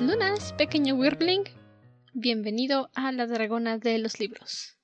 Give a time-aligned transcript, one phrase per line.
[0.00, 1.44] Lunas, pequeño Wirbling.
[2.14, 4.76] Bienvenido a La Dragona de los Libros.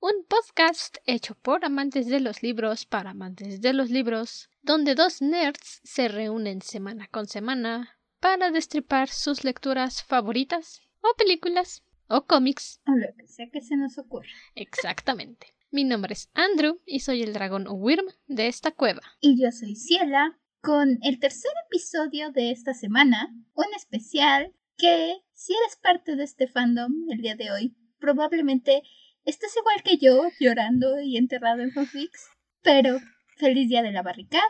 [0.00, 5.22] Un podcast hecho por amantes de los libros para amantes de los libros, donde dos
[5.22, 12.80] nerds se reúnen semana con semana para destripar sus lecturas favoritas, o películas, o cómics.
[12.88, 14.28] O lo que sea que se nos ocurra.
[14.56, 15.46] Exactamente.
[15.70, 19.02] Mi nombre es Andrew y soy el dragón Wyrm de esta cueva.
[19.20, 20.36] Y yo soy Ciela,
[20.66, 26.48] con el tercer episodio de esta semana, un especial que, si eres parte de este
[26.48, 28.82] fandom el día de hoy, probablemente
[29.24, 32.30] estás igual que yo, llorando y enterrado en fanfics,
[32.62, 32.98] pero
[33.36, 34.42] feliz día de la barricada.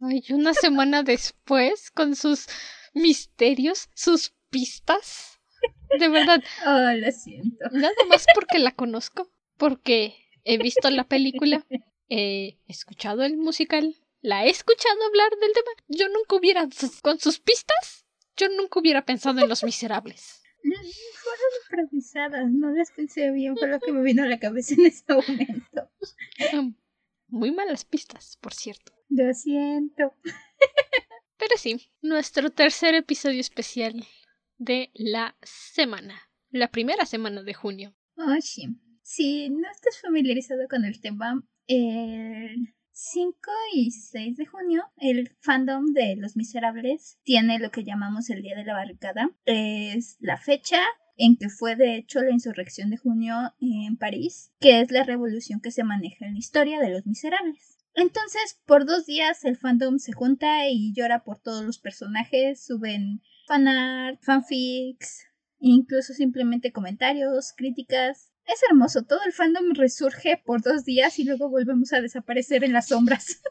[0.00, 2.46] Ay, una semana después, con sus
[2.94, 5.40] misterios, sus pistas.
[5.98, 6.40] De verdad.
[6.64, 7.68] Oh, lo siento.
[7.72, 10.14] Nada más porque la conozco, porque
[10.44, 11.66] he visto la película,
[12.08, 15.70] he escuchado el musical, la he escuchado hablar del tema.
[15.88, 16.68] Yo nunca hubiera,
[17.02, 20.42] con sus pistas, yo nunca hubiera pensado en los miserables.
[20.62, 24.86] Fueron improvisadas, no las pensé bien, fue lo que me vino a la cabeza en
[24.86, 25.90] ese momento.
[27.28, 28.92] Muy malas pistas, por cierto.
[29.08, 30.14] Lo siento.
[31.38, 34.06] Pero sí, nuestro tercer episodio especial
[34.58, 36.28] de la semana.
[36.50, 37.96] La primera semana de junio.
[38.16, 38.68] Oh, sí.
[39.02, 45.86] Si no estás familiarizado con el tema, el 5 y 6 de junio, el fandom
[45.94, 49.30] de Los Miserables tiene lo que llamamos el Día de la Barricada.
[49.46, 50.82] Es la fecha
[51.16, 55.60] en que fue de hecho la insurrección de junio en París, que es la revolución
[55.60, 57.78] que se maneja en la historia de Los Miserables.
[57.94, 63.22] Entonces, por dos días el fandom se junta y llora por todos los personajes, suben
[63.46, 65.24] fanart, fanfics,
[65.58, 71.48] incluso simplemente comentarios, críticas, es hermoso, todo el fandom resurge por dos días y luego
[71.48, 73.40] volvemos a desaparecer en las sombras.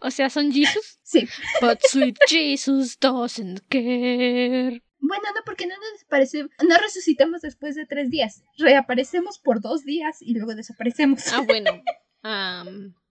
[0.00, 0.98] O sea, ¿son Jesus?
[1.02, 1.26] Sí.
[1.62, 4.82] But sweet Jesus doesn't care.
[4.98, 8.42] Bueno, no, porque no nos desaparecemos, no resucitamos después de tres días.
[8.58, 11.32] Reaparecemos por dos días y luego desaparecemos.
[11.32, 11.82] Ah, bueno.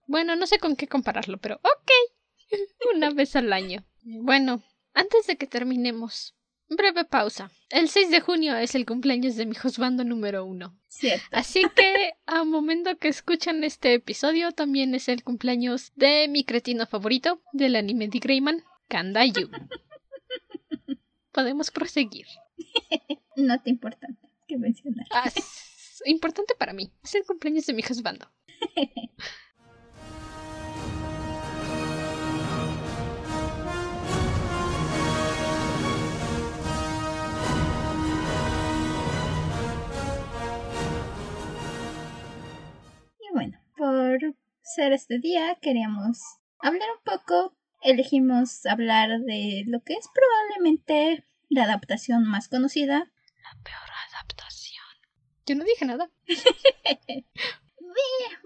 [0.06, 1.90] bueno, no sé con qué compararlo, pero ok.
[2.94, 3.84] Una vez al año.
[4.02, 6.36] Bueno, antes de que terminemos,
[6.68, 7.50] Breve pausa.
[7.70, 10.78] El 6 de junio es el cumpleaños de mi juzgando número uno.
[10.88, 11.26] Cierto.
[11.32, 16.86] Así que, a momento que escuchan este episodio, también es el cumpleaños de mi cretino
[16.86, 19.50] favorito del anime de Greyman, Kandayu.
[21.32, 22.26] Podemos proseguir.
[23.36, 24.06] No te importa
[24.46, 25.06] que mencionar.
[25.10, 26.92] Ah, es importante para mí.
[27.02, 28.30] Es el cumpleaños de mi juzgando.
[43.84, 44.18] por
[44.62, 46.18] ser este día queríamos
[46.58, 47.54] hablar un poco.
[47.82, 53.12] Elegimos hablar de lo que es probablemente la adaptación más conocida.
[53.42, 54.86] La peor adaptación.
[55.44, 56.10] Yo no dije nada.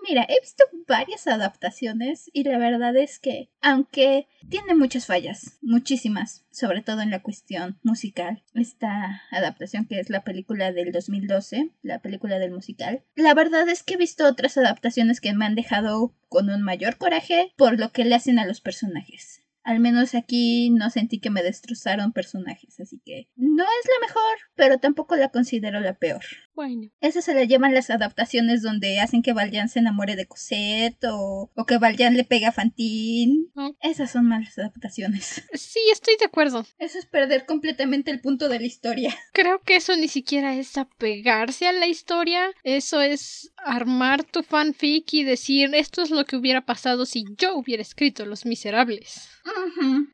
[0.09, 6.47] Mira, he visto varias adaptaciones y la verdad es que, aunque tiene muchas fallas, muchísimas,
[6.51, 12.01] sobre todo en la cuestión musical, esta adaptación que es la película del 2012, la
[12.01, 16.15] película del musical, la verdad es que he visto otras adaptaciones que me han dejado
[16.29, 19.43] con un mayor coraje por lo que le hacen a los personajes.
[19.63, 24.39] Al menos aquí no sentí que me destrozaron personajes, así que no es la mejor,
[24.55, 26.25] pero tampoco la considero la peor.
[26.59, 26.91] Bueno.
[27.01, 31.53] Eso se le llaman las adaptaciones donde hacen que Valjean se enamore de Cosette o,
[31.55, 33.47] o que Valjean le pega a Fantine.
[33.81, 35.45] Esas son malas adaptaciones.
[35.55, 36.67] Sí, estoy de acuerdo.
[36.79, 39.15] Eso es perder completamente el punto de la historia.
[39.33, 42.51] Creo que eso ni siquiera es apegarse a la historia.
[42.65, 47.55] Eso es armar tu fanfic y decir esto es lo que hubiera pasado si yo
[47.55, 49.29] hubiera escrito Los Miserables.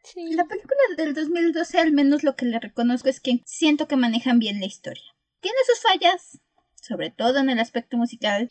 [0.02, 0.34] sí.
[0.34, 4.38] La película del 2012 al menos lo que le reconozco es que siento que manejan
[4.38, 5.13] bien la historia.
[5.44, 6.40] Tiene sus fallas,
[6.80, 8.48] sobre todo en el aspecto musical.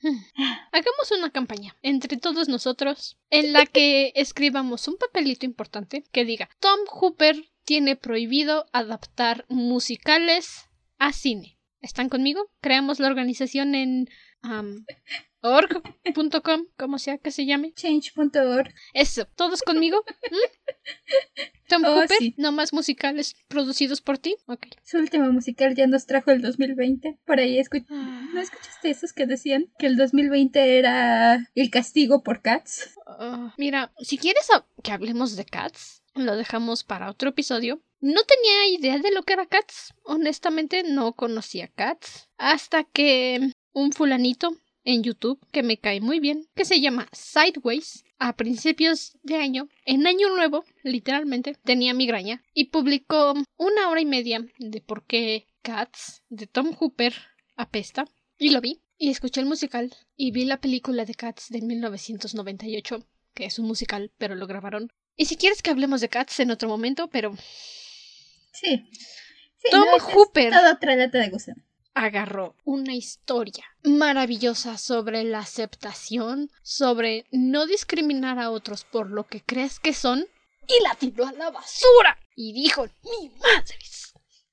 [0.70, 6.50] Hagamos una campaña entre todos nosotros en la que escribamos un papelito importante que diga
[6.60, 10.68] Tom Hooper tiene prohibido adaptar musicales
[10.98, 11.58] a cine.
[11.80, 12.50] ¿Están conmigo?
[12.60, 14.10] Creamos la organización en
[14.42, 14.84] um,
[15.42, 17.72] org.com, como sea que se llame.
[17.74, 18.72] Change.org.
[18.94, 20.02] Eso, ¿todos conmigo?
[20.30, 20.36] ¿Mm?
[21.68, 22.34] Tom Oh, Hooper, sí.
[22.36, 24.36] no más musicales producidos por ti.
[24.46, 24.66] Ok.
[24.84, 27.18] Su último musical ya nos trajo el 2020.
[27.26, 32.40] Por ahí escu- ¿No escuchaste esos que decían que el 2020 era el castigo por
[32.40, 32.94] Cats?
[33.06, 34.48] Ah, mira, si quieres
[34.82, 37.82] que hablemos de Cats, lo dejamos para otro episodio.
[38.00, 39.92] No tenía idea de lo que era Cats.
[40.04, 42.28] Honestamente, no conocía Cats.
[42.38, 44.56] Hasta que un fulanito
[44.86, 48.04] en YouTube que me cae muy bien, que se llama Sideways.
[48.18, 54.06] A principios de año, en año nuevo, literalmente, tenía migraña y publicó una hora y
[54.06, 57.12] media de por qué Cats de Tom Hooper
[57.56, 58.06] apesta.
[58.38, 63.06] Y lo vi, y escuché el musical, y vi la película de Cats de 1998,
[63.34, 64.90] que es un musical, pero lo grabaron.
[65.14, 67.36] Y si quieres que hablemos de Cats en otro momento, pero...
[68.52, 68.88] Sí.
[69.70, 70.54] Tom Hooper.
[70.72, 71.62] Otra lata de gusano
[71.96, 79.42] agarró una historia maravillosa sobre la aceptación, sobre no discriminar a otros por lo que
[79.42, 80.26] crees que son,
[80.68, 82.18] y la tiró a la basura.
[82.36, 83.76] Y dijo, mi madre.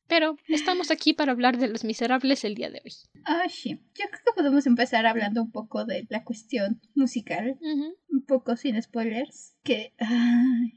[0.08, 2.94] Pero estamos aquí para hablar de los miserables el día de hoy.
[3.26, 3.82] Ah, sí.
[3.96, 7.58] Yo creo que podemos empezar hablando un poco de la cuestión musical.
[7.62, 9.56] Un poco sin spoilers.
[9.64, 9.94] Que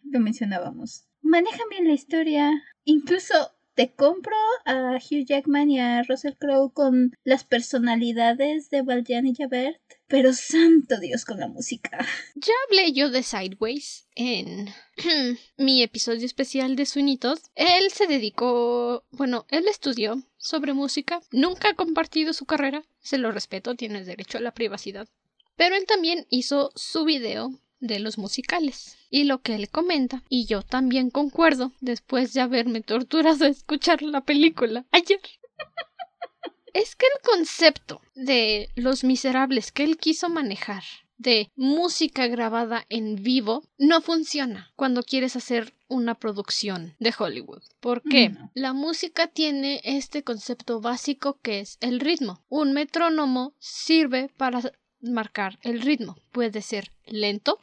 [0.05, 1.07] lo mencionábamos.
[1.21, 2.51] Manejan bien la historia.
[2.85, 4.35] Incluso te compro
[4.65, 9.79] a Hugh Jackman y a Russell Crowe con las personalidades de Valjean y Javert,
[10.09, 11.99] pero santo Dios con la música.
[12.35, 14.71] Ya hablé yo de Sideways en
[15.59, 17.43] mi episodio especial de Suinitos.
[17.55, 23.31] Él se dedicó, bueno, él estudió sobre música, nunca ha compartido su carrera, se lo
[23.31, 25.07] respeto, tienes derecho a la privacidad.
[25.55, 27.51] Pero él también hizo su video
[27.87, 28.99] de los musicales.
[29.11, 34.03] Y lo que él comenta, y yo también concuerdo, después de haberme torturado a escuchar
[34.03, 35.21] la película ayer,
[36.75, 40.83] es que el concepto de Los Miserables que él quiso manejar
[41.19, 47.63] de música grabada en vivo no funciona cuando quieres hacer una producción de Hollywood.
[47.81, 52.43] porque La música tiene este concepto básico que es el ritmo.
[52.49, 54.61] Un metrónomo sirve para
[55.01, 56.17] marcar el ritmo.
[56.33, 57.61] Puede ser lento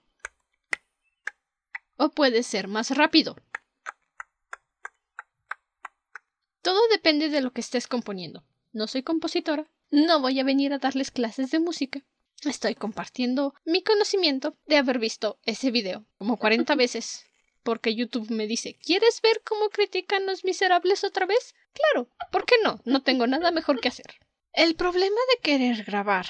[2.04, 3.38] o puede ser más rápido.
[6.62, 8.44] Todo depende de lo que estés componiendo.
[8.74, 12.02] No soy compositora, no voy a venir a darles clases de música.
[12.44, 17.26] Estoy compartiendo mi conocimiento de haber visto ese video como 40 veces.
[17.64, 21.56] Porque YouTube me dice, ¿quieres ver cómo critican los miserables otra vez?
[21.72, 22.82] Claro, ¿por qué no?
[22.84, 24.16] No tengo nada mejor que hacer.
[24.52, 26.28] El problema de querer grabar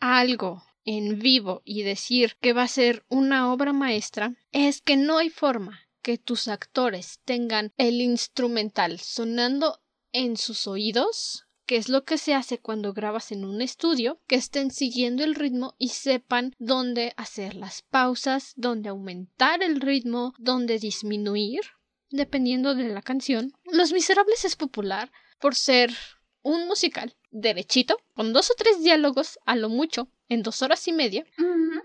[0.00, 5.18] algo en vivo y decir que va a ser una obra maestra es que no
[5.18, 9.82] hay forma que tus actores tengan el instrumental sonando
[10.12, 14.36] en sus oídos que es lo que se hace cuando grabas en un estudio, que
[14.36, 20.78] estén siguiendo el ritmo y sepan dónde hacer las pausas, dónde aumentar el ritmo, dónde
[20.78, 21.60] disminuir,
[22.08, 23.52] dependiendo de la canción.
[23.70, 25.92] Los Miserables es popular por ser
[26.40, 30.92] un musical derechito, con dos o tres diálogos a lo mucho, en dos horas y
[30.92, 31.26] media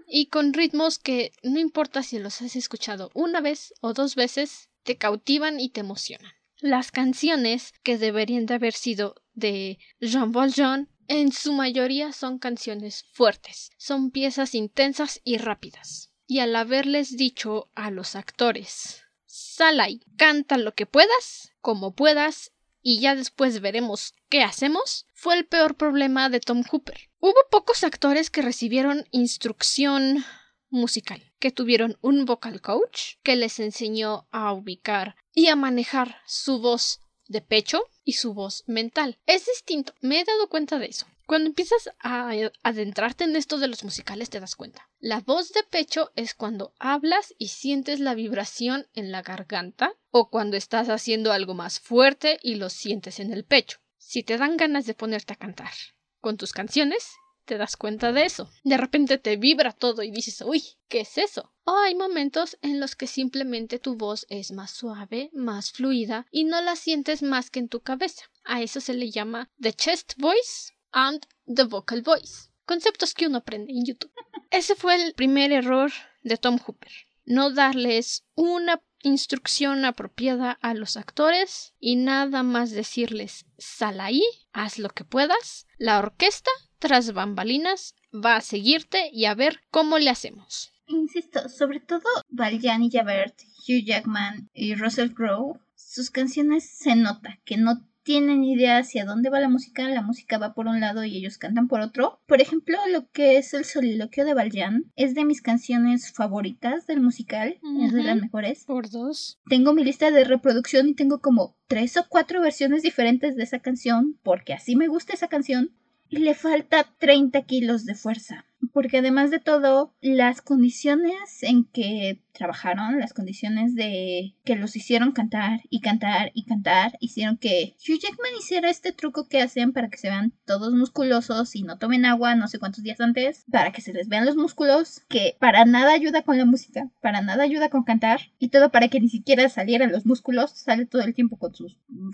[0.07, 4.69] y con ritmos que no importa si los has escuchado una vez o dos veces,
[4.83, 6.33] te cautivan y te emocionan.
[6.59, 13.05] Las canciones que deberían de haber sido de Jean Valjean en su mayoría son canciones
[13.11, 16.11] fuertes, son piezas intensas y rápidas.
[16.25, 22.51] Y al haberles dicho a los actores, sal ahí, canta lo que puedas, como puedas,
[22.83, 27.09] y ya después veremos qué hacemos, fue el peor problema de Tom Hooper.
[27.19, 30.23] Hubo pocos actores que recibieron instrucción
[30.69, 36.59] musical, que tuvieron un vocal coach que les enseñó a ubicar y a manejar su
[36.59, 39.17] voz de pecho y su voz mental.
[39.25, 41.07] Es distinto, me he dado cuenta de eso.
[41.25, 42.31] Cuando empiezas a
[42.63, 44.89] adentrarte en esto de los musicales te das cuenta.
[44.99, 50.29] La voz de pecho es cuando hablas y sientes la vibración en la garganta o
[50.29, 53.79] cuando estás haciendo algo más fuerte y lo sientes en el pecho.
[53.97, 55.71] Si te dan ganas de ponerte a cantar
[56.19, 57.09] con tus canciones,
[57.45, 58.49] te das cuenta de eso.
[58.63, 61.53] De repente te vibra todo y dices, uy, ¿qué es eso?
[61.63, 66.43] O hay momentos en los que simplemente tu voz es más suave, más fluida y
[66.43, 68.25] no la sientes más que en tu cabeza.
[68.43, 72.49] A eso se le llama the chest voice and the vocal voice.
[72.65, 74.11] Conceptos que uno aprende en YouTube.
[74.49, 75.91] Ese fue el primer error
[76.23, 76.91] de Tom Hooper.
[77.25, 84.23] No darles una instrucción apropiada a los actores y nada más decirles sal ahí,
[84.53, 85.67] haz lo que puedas.
[85.77, 90.71] La orquesta, tras bambalinas, va a seguirte y a ver cómo le hacemos.
[90.87, 93.35] Insisto, sobre todo Valjean y Javert,
[93.67, 99.29] Hugh Jackman y Russell Crowe, sus canciones se nota que no tienen idea hacia dónde
[99.29, 102.19] va la música, la música va por un lado y ellos cantan por otro.
[102.25, 107.01] Por ejemplo, lo que es el soliloquio de Valjean es de mis canciones favoritas del
[107.01, 108.65] musical, es de las mejores.
[108.65, 109.39] Por dos.
[109.47, 113.59] Tengo mi lista de reproducción y tengo como tres o cuatro versiones diferentes de esa
[113.59, 115.71] canción, porque así me gusta esa canción.
[116.09, 118.45] Y le falta 30 kilos de fuerza.
[118.73, 125.11] Porque además de todo, las condiciones en que trabajaron, las condiciones de que los hicieron
[125.11, 129.89] cantar y cantar y cantar, hicieron que Hugh Jackman hiciera este truco que hacen para
[129.89, 133.71] que se vean todos musculosos y no tomen agua no sé cuántos días antes, para
[133.71, 137.43] que se les vean los músculos, que para nada ayuda con la música, para nada
[137.43, 141.13] ayuda con cantar, y todo para que ni siquiera salieran los músculos, sale todo el
[141.13, 141.67] tiempo con su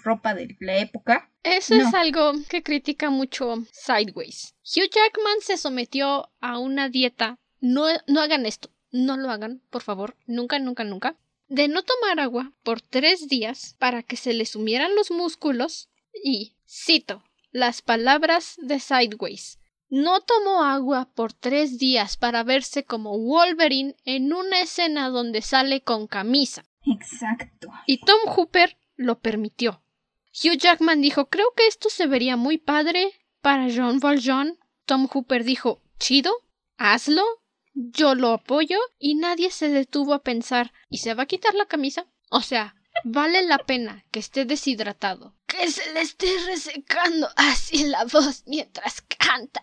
[0.03, 1.31] ropa de la época.
[1.43, 4.55] Eso es algo que critica mucho Sideways.
[4.69, 7.39] Hugh Jackman se sometió a una dieta.
[7.59, 8.69] No, no hagan esto.
[8.91, 10.15] No lo hagan, por favor.
[10.27, 11.15] Nunca, nunca, nunca.
[11.47, 15.89] De no tomar agua por tres días para que se le sumieran los músculos.
[16.23, 19.59] Y, cito, las palabras de Sideways.
[19.89, 25.81] No tomó agua por tres días para verse como Wolverine en una escena donde sale
[25.81, 26.63] con camisa.
[26.85, 27.71] Exacto.
[27.87, 29.81] Y Tom Hooper lo permitió.
[30.31, 35.43] Hugh Jackman dijo, creo que esto se vería muy padre para Jean Valjean, Tom Hooper
[35.43, 36.33] dijo, chido,
[36.77, 37.23] hazlo,
[37.73, 41.65] yo lo apoyo y nadie se detuvo a pensar, ¿y se va a quitar la
[41.65, 42.07] camisa?
[42.29, 45.35] O sea, vale la pena que esté deshidratado.
[45.47, 49.61] Que se le esté resecando así la voz mientras canta.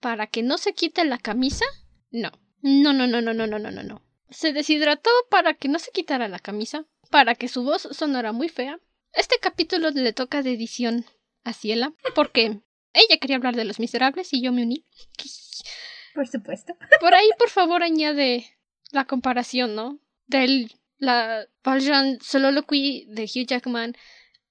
[0.00, 1.64] Para que no se quite la camisa?
[2.10, 2.30] No.
[2.60, 4.02] No, no, no, no, no, no, no, no.
[4.30, 8.48] Se deshidrató para que no se quitara la camisa, para que su voz sonara muy
[8.48, 8.80] fea.
[9.12, 11.04] Este capítulo le toca de edición
[11.44, 12.60] a Ciela, porque
[12.94, 14.84] ella quería hablar de los miserables y yo me uní.
[16.14, 16.74] Por supuesto.
[17.00, 18.46] Por ahí, por favor, añade
[18.90, 19.98] la comparación, ¿no?
[20.26, 23.96] Del la Valjean Soliloquy de Hugh Jackman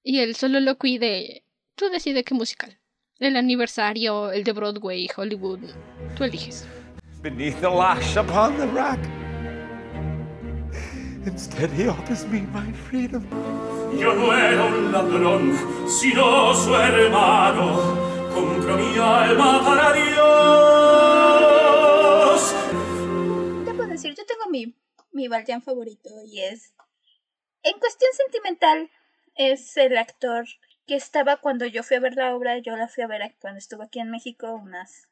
[0.03, 1.43] y el Soliloquy de.
[1.75, 2.77] Tú decides qué musical.
[3.19, 5.59] El aniversario, el de Broadway, Hollywood.
[6.17, 6.67] Tú eliges.
[7.21, 8.99] Beneath the lash upon the rack.
[11.25, 13.23] Instead he offers me my freedom.
[13.97, 15.53] Yo no era un ladrón,
[15.87, 18.10] sino su hermano.
[18.33, 20.11] Compro mi alma para Dios.
[23.65, 24.75] Te puedo decir, yo tengo mi,
[25.11, 26.73] mi Valjean favorito y es.
[27.63, 28.89] En cuestión sentimental,
[29.35, 30.45] es el actor
[30.87, 32.57] que estaba cuando yo fui a ver la obra.
[32.59, 35.07] Yo la fui a ver cuando estuvo aquí en México unas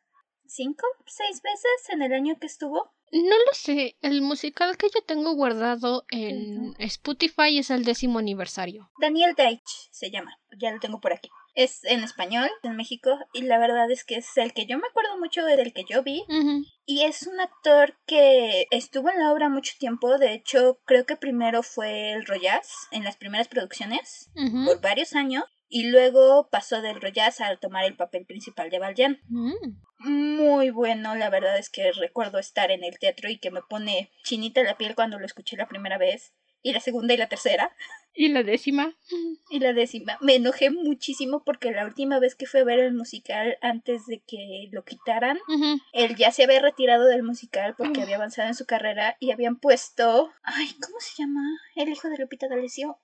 [0.45, 2.91] cinco, seis veces en el año que estuvo.
[3.11, 3.97] No lo sé.
[4.01, 8.91] El musical que yo tengo guardado en Spotify es el décimo aniversario.
[8.99, 10.37] Daniel Deitch se llama.
[10.57, 11.29] Ya lo tengo por aquí.
[11.55, 14.87] Es en español, en México, y la verdad es que es el que yo me
[14.87, 16.23] acuerdo mucho del que yo vi.
[16.85, 20.17] Y es un actor que estuvo en la obra mucho tiempo.
[20.17, 24.31] De hecho, creo que primero fue el Royaz en las primeras producciones,
[24.65, 29.21] por varios años y luego pasó del Royaz a tomar el papel principal de Valjean.
[29.27, 29.53] Mm.
[29.99, 34.11] Muy bueno, la verdad es que recuerdo estar en el teatro y que me pone
[34.23, 37.75] chinita la piel cuando lo escuché la primera vez, y la segunda y la tercera.
[38.13, 38.95] ¿Y la décima?
[39.49, 40.17] Y la décima.
[40.21, 44.21] Me enojé muchísimo porque la última vez que fui a ver el musical antes de
[44.27, 45.39] que lo quitaran,
[45.93, 49.57] él ya se había retirado del musical porque había avanzado en su carrera y habían
[49.57, 50.31] puesto...
[50.43, 51.41] Ay, ¿cómo se llama?
[51.75, 52.99] El hijo de Lupita D'Alessio.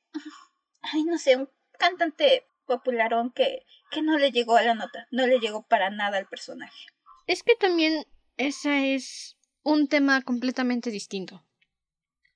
[0.81, 5.27] Ay, no sé, un cantante popularón que, que no le llegó a la nota, no
[5.27, 6.87] le llegó para nada al personaje.
[7.27, 8.05] Es que también
[8.37, 11.43] ese es un tema completamente distinto.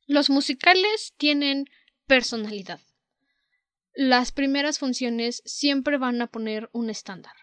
[0.09, 1.69] Los musicales tienen
[2.07, 2.79] personalidad.
[3.93, 7.35] Las primeras funciones siempre van a poner un estándar.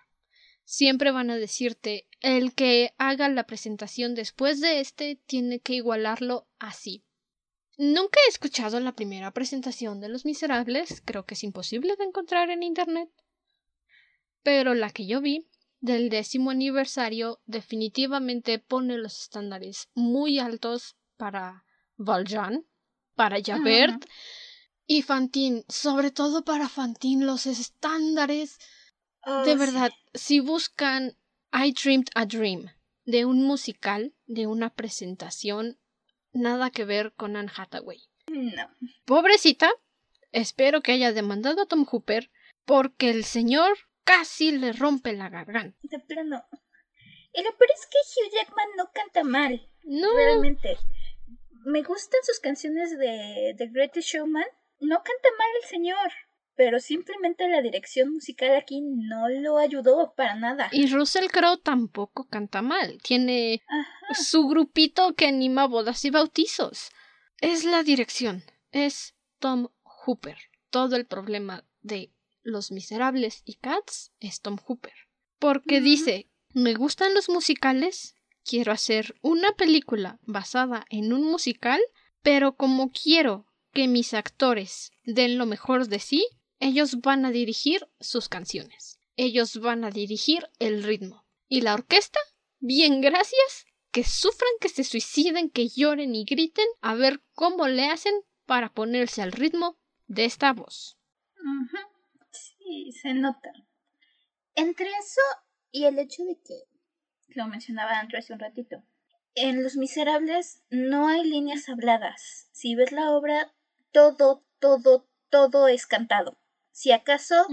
[0.64, 6.48] Siempre van a decirte el que haga la presentación después de este tiene que igualarlo
[6.58, 7.04] así.
[7.78, 12.50] Nunca he escuchado la primera presentación de Los Miserables, creo que es imposible de encontrar
[12.50, 13.10] en Internet.
[14.42, 15.46] Pero la que yo vi,
[15.78, 21.65] del décimo aniversario, definitivamente pone los estándares muy altos para
[21.96, 22.66] Valjean,
[23.14, 24.04] para Javert
[24.86, 28.58] y Fantine, sobre todo para Fantine, los estándares.
[29.24, 31.16] Oh, de verdad, si buscan
[31.52, 32.70] I Dreamed a Dream
[33.04, 35.78] de un musical, de una presentación,
[36.32, 38.02] nada que ver con Anne Hathaway.
[38.28, 38.68] No.
[39.04, 39.70] Pobrecita,
[40.32, 42.30] espero que haya demandado a Tom Hooper
[42.64, 45.78] porque el señor casi le rompe la garganta.
[45.82, 46.44] De plano.
[47.32, 49.68] Y lo peor es que Hugh Jackman no canta mal.
[49.84, 50.14] No.
[50.14, 50.76] Realmente.
[51.66, 54.46] Me gustan sus canciones de The Greatest Showman.
[54.80, 56.12] No canta mal el señor
[56.56, 60.68] pero simplemente la dirección musical aquí no lo ayudó para nada.
[60.72, 62.98] Y Russell Crowe tampoco canta mal.
[63.02, 63.62] Tiene
[64.14, 66.90] su grupito que anima bodas y bautizos.
[67.40, 68.42] Es la dirección.
[68.72, 70.38] Es Tom Hooper.
[70.70, 72.10] Todo el problema de
[72.42, 74.94] Los Miserables y Cats es Tom Hooper.
[75.38, 78.15] Porque dice, me gustan los musicales,
[78.46, 81.80] quiero hacer una película basada en un musical,
[82.22, 86.26] pero como quiero que mis actores den lo mejor de sí,
[86.60, 88.98] ellos van a dirigir sus canciones.
[89.16, 91.26] Ellos van a dirigir el ritmo.
[91.48, 92.18] Y la orquesta
[92.58, 93.66] Bien, gracias.
[93.92, 98.72] Que sufran, que se suiciden, que lloren y griten, a ver cómo le hacen para
[98.72, 100.98] ponerse al ritmo de esta voz.
[102.32, 103.52] Sí, se nota.
[104.54, 105.20] Entre eso
[105.70, 106.64] y el hecho de que,
[107.28, 108.82] lo mencionaba antes hace un ratito,
[109.34, 112.48] en Los Miserables no hay líneas habladas.
[112.52, 113.52] Si ves la obra,
[113.92, 116.38] todo, todo, todo es cantado.
[116.72, 117.46] Si acaso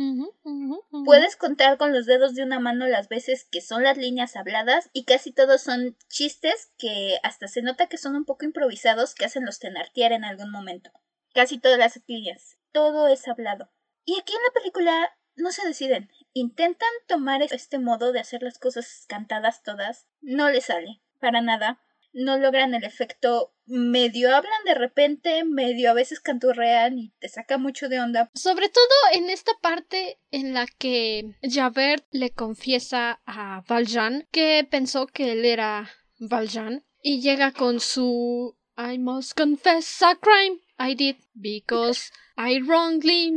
[1.05, 4.89] puedes contar con los dedos de una mano las veces que son las líneas habladas
[4.91, 9.23] y casi todos son chistes que hasta se nota que son un poco improvisados que
[9.23, 10.91] hacen los tenartear en algún momento.
[11.33, 12.57] Casi todas las líneas.
[12.73, 13.71] Todo es hablado.
[14.03, 16.09] Y aquí en la película no se deciden.
[16.33, 20.07] Intentan tomar este modo de hacer las cosas cantadas todas.
[20.21, 21.01] No les sale.
[21.19, 21.79] Para nada
[22.13, 27.57] no logran el efecto medio hablan de repente, medio a veces canturrean y te saca
[27.57, 28.29] mucho de onda.
[28.35, 35.07] Sobre todo en esta parte en la que Javert le confiesa a Valjean que pensó
[35.07, 41.17] que él era Valjean y llega con su I must confess a crime I did
[41.33, 43.31] because I wrongly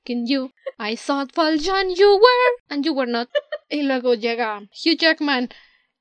[0.00, 0.52] mistaken you.
[0.78, 3.28] I thought Valjean you were and you were not.
[3.70, 5.48] Y luego llega Hugh Jackman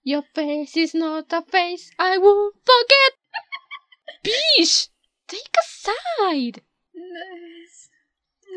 [0.03, 3.13] Your face is not a face I will forget.
[4.23, 4.89] Bish,
[5.27, 6.61] take a side.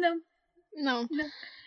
[0.00, 0.20] No.
[0.74, 1.06] No.
[1.10, 1.24] no.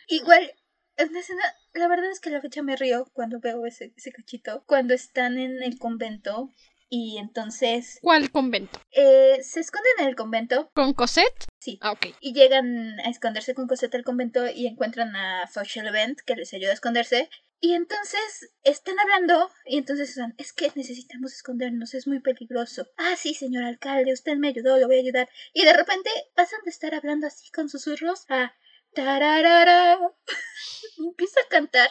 [0.10, 0.52] Igual,
[0.98, 4.64] en escena, la verdad es que la fecha me río cuando veo ese, ese cachito.
[4.66, 6.52] Cuando están en el convento
[6.90, 8.00] y entonces...
[8.02, 8.80] ¿Cuál convento?
[8.92, 10.70] Eh, se esconden en el convento.
[10.74, 11.46] ¿Con Cosette?
[11.60, 11.80] Sí.
[11.82, 12.08] Ah, ok.
[12.20, 16.72] Y llegan a esconderse con Cosette al convento y encuentran a Fauchelevent que les ayuda
[16.72, 17.30] a esconderse.
[17.60, 22.88] Y entonces están hablando y entonces están, es que necesitamos escondernos, es muy peligroso.
[22.98, 25.30] Ah, sí, señor alcalde, usted me ayudó, lo voy a ayudar.
[25.54, 28.54] Y de repente pasan de estar hablando así con susurros a
[28.96, 30.00] tararara.
[30.98, 31.90] empieza a cantar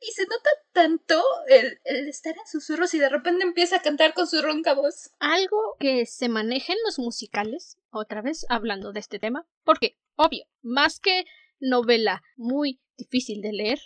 [0.00, 4.14] y se nota tanto el, el, estar en susurros y de repente empieza a cantar
[4.14, 5.10] con su ronca voz.
[5.18, 10.44] Algo que se maneja en los musicales, otra vez hablando de este tema, porque, obvio,
[10.62, 11.24] más que
[11.60, 13.80] novela muy difícil de leer,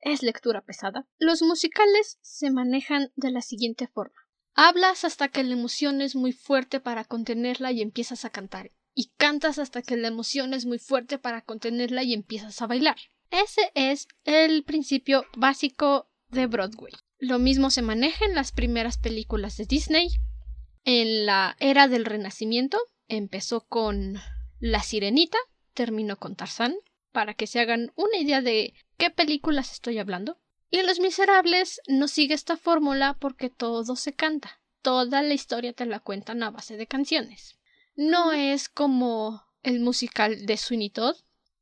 [0.00, 1.06] es lectura pesada.
[1.18, 4.16] Los musicales se manejan de la siguiente forma.
[4.54, 8.72] Hablas hasta que la emoción es muy fuerte para contenerla y empiezas a cantar.
[9.00, 12.96] Y cantas hasta que la emoción es muy fuerte para contenerla y empiezas a bailar.
[13.30, 16.92] Ese es el principio básico de Broadway.
[17.20, 20.08] Lo mismo se maneja en las primeras películas de Disney.
[20.82, 24.18] En la era del Renacimiento empezó con
[24.58, 25.38] La Sirenita,
[25.74, 26.74] terminó con Tarzán,
[27.12, 30.40] para que se hagan una idea de qué películas estoy hablando.
[30.70, 34.60] Y en Los Miserables no sigue esta fórmula porque todo se canta.
[34.82, 37.57] Toda la historia te la cuentan a base de canciones.
[38.00, 41.16] No es como el musical de Sweeney Todd.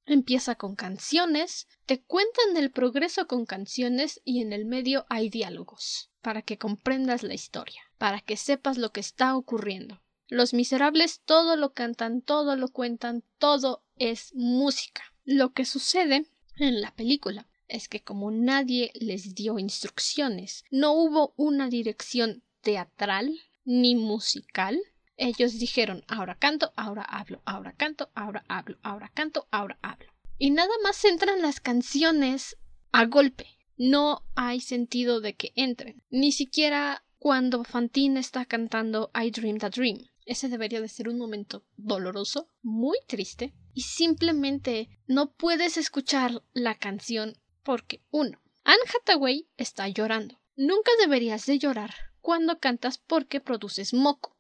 [0.05, 6.11] Empieza con canciones, te cuentan el progreso con canciones y en el medio hay diálogos,
[6.20, 10.03] para que comprendas la historia, para que sepas lo que está ocurriendo.
[10.29, 15.14] Los miserables todo lo cantan, todo lo cuentan, todo es música.
[15.25, 16.27] Lo que sucede
[16.59, 23.40] en la película es que como nadie les dio instrucciones, no hubo una dirección teatral
[23.64, 24.79] ni musical,
[25.17, 30.13] ellos dijeron ahora canto, ahora hablo, ahora canto, ahora hablo, ahora canto, ahora hablo.
[30.39, 32.57] Y nada más entran las canciones
[32.93, 33.47] a golpe.
[33.79, 36.03] No hay sentido de que entren.
[36.11, 39.99] Ni siquiera cuando Fantine está cantando I Dreamed a Dream.
[40.27, 46.75] Ese debería de ser un momento doloroso, muy triste, y simplemente no puedes escuchar la
[46.75, 50.41] canción porque uno, Anne Hathaway está llorando.
[50.57, 54.36] Nunca deberías de llorar cuando cantas porque produces moco.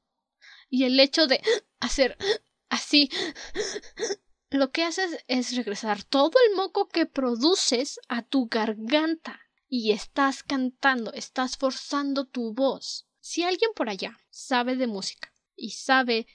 [0.68, 1.40] Y el hecho de
[1.80, 2.16] hacer
[2.68, 3.10] así
[4.50, 10.42] lo que haces es regresar todo el moco que produces a tu garganta y estás
[10.42, 13.06] cantando, estás forzando tu voz.
[13.20, 16.26] Si alguien por allá sabe de música y sabe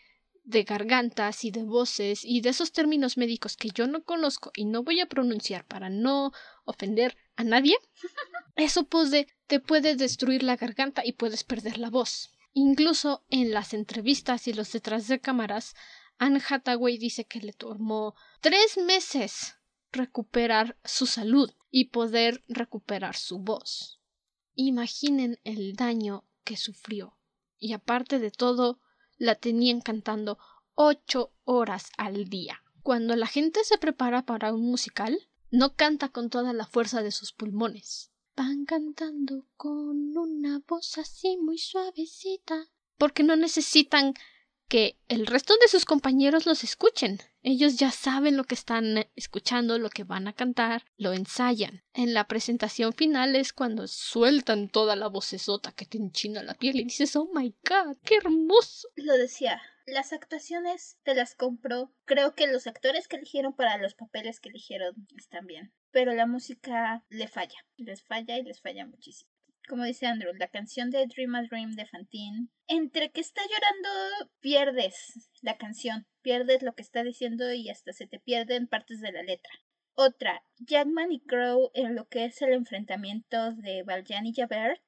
[0.44, 4.66] de gargantas y de voces y de esos términos médicos que yo no conozco y
[4.66, 6.34] no voy a pronunciar para no
[6.66, 7.78] ofender a nadie,
[8.56, 12.32] eso puede, te puede destruir la garganta y puedes perder la voz.
[12.54, 15.76] Incluso en las entrevistas y los detrás de cámaras,
[16.18, 19.56] Anne Hathaway dice que le tomó tres meses
[19.92, 24.00] recuperar su salud y poder recuperar su voz.
[24.54, 27.18] Imaginen el daño que sufrió.
[27.58, 28.80] Y aparte de todo,
[29.18, 30.38] la tenían cantando
[30.76, 32.64] ocho horas al día.
[32.84, 37.12] Cuando la gente se prepara para un musical, no canta con toda la fuerza de
[37.12, 38.11] sus pulmones.
[38.36, 42.70] Van cantando con una voz así muy suavecita.
[42.98, 44.14] Porque no necesitan
[44.72, 47.20] que el resto de sus compañeros los escuchen.
[47.44, 51.84] Ellos ya saben lo que están escuchando, lo que van a cantar, lo ensayan.
[51.94, 56.80] En la presentación final es cuando sueltan toda la vocesota que te enchina la piel
[56.80, 58.88] y dices, oh my god, qué hermoso.
[58.96, 61.94] Lo decía, las actuaciones te las compro.
[62.06, 65.74] Creo que los actores que eligieron para los papeles que eligieron están bien.
[65.92, 67.66] Pero la música le falla.
[67.78, 69.32] Les falla y les falla muchísimo.
[69.68, 72.48] Como dice Andrew, la canción de Dream a Dream de Fantine.
[72.68, 76.08] Entre que está llorando, pierdes la canción.
[76.22, 79.52] Pierdes lo que está diciendo y hasta se te pierden partes de la letra.
[79.94, 84.82] Otra, Jackman y Crow en lo que es el enfrentamiento de Valjean y Javert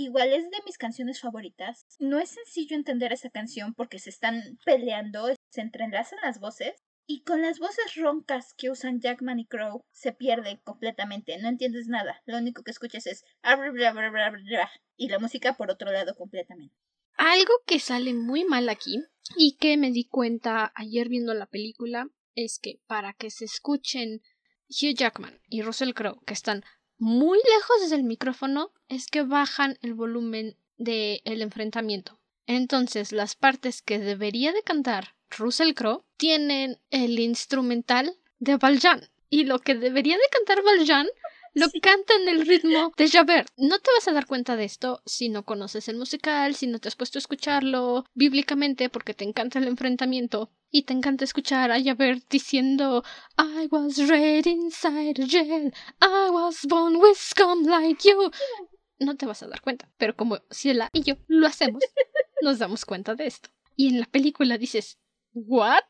[0.00, 1.84] Igual es de mis canciones favoritas.
[1.98, 6.84] No es sencillo entender esa canción porque se están peleando, se entrelazan las voces.
[7.08, 11.88] Y con las voces roncas que usan Jackman y Crow se pierde completamente, no entiendes
[11.88, 12.22] nada.
[12.26, 13.24] Lo único que escuchas es
[14.96, 16.76] y la música por otro lado completamente.
[17.14, 19.02] Algo que sale muy mal aquí
[19.36, 24.22] y que me di cuenta ayer viendo la película es que para que se escuchen
[24.68, 26.62] Hugh Jackman y Russell Crowe, que están
[26.98, 32.18] muy lejos del micrófono es que bajan el volumen del el enfrentamiento.
[32.46, 39.08] Entonces, las partes que debería de cantar Russell Crowe tienen el instrumental de Valjean.
[39.30, 41.06] Y lo que debería de cantar Valjean
[41.54, 43.48] lo canta en el ritmo de Javert.
[43.56, 46.78] No te vas a dar cuenta de esto si no conoces el musical, si no
[46.78, 51.70] te has puesto a escucharlo bíblicamente porque te encanta el enfrentamiento y te encanta escuchar
[51.70, 53.02] a Javert diciendo
[53.38, 58.30] I was red inside a jail, I was born with scum like you.
[58.98, 61.82] No te vas a dar cuenta, pero como Ciela y yo lo hacemos,
[62.42, 63.50] nos damos cuenta de esto.
[63.76, 64.98] Y en la película dices,
[65.32, 65.84] ¿What?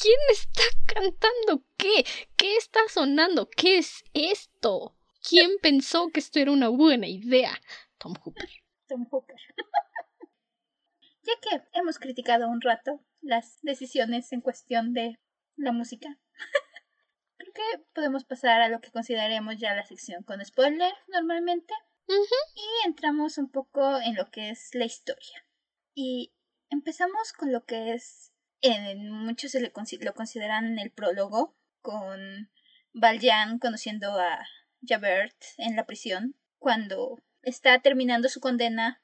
[0.00, 2.04] ¿Quién está cantando qué?
[2.36, 3.48] ¿Qué está sonando?
[3.50, 4.96] ¿Qué es esto?
[5.28, 7.60] ¿Quién pensó que esto era una buena idea?
[7.98, 8.48] Tom Hooper.
[8.88, 9.36] Tom Hooper.
[11.22, 15.18] ya que hemos criticado un rato las decisiones en cuestión de
[15.56, 16.18] la música,
[17.38, 21.74] creo que podemos pasar a lo que consideremos ya la sección con spoiler normalmente.
[22.08, 25.46] Y entramos un poco en lo que es la historia.
[25.94, 26.34] Y
[26.68, 32.50] empezamos con lo que es, en muchos se le lo consideran el prólogo, con
[32.92, 34.46] Valjean conociendo a
[34.86, 39.02] Javert en la prisión cuando está terminando su condena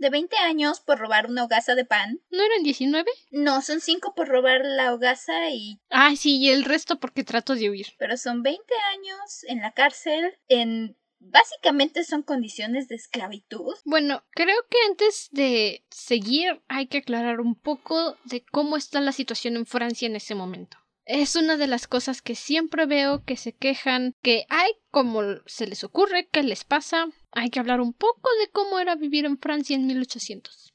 [0.00, 2.20] de 20 años por robar una hogaza de pan.
[2.30, 3.08] ¿No eran 19?
[3.30, 5.78] No, son 5 por robar la hogaza y...
[5.90, 7.86] Ah, sí, y el resto porque trato de huir.
[7.98, 8.62] Pero son 20
[8.94, 10.96] años en la cárcel, en...
[11.22, 13.74] Básicamente son condiciones de esclavitud.
[13.84, 19.12] Bueno, creo que antes de seguir hay que aclarar un poco de cómo está la
[19.12, 20.79] situación en Francia en ese momento
[21.10, 25.66] es una de las cosas que siempre veo que se quejan que hay como se
[25.66, 27.08] les ocurre, qué les pasa.
[27.32, 30.72] Hay que hablar un poco de cómo era vivir en Francia en 1800.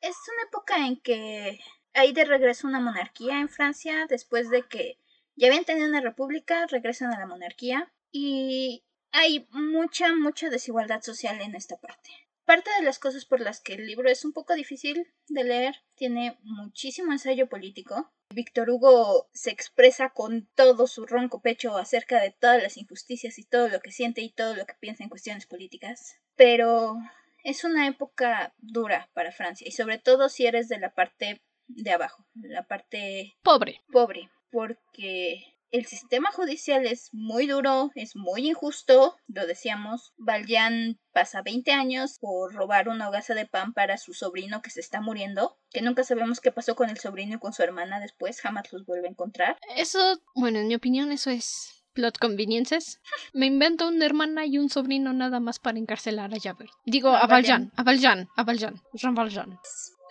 [0.00, 1.60] es una época en que
[1.92, 4.98] hay de regreso una monarquía en Francia después de que
[5.34, 11.40] ya habían tenido una república, regresan a la monarquía y hay mucha, mucha desigualdad social
[11.40, 12.10] en esta parte.
[12.44, 15.76] Parte de las cosas por las que el libro es un poco difícil de leer,
[15.94, 22.30] tiene muchísimo ensayo político, Víctor Hugo se expresa con todo su ronco pecho acerca de
[22.30, 25.46] todas las injusticias y todo lo que siente y todo lo que piensa en cuestiones
[25.46, 26.16] políticas.
[26.34, 26.96] Pero
[27.44, 31.90] es una época dura para Francia y sobre todo si eres de la parte de
[31.90, 33.80] abajo, la parte pobre.
[33.90, 40.12] Pobre, porque el sistema judicial es muy duro, es muy injusto, lo decíamos.
[40.18, 44.80] Valjean pasa 20 años por robar una hogaza de pan para su sobrino que se
[44.80, 48.40] está muriendo, que nunca sabemos qué pasó con el sobrino y con su hermana después,
[48.40, 49.56] jamás los vuelve a encontrar.
[49.74, 53.00] Eso, bueno, en mi opinión eso es plot conveniences.
[53.32, 56.70] Me invento una hermana y un sobrino nada más para encarcelar a Javert.
[56.84, 59.58] Digo, a, Valjean, a Valjean, a Valjean, Jean Valjean.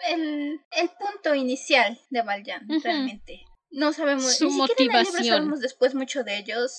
[0.10, 4.38] El, el punto inicial de Valjean, realmente no sabemos.
[4.38, 5.14] Su motivación.
[5.14, 6.74] No sabemos después mucho de ellos.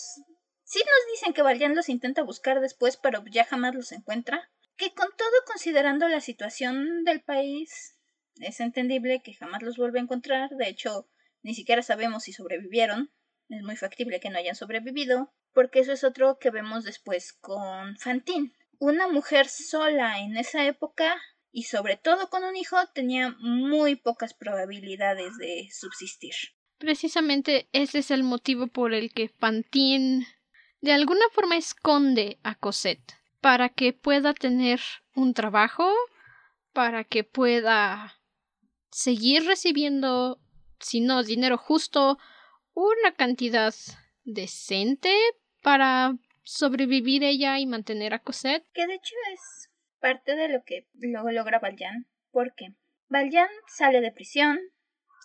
[0.64, 4.50] Sí nos dicen que Valjean los intenta buscar después, pero ya jamás los encuentra.
[4.76, 7.96] Que con todo, considerando la situación del país,
[8.36, 10.50] es entendible que jamás los vuelve a encontrar.
[10.50, 11.08] De hecho,
[11.42, 13.12] ni siquiera sabemos si sobrevivieron.
[13.48, 15.32] Es muy factible que no hayan sobrevivido.
[15.52, 18.54] Porque eso es otro que vemos después con Fantine.
[18.78, 24.32] Una mujer sola en esa época y sobre todo con un hijo tenía muy pocas
[24.32, 26.34] probabilidades de subsistir.
[26.82, 30.26] Precisamente ese es el motivo por el que Fantine
[30.80, 34.80] de alguna forma esconde a Cosette para que pueda tener
[35.14, 35.88] un trabajo,
[36.72, 38.20] para que pueda
[38.90, 40.40] seguir recibiendo,
[40.80, 42.18] si no dinero justo,
[42.74, 43.72] una cantidad
[44.24, 45.16] decente
[45.62, 48.66] para sobrevivir ella y mantener a Cosette.
[48.72, 52.74] Que de hecho es parte de lo que luego logra Valjean, porque
[53.06, 54.58] Valjean sale de prisión,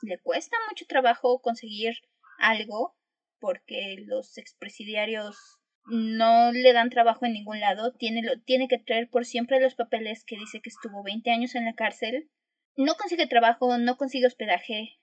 [0.01, 1.95] le cuesta mucho trabajo conseguir
[2.39, 2.95] algo
[3.39, 5.37] porque los expresidiarios
[5.85, 9.75] no le dan trabajo en ningún lado, tiene, lo, tiene que traer por siempre los
[9.75, 12.29] papeles que dice que estuvo 20 años en la cárcel,
[12.75, 14.99] no consigue trabajo, no consigue hospedaje,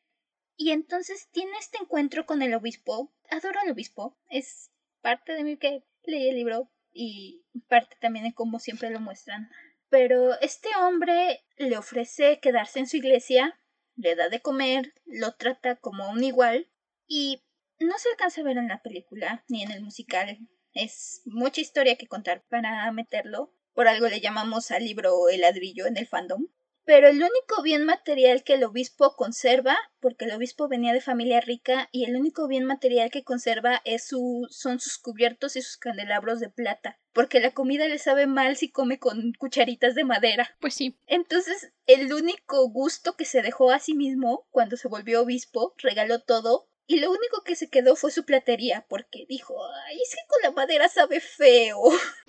[0.57, 5.57] y entonces tiene este encuentro con el obispo, adoro al obispo, es parte de mí
[5.57, 9.50] que leí el libro y parte también de cómo siempre lo muestran.
[9.88, 13.59] Pero este hombre le ofrece quedarse en su iglesia,
[13.96, 16.70] le da de comer, lo trata como un igual
[17.07, 17.42] y
[17.78, 20.38] no se alcanza a ver en la película ni en el musical.
[20.72, 23.52] Es mucha historia que contar para meterlo.
[23.74, 26.46] Por algo le llamamos al libro El ladrillo en el fandom.
[26.85, 31.40] Pero el único bien material que el obispo conserva, porque el obispo venía de familia
[31.40, 35.79] rica, y el único bien material que conserva es su, son sus cubiertos y sus
[35.79, 40.57] candelabros de plata, porque la comida le sabe mal si come con cucharitas de madera.
[40.61, 40.99] Pues sí.
[41.07, 46.20] Entonces, el único gusto que se dejó a sí mismo cuando se volvió obispo, regaló
[46.20, 49.55] todo, y lo único que se quedó fue su platería, porque dijo,
[49.87, 51.81] ay, es que con la madera sabe feo.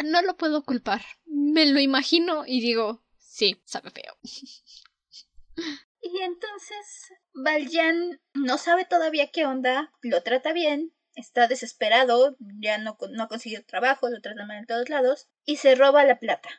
[0.04, 1.02] No lo puedo culpar.
[1.26, 3.05] Me lo imagino y digo,
[3.36, 4.16] Sí, sabe feo.
[6.08, 12.96] Y entonces Valjean no sabe todavía qué onda, lo trata bien, está desesperado, ya no,
[13.10, 16.50] no ha conseguido trabajo, lo trata mal en todos lados, y se roba la plata.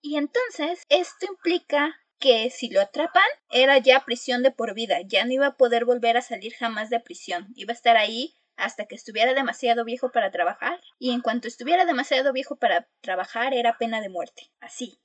[0.00, 5.26] Y entonces esto implica que si lo atrapan era ya prisión de por vida, ya
[5.26, 8.86] no iba a poder volver a salir jamás de prisión, iba a estar ahí hasta
[8.86, 13.76] que estuviera demasiado viejo para trabajar, y en cuanto estuviera demasiado viejo para trabajar era
[13.76, 14.98] pena de muerte, así,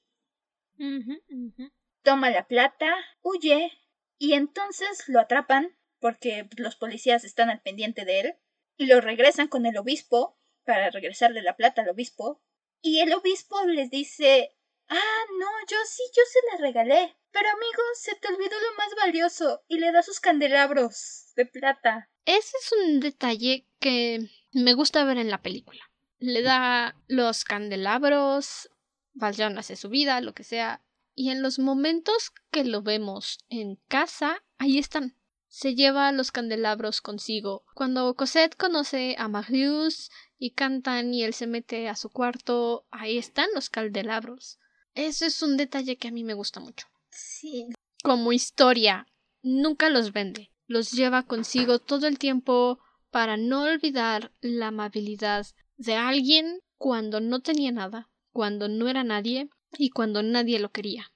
[2.04, 3.72] Toma la plata, huye
[4.18, 8.36] y entonces lo atrapan porque los policías están al pendiente de él
[8.78, 12.42] y lo regresan con el obispo para regresarle la plata al obispo
[12.82, 14.56] y el obispo les dice
[14.94, 17.16] Ah, no, yo sí, yo se la regalé.
[17.32, 22.10] Pero amigo, se te olvidó lo más valioso y le da sus candelabros de plata.
[22.26, 25.80] Ese es un detalle que me gusta ver en la película.
[26.20, 28.70] Le da los candelabros,
[29.14, 30.82] Valjean hace su vida, lo que sea,
[31.14, 35.16] y en los momentos que lo vemos en casa, ahí están.
[35.50, 37.66] Se lleva los candelabros consigo.
[37.76, 43.18] Cuando Cosette conoce a Marius y cantan y él se mete a su cuarto, ahí
[43.18, 44.60] están los candelabros.
[44.94, 46.88] Ese es un detalle que a mí me gusta mucho.
[47.10, 47.68] Sí.
[48.02, 49.08] Como historia,
[49.42, 50.52] nunca los vende.
[50.68, 55.46] Los lleva consigo todo el tiempo para no olvidar la amabilidad
[55.76, 61.12] de alguien cuando no tenía nada cuando no era nadie y cuando nadie lo quería.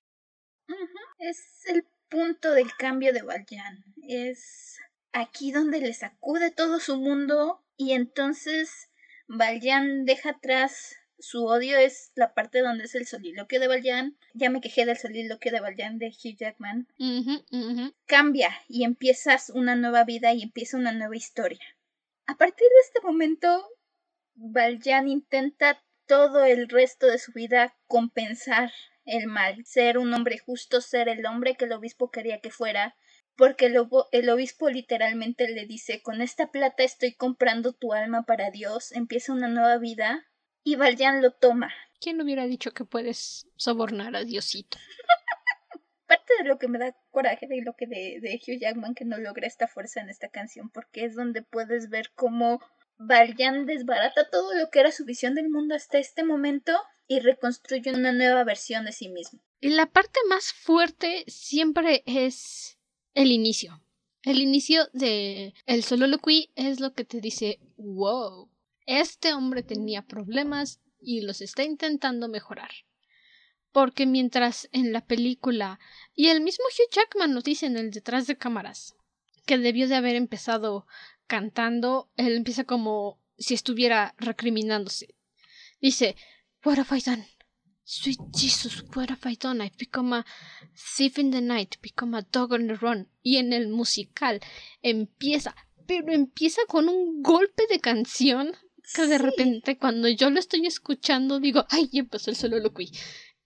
[1.17, 3.83] Es el punto del cambio de Valjean.
[4.07, 4.77] Es
[5.11, 8.89] aquí donde le sacude todo su mundo y entonces
[9.27, 14.17] Valjean deja atrás su odio es la parte donde es el soliloquio de Valjean.
[14.33, 16.87] Ya me quejé del soliloquio de Valjean de Hugh Jackman.
[18.05, 21.63] Cambia y empiezas una nueva vida y empieza una nueva historia.
[22.27, 23.69] A partir de este momento,
[24.35, 28.71] Valjean intenta todo el resto de su vida compensar
[29.05, 32.95] el mal, ser un hombre justo, ser el hombre que el obispo quería que fuera,
[33.35, 33.77] porque el,
[34.11, 39.33] el, obispo literalmente le dice con esta plata estoy comprando tu alma para Dios, empieza
[39.33, 40.25] una nueva vida,
[40.63, 41.71] y Valjean lo toma.
[42.01, 44.77] ¿Quién hubiera dicho que puedes sobornar a Diosito?
[46.07, 49.05] Parte de lo que me da coraje de lo que de, de Hugh Jackman que
[49.05, 52.61] no logra esta fuerza en esta canción, porque es donde puedes ver cómo
[52.97, 56.73] Valjean desbarata todo lo que era su visión del mundo hasta este momento
[57.07, 59.39] y reconstruye una nueva versión de sí mismo.
[59.61, 62.77] La parte más fuerte siempre es
[63.13, 63.81] el inicio.
[64.23, 68.49] El inicio de el soliloquy es lo que te dice, wow,
[68.85, 72.71] este hombre tenía problemas y los está intentando mejorar.
[73.71, 75.79] Porque mientras en la película,
[76.15, 78.95] y el mismo Hugh Jackman nos dice en el detrás de cámaras,
[79.45, 80.87] que debió de haber empezado
[81.27, 85.15] cantando, él empieza como si estuviera recriminándose.
[85.81, 86.15] Dice,
[86.65, 87.27] What have I done?
[87.83, 89.61] Sweet Jesus, what have I done?
[89.61, 90.25] I've become a
[90.73, 93.07] thief in the night, become a dog on the run.
[93.21, 94.41] Y en el musical
[94.81, 98.57] empieza, pero empieza con un golpe de canción
[98.95, 102.89] que de repente cuando yo lo estoy escuchando digo, ay, ya empezó el soliloquy.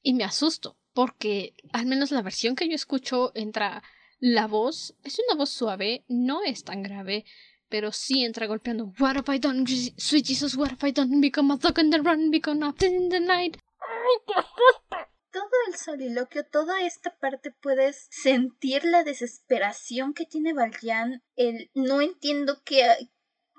[0.02, 3.84] Y me asusto, porque al menos la versión que yo escucho entra
[4.20, 7.26] la voz, es una voz suave, no es tan grave,
[7.70, 8.94] pero sí entra golpeando.
[9.00, 9.66] What have I done,
[9.98, 10.58] sweet Jesus?
[10.58, 11.22] What have I done?
[11.22, 13.58] Become a dog in the run, become a in the night.
[13.80, 14.98] ¡Ay, qué
[15.32, 22.02] Todo el soliloquio, toda esta parte puedes sentir la desesperación que tiene Valjean, el no
[22.02, 22.84] entiendo qué,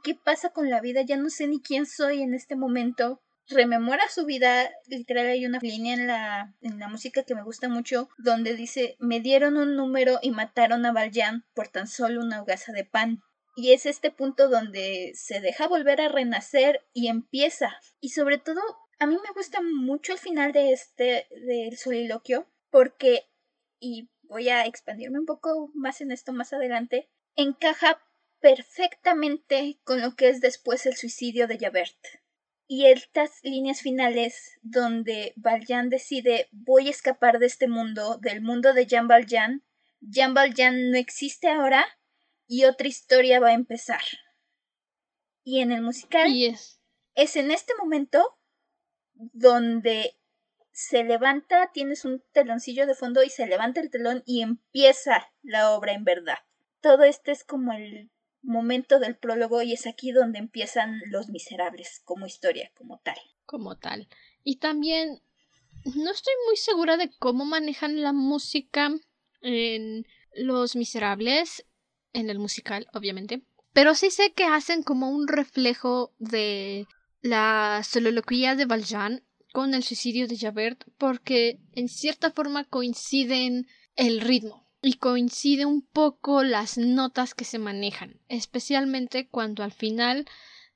[0.03, 3.23] qué pasa con la vida, ya no sé ni quién soy en este momento.
[3.47, 7.69] Rememora su vida, literal hay una línea en la, en la música que me gusta
[7.69, 12.43] mucho, donde dice me dieron un número y mataron a Valjean por tan solo una
[12.43, 13.23] hogaza de pan
[13.57, 17.81] Y es este punto donde se deja volver a renacer y empieza.
[18.01, 18.61] Y sobre todo,
[18.99, 23.29] a mí me gusta mucho el final de este, del soliloquio, porque,
[23.79, 28.01] y voy a expandirme un poco más en esto más adelante, encaja
[28.41, 31.97] perfectamente con lo que es después el suicidio de Javert.
[32.67, 38.73] Y estas líneas finales donde Valjean decide voy a escapar de este mundo, del mundo
[38.73, 39.65] de Jean Valjean,
[40.01, 41.85] Jean Valjean no existe ahora
[42.51, 44.03] y otra historia va a empezar.
[45.45, 46.81] Y en el musical es.
[47.15, 48.41] es en este momento
[49.15, 50.19] donde
[50.73, 55.71] se levanta, tienes un teloncillo de fondo y se levanta el telón y empieza la
[55.71, 56.39] obra en verdad.
[56.81, 58.11] Todo esto es como el
[58.43, 63.19] momento del prólogo y es aquí donde empiezan Los Miserables como historia, como tal.
[63.47, 64.09] Como tal.
[64.43, 65.23] Y también
[65.85, 68.91] no estoy muy segura de cómo manejan la música
[69.41, 71.65] en Los Miserables,
[72.13, 73.43] en el musical, obviamente.
[73.73, 76.87] Pero sí sé que hacen como un reflejo de
[77.23, 84.21] la soliloquía de Valjean con el suicidio de Javert porque en cierta forma coinciden el
[84.21, 90.27] ritmo y coincide un poco las notas que se manejan, especialmente cuando al final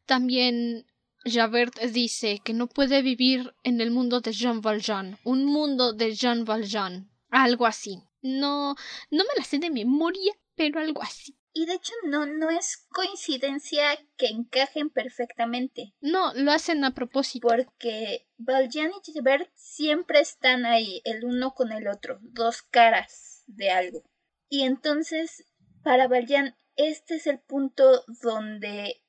[0.05, 0.87] también
[1.25, 6.15] Javert dice que no puede vivir en el mundo de Jean Valjean, un mundo de
[6.15, 8.03] Jean Valjean, algo así.
[8.21, 8.75] No,
[9.11, 11.37] no me la sé de memoria, pero algo así.
[11.53, 15.95] Y de hecho no, no es coincidencia que encajen perfectamente.
[16.01, 17.47] No, lo hacen a propósito.
[17.47, 23.71] Porque Valjean y Javert siempre están ahí, el uno con el otro, dos caras de
[23.71, 24.03] algo.
[24.49, 25.45] Y entonces,
[25.85, 29.03] para Valjean, este es el punto donde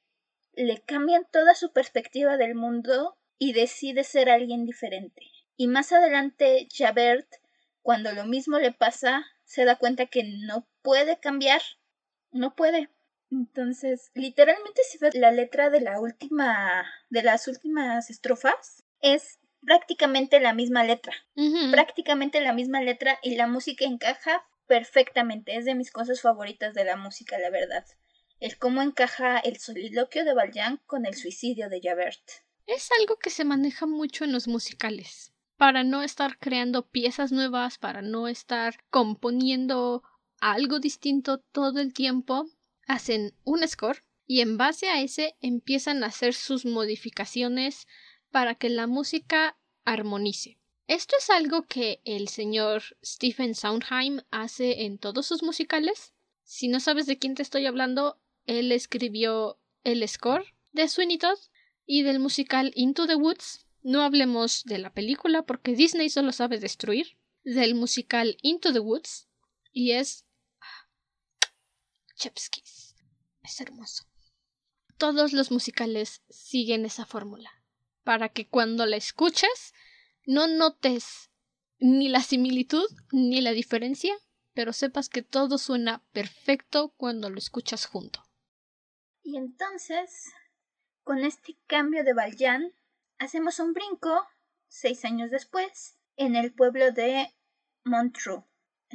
[0.53, 5.23] le cambian toda su perspectiva del mundo y decide ser alguien diferente.
[5.57, 7.27] Y más adelante, Javert,
[7.81, 11.61] cuando lo mismo le pasa, se da cuenta que no puede cambiar.
[12.31, 12.89] No puede.
[13.31, 20.39] Entonces, literalmente si ves la letra de la última de las últimas estrofas es prácticamente
[20.39, 21.13] la misma letra.
[21.71, 25.57] Prácticamente la misma letra y la música encaja perfectamente.
[25.57, 27.85] Es de mis cosas favoritas de la música, la verdad.
[28.39, 32.21] El cómo encaja el soliloquio de Valjean con el suicidio de Javert.
[32.67, 35.33] Es algo que se maneja mucho en los musicales.
[35.57, 40.03] Para no estar creando piezas nuevas, para no estar componiendo
[40.39, 42.47] algo distinto todo el tiempo,
[42.87, 47.87] hacen un score y en base a ese empiezan a hacer sus modificaciones
[48.31, 50.59] para que la música armonice.
[50.87, 56.13] Esto es algo que el señor Stephen Sondheim hace en todos sus musicales.
[56.43, 61.39] Si no sabes de quién te estoy hablando, él escribió el score de Sweeney Todd
[61.87, 63.65] y del musical Into the Woods.
[63.81, 67.17] No hablemos de la película porque Disney solo sabe destruir.
[67.43, 69.27] Del musical Into the Woods
[69.71, 70.24] y es
[72.15, 72.95] Chepskis.
[73.43, 74.05] Es hermoso.
[74.97, 77.51] Todos los musicales siguen esa fórmula
[78.03, 79.73] para que cuando la escuches
[80.25, 81.29] no notes
[81.79, 84.15] ni la similitud ni la diferencia,
[84.53, 88.23] pero sepas que todo suena perfecto cuando lo escuchas junto.
[89.21, 90.31] Y entonces,
[91.03, 92.73] con este cambio de Valjean,
[93.17, 94.25] hacemos un brinco,
[94.67, 97.35] seis años después, en el pueblo de
[97.83, 98.43] Montreux.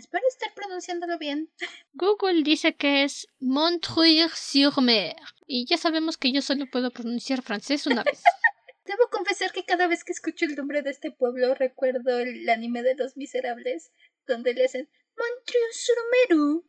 [0.00, 1.50] Espero estar pronunciándolo bien.
[1.92, 5.14] Google dice que es Montreuil-sur-Mer.
[5.46, 8.22] Y ya sabemos que yo solo puedo pronunciar francés una vez.
[8.86, 12.82] Debo confesar que cada vez que escucho el nombre de este pueblo recuerdo el anime
[12.82, 13.92] de los miserables,
[14.26, 16.64] donde le hacen Montreux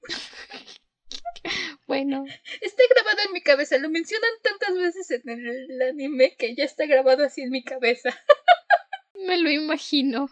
[1.88, 2.26] Bueno.
[2.60, 6.86] Está grabado en mi cabeza, lo mencionan tantas veces en el anime que ya está
[6.86, 8.10] grabado así en mi cabeza.
[9.16, 10.30] Me lo imagino.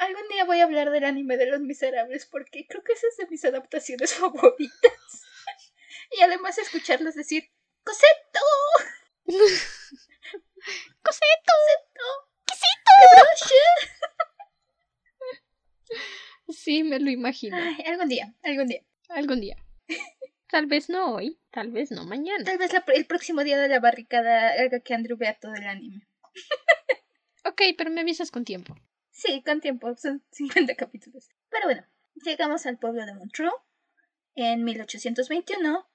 [0.00, 3.16] Algún día voy a hablar del anime de los miserables porque creo que esa es
[3.18, 5.22] de mis adaptaciones favoritas.
[6.18, 7.50] y además escucharlos decir
[7.84, 8.40] ¡Coseto!
[11.02, 11.52] ¡Coseto!
[12.46, 12.90] ¡Coseto!
[16.48, 17.56] Sí, me lo imagino.
[17.86, 18.82] algún día, algún día.
[19.08, 19.56] Algún día.
[20.48, 22.44] Tal vez no hoy, tal vez no mañana.
[22.44, 26.06] Tal vez el próximo día de la barricada haga que Andrew vea todo el anime.
[27.44, 28.76] ok, pero me avisas con tiempo.
[29.20, 31.28] Sí, con tiempo, son 50 capítulos.
[31.50, 31.84] Pero bueno,
[32.24, 33.52] llegamos al pueblo de Montreux
[34.34, 35.86] en 1821,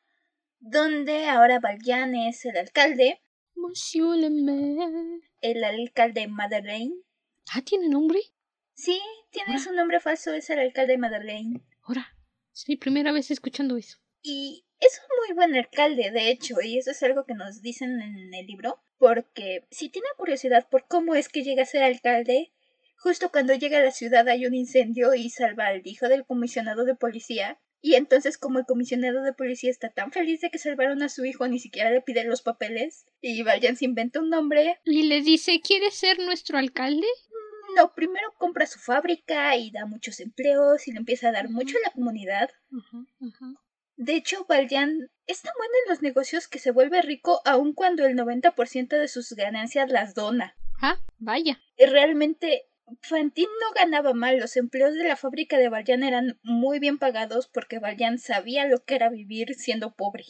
[0.60, 3.20] donde ahora Valjean es el alcalde
[3.56, 5.22] Monsieur le maire.
[5.42, 6.94] El alcalde Madeleine.
[7.52, 8.20] Ah, ¿tiene nombre?
[8.76, 9.02] Sí,
[9.32, 11.62] tiene su nombre falso, es el alcalde Madeleine.
[11.84, 12.16] Ahora,
[12.54, 13.98] es mi primera vez escuchando eso.
[14.22, 18.02] Y es un muy buen alcalde, de hecho, y eso es algo que nos dicen
[18.02, 22.54] en el libro, porque si tiene curiosidad por cómo es que llega a ser alcalde,
[23.06, 26.86] justo cuando llega a la ciudad hay un incendio y salva al hijo del comisionado
[26.86, 31.04] de policía, Y entonces como el comisionado de policía está tan feliz de que salvaron
[31.04, 33.06] a su hijo, ni siquiera le piden los papeles.
[33.22, 34.80] Y Valjean se inventa un nombre.
[34.86, 37.06] Y le dice, ¿quieres ser nuestro alcalde?
[37.76, 41.78] No, primero compra su fábrica y da muchos empleos y le empieza a dar mucho
[41.78, 42.50] a la comunidad.
[43.98, 48.04] De hecho, Valjean es tan bueno en los negocios que se vuelve rico aun cuando
[48.08, 50.56] el 90% de sus ganancias las dona.
[50.82, 51.62] Ah, vaya.
[51.78, 52.64] Y realmente
[53.02, 57.48] Fantine no ganaba mal, los empleos de la fábrica de Valjean eran muy bien pagados
[57.48, 60.26] porque Valjean sabía lo que era vivir siendo pobre.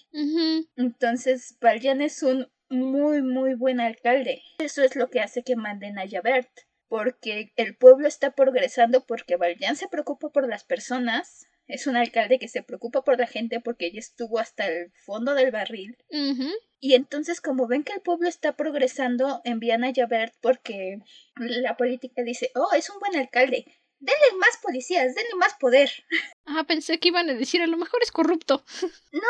[0.75, 4.41] Entonces, Valjean es un muy, muy buen alcalde.
[4.59, 6.49] Eso es lo que hace que manden a Javert,
[6.87, 11.47] porque el pueblo está progresando porque Valjean se preocupa por las personas.
[11.67, 15.33] Es un alcalde que se preocupa por la gente porque ella estuvo hasta el fondo
[15.33, 15.97] del barril.
[16.85, 20.99] Y entonces, como ven que el pueblo está progresando, envían a Javert porque
[21.35, 23.65] la política dice, oh, es un buen alcalde,
[23.97, 25.89] denle más policías, denle más poder.
[26.45, 28.63] Ah, pensé que iban a decir, a lo mejor es corrupto.
[29.11, 29.21] No,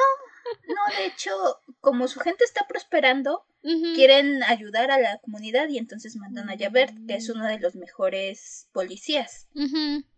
[0.68, 1.32] no, de hecho,
[1.80, 6.93] como su gente está prosperando, quieren ayudar a la comunidad y entonces mandan a Javert,
[7.08, 9.47] que es uno de los mejores policías.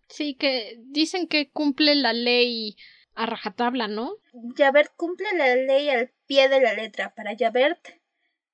[0.10, 2.78] Sí, que dicen que cumple la ley
[3.18, 4.16] a rajatabla, ¿no?
[4.56, 7.16] Javert cumple la ley al pie de la letra.
[7.16, 7.80] Para Javert,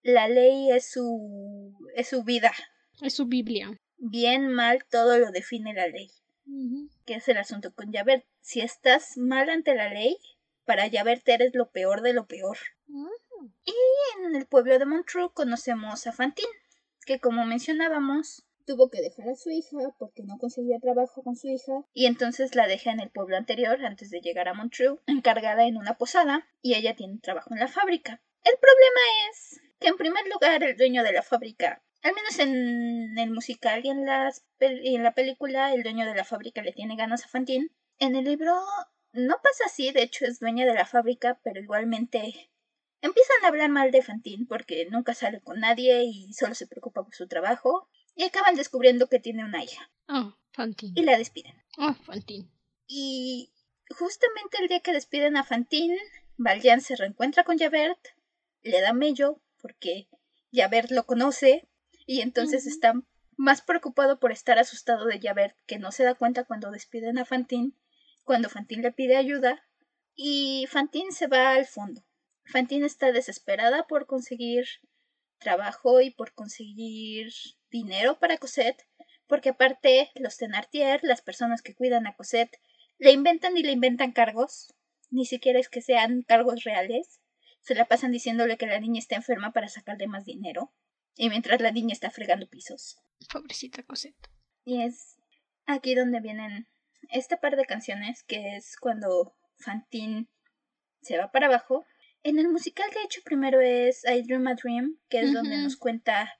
[0.02, 2.52] la ley es su es su vida.
[3.02, 3.78] Es su Biblia.
[3.98, 6.10] Bien, mal, todo lo define la ley.
[7.06, 8.26] ¿Qué es el asunto con Javert?
[8.40, 10.18] Si estás mal ante la ley,
[10.66, 12.58] para Javert eres lo peor de lo peor.
[12.90, 13.48] Ah.
[13.66, 16.48] Y en el pueblo de Montreux conocemos a Fantine,
[17.06, 21.48] que como mencionábamos, tuvo que dejar a su hija porque no conseguía trabajo con su
[21.48, 25.66] hija y entonces la deja en el pueblo anterior antes de llegar a Montreux, encargada
[25.66, 28.22] en una posada y ella tiene trabajo en la fábrica.
[28.44, 29.02] El problema
[29.32, 33.86] es que en primer lugar el dueño de la fábrica, al menos en el musical
[33.86, 37.30] y en, las en la película, el dueño de la fábrica le tiene ganas a
[37.30, 37.70] Fantine.
[38.00, 38.54] En el libro
[39.14, 42.50] no pasa así, de hecho es dueña de la fábrica, pero igualmente
[43.02, 47.04] empiezan a hablar mal de Fantine porque nunca sale con nadie y solo se preocupa
[47.04, 49.90] por su trabajo y acaban descubriendo que tiene una hija.
[50.08, 50.94] Oh, Fantine.
[51.00, 51.56] Y la despiden.
[51.78, 52.50] Oh, Fantine.
[52.88, 53.52] Y
[53.90, 55.98] justamente el día que despiden a Fantine,
[56.38, 58.00] Valjean se reencuentra con Javert,
[58.62, 60.08] le da mello porque
[60.52, 61.68] Javert lo conoce
[62.06, 62.94] y entonces está
[63.38, 67.26] más preocupado por estar asustado de Javert que no se da cuenta cuando despiden a
[67.26, 67.74] Fantine,
[68.24, 69.64] cuando Fantine le pide ayuda
[70.16, 72.06] y Fantine se va al fondo.
[72.46, 74.66] Fantine está desesperada por conseguir
[75.40, 77.32] trabajo y por conseguir
[77.74, 78.88] dinero para Cosette,
[79.28, 82.62] porque aparte los Thenardier, las personas que cuidan a Cosette,
[83.00, 84.74] le inventan y le inventan cargos,
[85.10, 87.20] ni siquiera es que sean cargos reales,
[87.62, 90.72] se la pasan diciéndole que la niña está enferma para sacarle más dinero,
[91.16, 92.98] y mientras la niña está fregando pisos.
[93.32, 94.30] Pobrecita Cosette.
[94.64, 95.18] Y es
[95.66, 96.68] aquí donde vienen
[97.10, 100.28] este par de canciones, que es cuando Fantine
[101.02, 101.86] se va para abajo.
[102.22, 105.76] En el musical, de hecho, primero es I Dream a Dream, que es donde nos
[105.76, 106.34] cuenta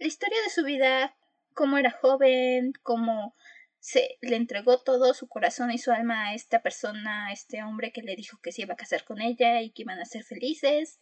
[0.00, 1.14] la historia de su vida,
[1.54, 3.36] cómo era joven, cómo
[3.78, 7.92] se le entregó todo su corazón y su alma a esta persona, a este hombre
[7.92, 10.24] que le dijo que se iba a casar con ella y que iban a ser
[10.24, 10.98] felices.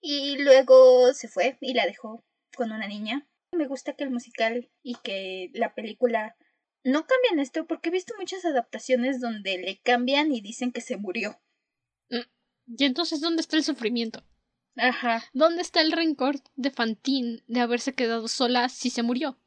[0.00, 2.22] Y luego se fue y la dejó
[2.54, 3.26] con una niña.
[3.52, 6.36] Me gusta que el musical y que la película
[6.82, 10.98] no cambian esto porque he visto muchas adaptaciones donde le cambian y dicen que se
[10.98, 11.40] murió.
[12.10, 14.22] Mm, ¿Y entonces dónde está el sufrimiento?
[14.76, 15.22] Ajá.
[15.32, 19.38] ¿Dónde está el rencor de Fantine de haberse quedado sola si se murió?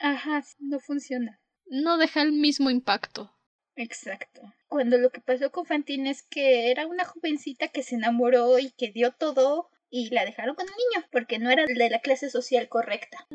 [0.00, 1.40] Ajá, no funciona.
[1.66, 3.32] No deja el mismo impacto.
[3.76, 4.42] Exacto.
[4.66, 8.70] Cuando lo que pasó con Fantine es que era una jovencita que se enamoró y
[8.72, 12.28] que dio todo y la dejaron con el niño porque no era de la clase
[12.28, 13.26] social correcta.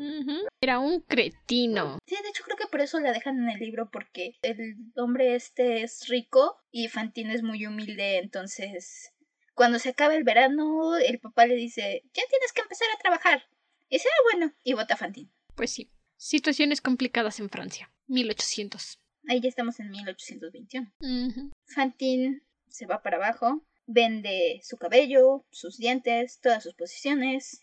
[0.60, 1.98] Era un cretino.
[2.06, 5.34] Sí, de hecho creo que por eso la dejan en el libro porque el hombre
[5.34, 9.13] este es rico y Fantine es muy humilde, entonces
[9.54, 13.44] cuando se acaba el verano, el papá le dice, ya tienes que empezar a trabajar.
[13.88, 15.30] Y dice, ah, bueno, y vota Fantine.
[15.54, 15.90] Pues sí.
[16.16, 17.92] Situaciones complicadas en Francia.
[18.06, 19.00] 1800.
[19.28, 21.50] Ahí ya estamos en 1821.
[21.66, 27.60] Fantine se va para abajo, vende su cabello, sus dientes, todas sus posiciones.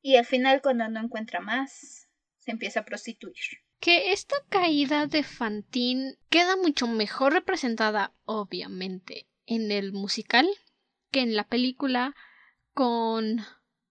[0.00, 2.08] Y al final, cuando no encuentra más,
[2.38, 3.34] se empieza a prostituir.
[3.80, 10.48] Que esta caída de Fantine queda mucho mejor representada, obviamente, en el musical
[11.10, 12.14] que en la película
[12.74, 13.44] con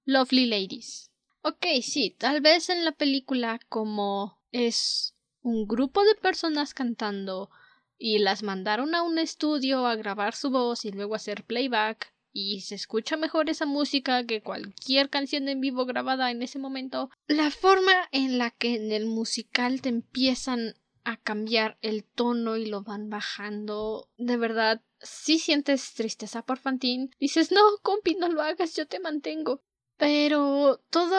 [0.06, 1.12] Lovely Ladies.
[1.42, 7.50] Ok, sí, tal vez en la película como es un grupo de personas cantando
[7.98, 12.62] y las mandaron a un estudio a grabar su voz y luego hacer playback y
[12.62, 17.10] se escucha mejor esa música que cualquier canción en vivo grabada en ese momento.
[17.28, 22.66] La forma en la que en el musical te empiezan a cambiar el tono y
[22.66, 27.10] lo van bajando, de verdad sí sientes tristeza por Fantine.
[27.20, 29.62] Dices, no, compi, no lo hagas, yo te mantengo.
[29.98, 31.16] Pero todo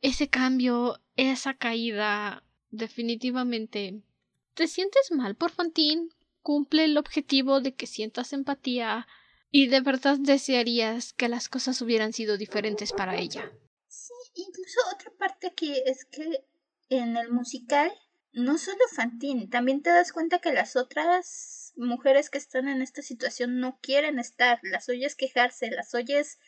[0.00, 4.02] ese cambio, esa caída, definitivamente.
[4.54, 6.08] ¿Te sientes mal por Fantine?
[6.42, 9.06] Cumple el objetivo de que sientas empatía
[9.50, 13.52] y de verdad desearías que las cosas hubieran sido diferentes para ella.
[13.88, 16.44] Sí, incluso otra parte aquí es que
[16.88, 17.92] en el musical
[18.32, 23.02] no solo Fantine, también te das cuenta que las otras mujeres que están en esta
[23.02, 26.38] situación no quieren estar, las oyes quejarse, las oyes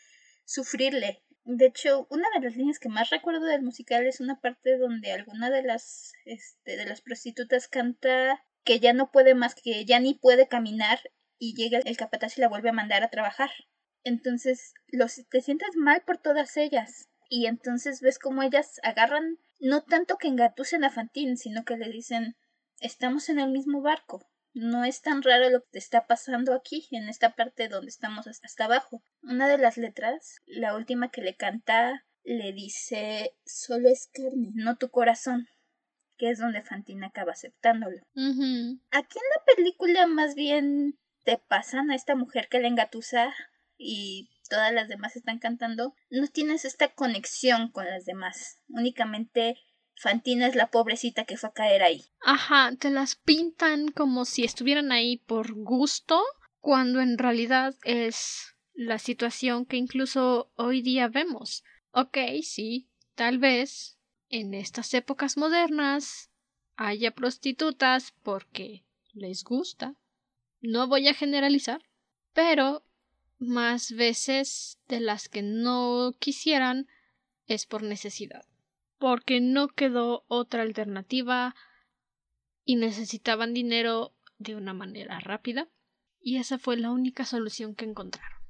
[0.44, 1.22] sufrirle.
[1.44, 5.12] De hecho, una de las líneas que más recuerdo del musical es una parte donde
[5.12, 10.00] alguna de las este, de las prostitutas canta que ya no puede más, que ya
[10.00, 10.98] ni puede caminar
[11.38, 13.50] y llega el capataz y la vuelve a mandar a trabajar.
[14.02, 17.08] Entonces, los, te sientes mal por todas ellas.
[17.28, 21.90] Y entonces ves cómo ellas agarran, no tanto que engatusen a Fantine, sino que le
[21.90, 22.36] dicen,
[22.80, 24.24] estamos en el mismo barco.
[24.56, 28.26] No es tan raro lo que te está pasando aquí, en esta parte donde estamos
[28.26, 29.02] hasta abajo.
[29.22, 34.76] Una de las letras, la última que le canta, le dice, solo es carne, no
[34.76, 35.46] tu corazón
[36.16, 37.98] que es donde Fantine acaba aceptándolo.
[38.14, 43.34] Aquí en la película más bien te pasan a esta mujer que le engatusa
[43.76, 48.62] y todas las demás están cantando, no tienes esta conexión con las demás.
[48.68, 49.58] Únicamente
[49.96, 52.04] Fantina es la pobrecita que fue a caer ahí.
[52.20, 56.22] Ajá, te las pintan como si estuvieran ahí por gusto,
[56.60, 61.64] cuando en realidad es la situación que incluso hoy día vemos.
[61.92, 66.30] Ok, sí, tal vez en estas épocas modernas
[66.76, 69.94] haya prostitutas porque les gusta.
[70.60, 71.82] No voy a generalizar,
[72.34, 72.84] pero
[73.38, 76.86] más veces de las que no quisieran
[77.46, 78.44] es por necesidad,
[78.98, 81.54] porque no quedó otra alternativa
[82.64, 85.68] y necesitaban dinero de una manera rápida,
[86.20, 88.40] y esa fue la única solución que encontraron.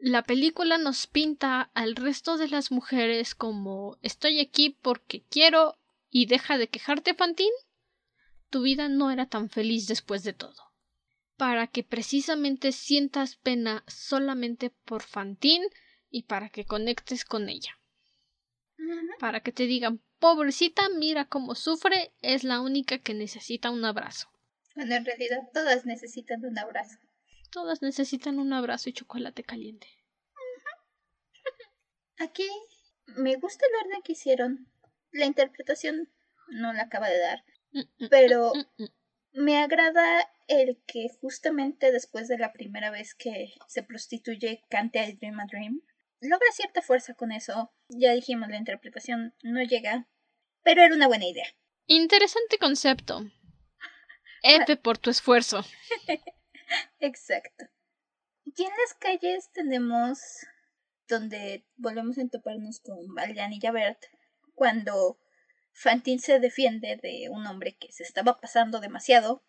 [0.00, 5.78] La película nos pinta al resto de las mujeres como estoy aquí porque quiero
[6.10, 7.50] y deja de quejarte, Fantín.
[8.50, 10.74] Tu vida no era tan feliz después de todo
[11.36, 15.62] para que precisamente sientas pena solamente por Fantín
[16.10, 17.78] y para que conectes con ella.
[19.18, 24.28] Para que te digan, pobrecita, mira cómo sufre, es la única que necesita un abrazo.
[24.74, 26.98] Bueno, en realidad todas necesitan un abrazo.
[27.50, 29.86] Todas necesitan un abrazo y chocolate caliente.
[32.18, 32.48] Aquí
[33.06, 34.68] me gusta el orden que hicieron.
[35.12, 36.10] La interpretación
[36.48, 37.44] no la acaba de dar.
[38.10, 38.52] Pero
[39.32, 45.12] me agrada el que justamente después de la primera vez que se prostituye cante I
[45.14, 45.82] Dream a Dream.
[46.20, 47.72] Logra cierta fuerza con eso.
[47.96, 50.08] Ya dijimos, la interpretación no llega,
[50.62, 51.46] pero era una buena idea.
[51.86, 53.22] Interesante concepto.
[54.42, 55.64] F por tu esfuerzo.
[57.00, 57.64] Exacto.
[58.44, 60.18] Y en las calles tenemos
[61.08, 63.98] donde volvemos a entoparnos con Valjan y Javert
[64.54, 65.18] cuando
[65.72, 69.44] Fantine se defiende de un hombre que se estaba pasando demasiado.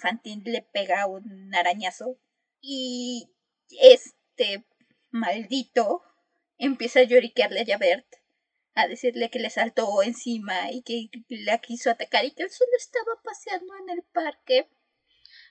[0.00, 2.18] Fantine le pega un arañazo
[2.60, 3.32] y
[3.80, 4.66] este
[5.10, 6.02] maldito
[6.66, 8.06] empieza a lloriquearle a Javert,
[8.74, 12.70] a decirle que le saltó encima y que la quiso atacar y que él solo
[12.76, 14.68] estaba paseando en el parque.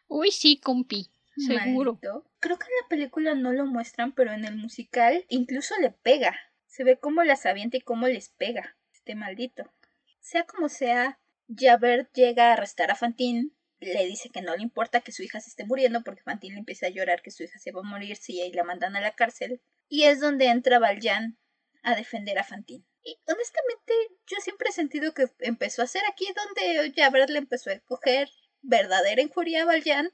[0.07, 1.11] Uy, sí, compi.
[1.35, 1.99] Seguro.
[2.39, 6.37] Creo que en la película no lo muestran, pero en el musical incluso le pega.
[6.67, 8.77] Se ve cómo las avienta y cómo les pega
[9.15, 9.71] maldito.
[10.19, 11.19] Sea como sea,
[11.55, 15.39] Javert llega a arrestar a Fantine, le dice que no le importa que su hija
[15.39, 17.83] se esté muriendo porque Fantine le empieza a llorar que su hija se va a
[17.83, 19.61] morir si ahí la mandan a la cárcel.
[19.89, 21.37] Y es donde entra Valjean
[21.83, 22.85] a defender a Fantine.
[23.03, 23.93] Y honestamente,
[24.27, 28.29] yo siempre he sentido que empezó a ser aquí donde Javert le empezó a coger
[28.61, 30.11] verdadera injuria a Valjean.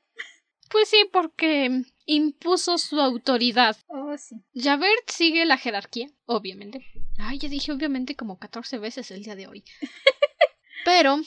[0.69, 3.77] Pues sí, porque impuso su autoridad.
[3.87, 4.35] Oh, sí.
[4.55, 6.85] Javert sigue la jerarquía, obviamente.
[7.19, 9.63] Ay, ya dije obviamente como 14 veces el día de hoy.
[10.85, 11.19] Pero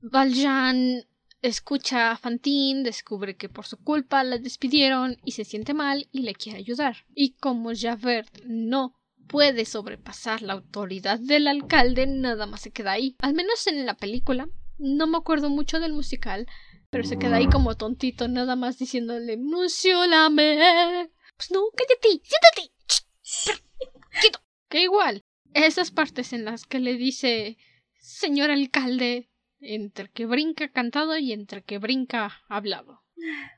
[0.00, 1.06] Valjean
[1.42, 6.20] escucha a Fantine, descubre que por su culpa la despidieron y se siente mal y
[6.20, 7.06] le quiere ayudar.
[7.14, 8.94] Y como Javert no
[9.28, 13.16] puede sobrepasar la autoridad del alcalde, nada más se queda ahí.
[13.20, 14.48] Al menos en la película.
[14.78, 16.46] No me acuerdo mucho del musical,
[16.90, 20.30] pero se queda ahí como tontito, nada más diciéndole la
[21.36, 22.72] Pues no, cállate, siéntate.
[24.20, 24.40] Quieto.
[24.68, 25.24] Que igual,
[25.54, 27.56] esas partes en las que le dice
[27.98, 29.30] señor alcalde,
[29.60, 33.02] entre que brinca cantado y entre que brinca hablado.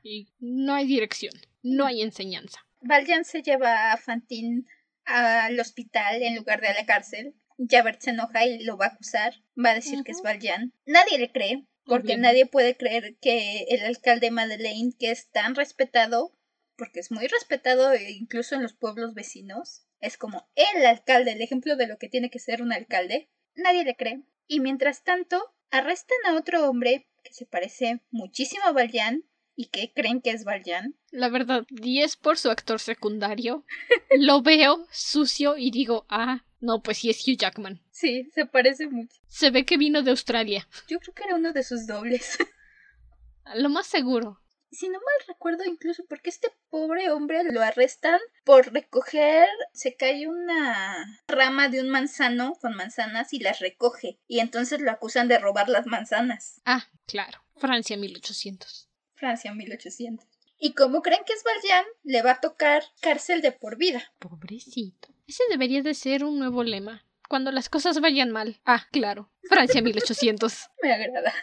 [0.03, 2.59] Y no hay dirección, no hay enseñanza.
[2.81, 4.63] Valjean se lleva a Fantine
[5.05, 7.35] al hospital en lugar de a la cárcel.
[7.57, 9.33] Javert se enoja y lo va a acusar.
[9.57, 10.73] Va a decir que es Valjean.
[10.85, 11.65] Nadie le cree.
[11.85, 16.37] Porque nadie puede creer que el alcalde Madeleine, que es tan respetado,
[16.77, 21.41] porque es muy respetado e incluso en los pueblos vecinos, es como el alcalde, el
[21.41, 24.21] ejemplo de lo que tiene que ser un alcalde, nadie le cree.
[24.45, 29.23] Y mientras tanto, arrestan a otro hombre que se parece muchísimo a Valjean
[29.55, 30.95] y que creen que es Valjean.
[31.11, 33.65] La verdad, 10 por su actor secundario.
[34.17, 37.81] Lo veo sucio y digo, ah, no, pues sí es Hugh Jackman.
[37.91, 39.17] Sí, se parece mucho.
[39.27, 40.67] Se ve que vino de Australia.
[40.87, 42.37] Yo creo que era uno de sus dobles.
[43.55, 44.39] Lo más seguro
[44.71, 50.27] si no mal recuerdo incluso porque este pobre hombre lo arrestan por recoger, se cae
[50.27, 55.39] una rama de un manzano con manzanas y las recoge y entonces lo acusan de
[55.39, 56.61] robar las manzanas.
[56.65, 58.89] Ah, claro, Francia 1800.
[59.15, 60.27] Francia 1800.
[60.59, 64.13] Y como creen que es Valjean, le va a tocar cárcel de por vida.
[64.19, 65.09] Pobrecito.
[65.25, 67.05] Ese debería de ser un nuevo lema.
[67.29, 68.59] Cuando las cosas vayan mal.
[68.65, 69.31] Ah, claro.
[69.43, 70.69] Francia 1800.
[70.83, 71.33] Me agrada.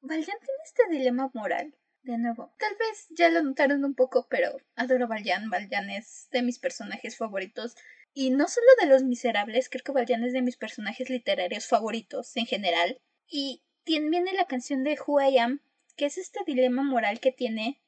[0.00, 1.74] Valjean tiene este dilema moral
[2.08, 5.50] de nuevo, tal vez ya lo notaron un poco, pero adoro Valjean.
[5.50, 7.76] Valjean es de mis personajes favoritos.
[8.14, 12.36] Y no solo de los miserables, creo que Valjean es de mis personajes literarios favoritos
[12.36, 13.00] en general.
[13.28, 15.60] Y viene la canción de Who I Am,
[15.96, 17.80] que es este dilema moral que tiene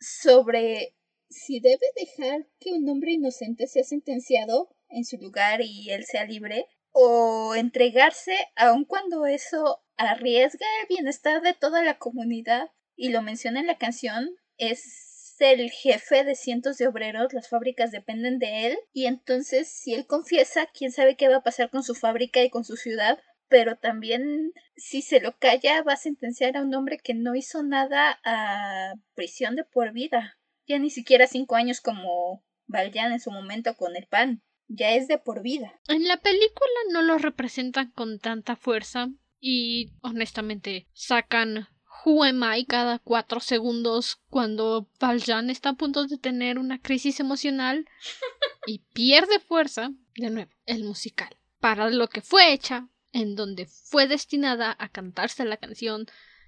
[0.00, 0.94] sobre
[1.28, 6.24] si debe dejar que un hombre inocente sea sentenciado en su lugar y él sea
[6.24, 13.22] libre, o entregarse aun cuando eso arriesga el bienestar de toda la comunidad y lo
[13.22, 18.66] menciona en la canción, es el jefe de cientos de obreros, las fábricas dependen de
[18.66, 22.42] él, y entonces si él confiesa, quién sabe qué va a pasar con su fábrica
[22.42, 23.18] y con su ciudad,
[23.48, 27.62] pero también si se lo calla va a sentenciar a un hombre que no hizo
[27.62, 33.30] nada a prisión de por vida, ya ni siquiera cinco años como Valjean en su
[33.30, 35.78] momento con el pan, ya es de por vida.
[35.88, 41.68] En la película no lo representan con tanta fuerza y honestamente sacan
[42.04, 47.20] Who am I cada cuatro segundos cuando Valjean está a punto de tener una crisis
[47.20, 47.88] emocional
[48.66, 51.36] y pierde fuerza, de nuevo, el musical.
[51.60, 56.06] Para lo que fue hecha, en donde fue destinada a cantarse la canción,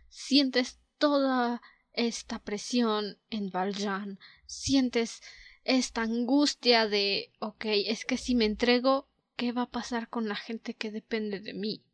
[0.09, 5.21] sientes toda esta presión en Valjean, sientes
[5.63, 10.37] esta angustia de, ok, es que si me entrego, ¿qué va a pasar con la
[10.37, 11.85] gente que depende de mí?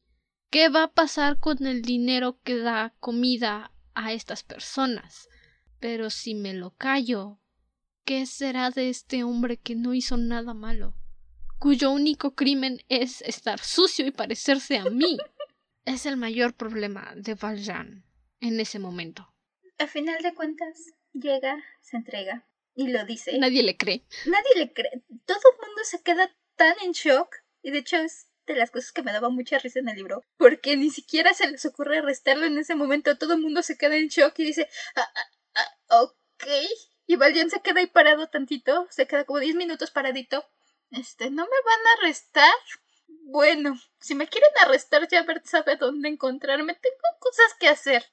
[0.51, 5.29] ¿Qué va a pasar con el dinero que da comida a estas personas?
[5.79, 7.39] Pero si me lo callo,
[8.05, 10.95] ¿qué será de este hombre que no hizo nada malo?
[11.61, 15.19] cuyo único crimen es estar sucio y parecerse a mí.
[15.85, 18.05] es el mayor problema de Valjean
[18.41, 19.33] en ese momento.
[19.79, 23.39] A final de cuentas, llega, se entrega y lo dice.
[23.39, 24.05] Nadie le cree.
[24.25, 25.05] Nadie le cree.
[25.27, 27.37] Todo el mundo se queda tan en shock.
[27.63, 30.25] Y de hecho es de las cosas que me daba mucha risa en el libro,
[30.37, 33.97] porque ni siquiera se les ocurre arrestarlo en ese momento, todo el mundo se queda
[33.97, 36.47] en shock y dice, ah, ah, ah, ok,
[37.07, 40.45] y Valjean se queda ahí parado tantito, se queda como 10 minutos paradito,
[40.91, 42.55] este, ¿no me van a arrestar?
[43.25, 48.05] Bueno, si me quieren arrestar ya Bert sabe dónde encontrarme, tengo cosas que hacer.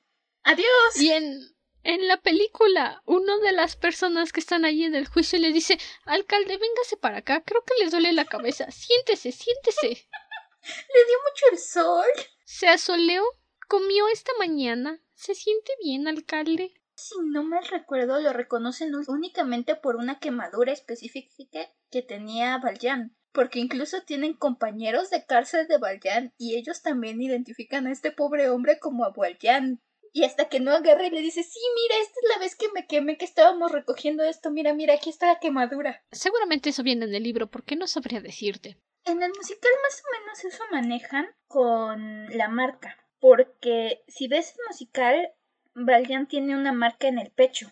[0.44, 0.96] Adiós.
[0.96, 1.57] Y en
[1.88, 5.80] en la película, una de las personas que están allí en el juicio le dice,
[6.04, 9.88] alcalde, véngase para acá, creo que le duele la cabeza, siéntese, siéntese.
[9.88, 12.06] Le dio mucho el sol.
[12.44, 13.24] Se asoleó,
[13.70, 15.00] comió esta mañana.
[15.14, 16.74] ¿Se siente bien, alcalde?
[16.96, 23.16] Si no me recuerdo, lo reconocen únicamente por una quemadura específica que tenía Valjean.
[23.32, 28.50] Porque incluso tienen compañeros de cárcel de Valjean y ellos también identifican a este pobre
[28.50, 29.82] hombre como a Valjean.
[30.14, 32.72] Y hasta que no agarra y le dice, sí, mira, esta es la vez que
[32.74, 36.04] me quemé, que estábamos recogiendo esto, mira, mira, aquí está la quemadura.
[36.12, 38.78] Seguramente eso viene en el libro, porque no sabría decirte.
[39.06, 44.66] En el musical más o menos eso manejan con la marca, porque si ves el
[44.68, 45.34] musical,
[45.76, 47.72] Valjean tiene una marca en el pecho.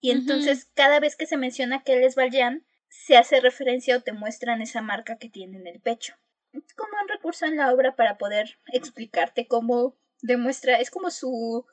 [0.00, 4.02] Y entonces cada vez que se menciona que él es Valjean, se hace referencia o
[4.02, 6.14] te muestran esa marca que tiene en el pecho.
[6.52, 9.96] Es como un recurso en la obra para poder explicarte cómo
[10.26, 11.64] demuestra, es como su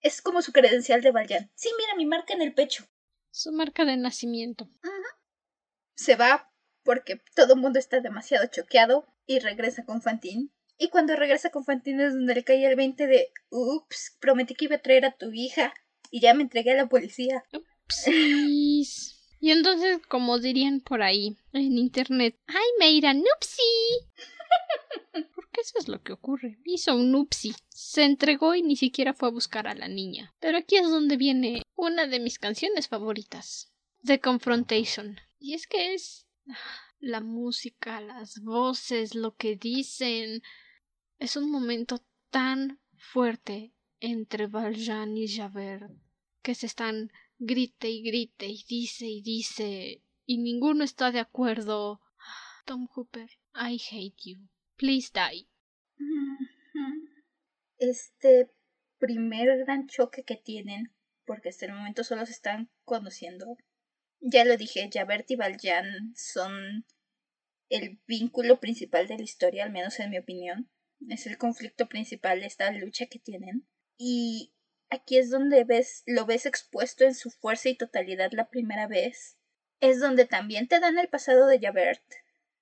[0.00, 1.50] es como su credencial de Valjean.
[1.54, 2.84] Sí, mira mi marca en el pecho.
[3.30, 4.68] Su marca de nacimiento.
[5.94, 6.52] Se va
[6.84, 10.50] porque todo el mundo está demasiado choqueado y regresa con Fantine.
[10.78, 14.66] Y cuando regresa con Fantine es donde le cae el 20 de, ups, prometí que
[14.66, 15.74] iba a traer a tu hija
[16.10, 17.42] y ya me entregué a la policía.
[17.52, 19.20] Upsis.
[19.40, 23.62] y entonces, como dirían por ahí en internet, ¡ay, Meira, nupsi!
[25.60, 26.58] eso es lo que ocurre.
[26.64, 27.54] Hizo un upsi.
[27.68, 30.34] Se entregó y ni siquiera fue a buscar a la niña.
[30.40, 33.72] Pero aquí es donde viene una de mis canciones favoritas.
[34.04, 35.18] The Confrontation.
[35.38, 36.26] Y es que es
[36.98, 40.42] la música, las voces, lo que dicen.
[41.18, 45.90] Es un momento tan fuerte entre Valjean y Javert,
[46.42, 52.00] que se están grite y grite y dice y dice y ninguno está de acuerdo.
[52.64, 54.48] Tom Hooper, I hate you.
[54.76, 55.48] Please die.
[57.78, 58.50] Este
[58.98, 60.92] primer gran choque que tienen,
[61.24, 63.56] porque hasta el momento solo se están conociendo.
[64.20, 66.84] Ya lo dije, Javert y Valjean son
[67.68, 70.70] el vínculo principal de la historia, al menos en mi opinión.
[71.08, 73.66] Es el conflicto principal de esta lucha que tienen.
[73.98, 74.54] Y
[74.90, 79.38] aquí es donde ves, lo ves expuesto en su fuerza y totalidad la primera vez.
[79.80, 82.02] Es donde también te dan el pasado de Javert,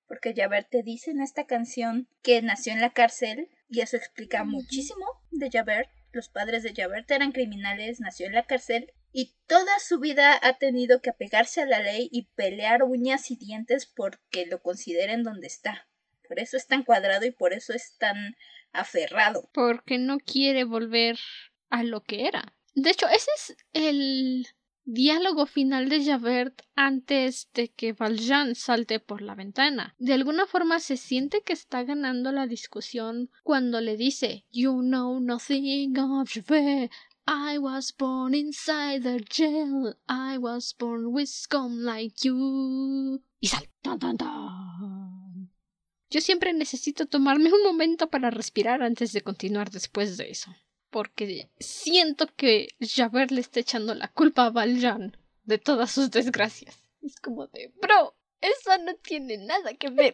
[0.07, 4.43] porque Javert te dice en esta canción que nació en la cárcel, y eso explica
[4.43, 5.89] muchísimo de Javert.
[6.11, 10.57] Los padres de Javert eran criminales, nació en la cárcel, y toda su vida ha
[10.57, 15.47] tenido que apegarse a la ley y pelear uñas y dientes porque lo consideren donde
[15.47, 15.87] está.
[16.27, 18.35] Por eso es tan cuadrado y por eso es tan
[18.73, 19.49] aferrado.
[19.53, 21.17] Porque no quiere volver
[21.69, 22.55] a lo que era.
[22.73, 24.47] De hecho, ese es el
[24.85, 29.95] diálogo final de Javert antes de que Valjean salte por la ventana.
[29.97, 35.19] De alguna forma se siente que está ganando la discusión cuando le dice You know
[35.19, 36.91] nothing of Javert.
[37.27, 39.97] I was born inside the jail.
[40.07, 43.23] I was born with scum like you.
[43.39, 43.67] Y sal.
[46.11, 50.55] Yo siempre necesito tomarme un momento para respirar antes de continuar después de eso
[50.95, 56.81] porque siento que Javert le está echando la culpa a Valjean de todas sus desgracias.
[57.01, 60.13] Es como de, bro, eso no tiene nada que ver.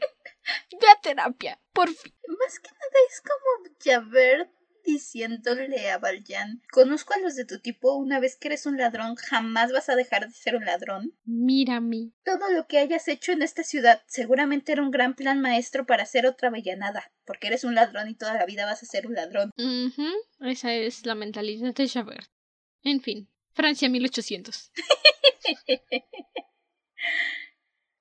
[0.71, 2.15] Ve a terapia, por fin.
[2.29, 4.49] Más que nada es como Javert
[4.85, 9.15] diciéndole a Valjean, conozco a los de tu tipo, una vez que eres un ladrón,
[9.15, 11.13] jamás vas a dejar de ser un ladrón.
[11.23, 12.11] Mírame.
[12.23, 16.03] Todo lo que hayas hecho en esta ciudad seguramente era un gran plan maestro para
[16.03, 19.13] hacer otra villanada, porque eres un ladrón y toda la vida vas a ser un
[19.13, 19.51] ladrón.
[20.39, 22.29] Esa es la mentalidad de Javert.
[22.83, 24.71] En fin, Francia 1800.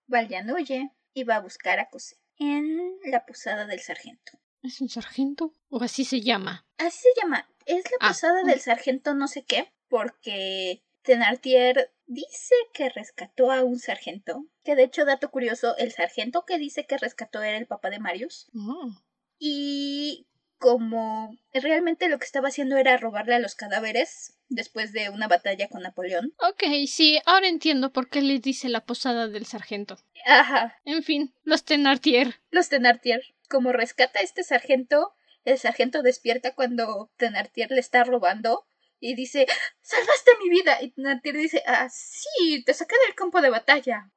[0.07, 4.33] Valjean huye y va a buscar a Cosette en la posada del sargento.
[4.63, 5.53] ¿Es un sargento?
[5.69, 6.67] ¿O así se llama?
[6.79, 7.49] Así se llama.
[7.67, 8.09] Es la ah.
[8.09, 14.47] posada del sargento no sé qué, porque Thenardier dice que rescató a un sargento.
[14.65, 18.01] Que de hecho, dato curioso, el sargento que dice que rescató era el papá de
[18.01, 18.49] Marius.
[18.55, 18.91] Oh.
[19.39, 20.27] Y
[20.59, 25.69] como realmente lo que estaba haciendo era robarle a los cadáveres después de una batalla
[25.69, 26.35] con Napoleón.
[26.39, 29.99] Ok, sí, ahora entiendo por qué le dice la posada del sargento.
[30.27, 30.79] Ajá.
[30.85, 32.35] En fin, los Thenardier.
[32.51, 35.13] Los Thenardier como rescata a este sargento,
[35.45, 38.67] el sargento despierta cuando Thenardier le está robando
[39.01, 39.47] y dice
[39.83, 40.81] ¡Salvaste mi vida!
[40.81, 42.63] Y Thenardier dice ¡Ah, sí!
[42.65, 44.11] Te saqué del campo de batalla.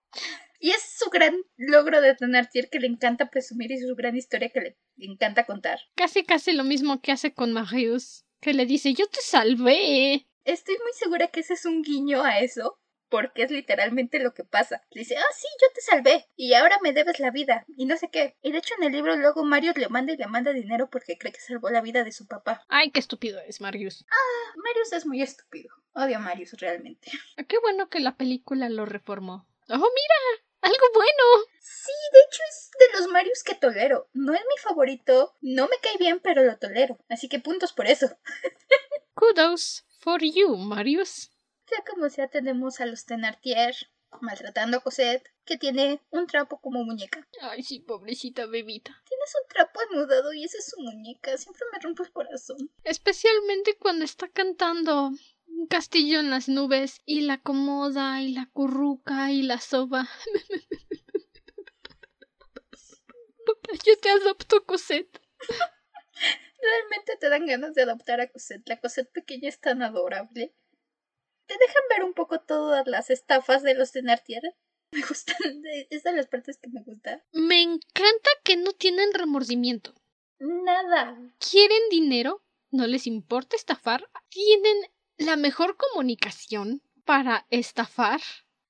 [0.59, 4.49] Y es su gran logro de Thenardier que le encanta presumir y su gran historia
[4.49, 5.79] que le encanta contar.
[5.95, 10.27] Casi casi lo mismo que hace con Marius, que le dice ¡Yo te salvé!
[10.45, 12.79] Estoy muy segura que ese es un guiño a eso,
[13.13, 14.81] porque es literalmente lo que pasa.
[14.89, 18.09] dice, ah, sí, yo te salvé y ahora me debes la vida y no sé
[18.09, 18.35] qué.
[18.41, 21.19] Y de hecho en el libro luego Marius le manda y le manda dinero porque
[21.19, 22.63] cree que salvó la vida de su papá.
[22.69, 24.03] Ay, qué estúpido es Marius.
[24.09, 25.69] Ah, Marius es muy estúpido.
[25.93, 27.11] Odio a Marius realmente.
[27.37, 29.47] Ah, qué bueno que la película lo reformó.
[29.69, 30.43] ¡Oh, mira!
[30.61, 31.45] ¡Algo bueno!
[31.61, 34.09] Sí, de hecho es de los Marius que tolero.
[34.13, 36.97] No es mi favorito, no me cae bien, pero lo tolero.
[37.09, 38.07] Así que puntos por eso.
[39.13, 41.29] Kudos for you, Marius.
[41.65, 43.73] Sea como sea, tenemos a los Tenartier
[44.21, 47.27] maltratando a Cosette, que tiene un trapo como muñeca.
[47.41, 49.01] Ay, sí, pobrecita bebita.
[49.07, 51.37] Tienes un trapo anudado y esa es su muñeca.
[51.37, 52.57] Siempre me rompe el corazón.
[52.83, 55.11] Especialmente cuando está cantando
[55.47, 60.07] un castillo en las nubes y la acomoda y la curruca y la soba.
[63.85, 65.19] Yo te adopto, Cosette.
[66.61, 68.67] Realmente te dan ganas de adoptar a Cosette.
[68.69, 70.53] La Cosette pequeña es tan adorable
[71.45, 74.41] te dejan ver un poco todas las estafas de los Thenardier.
[74.91, 77.23] Me gustan, es de las partes que me gustan.
[77.31, 79.95] Me encanta que no tienen remordimiento.
[80.37, 81.17] Nada.
[81.39, 84.77] Quieren dinero, no les importa estafar, tienen
[85.17, 88.21] la mejor comunicación para estafar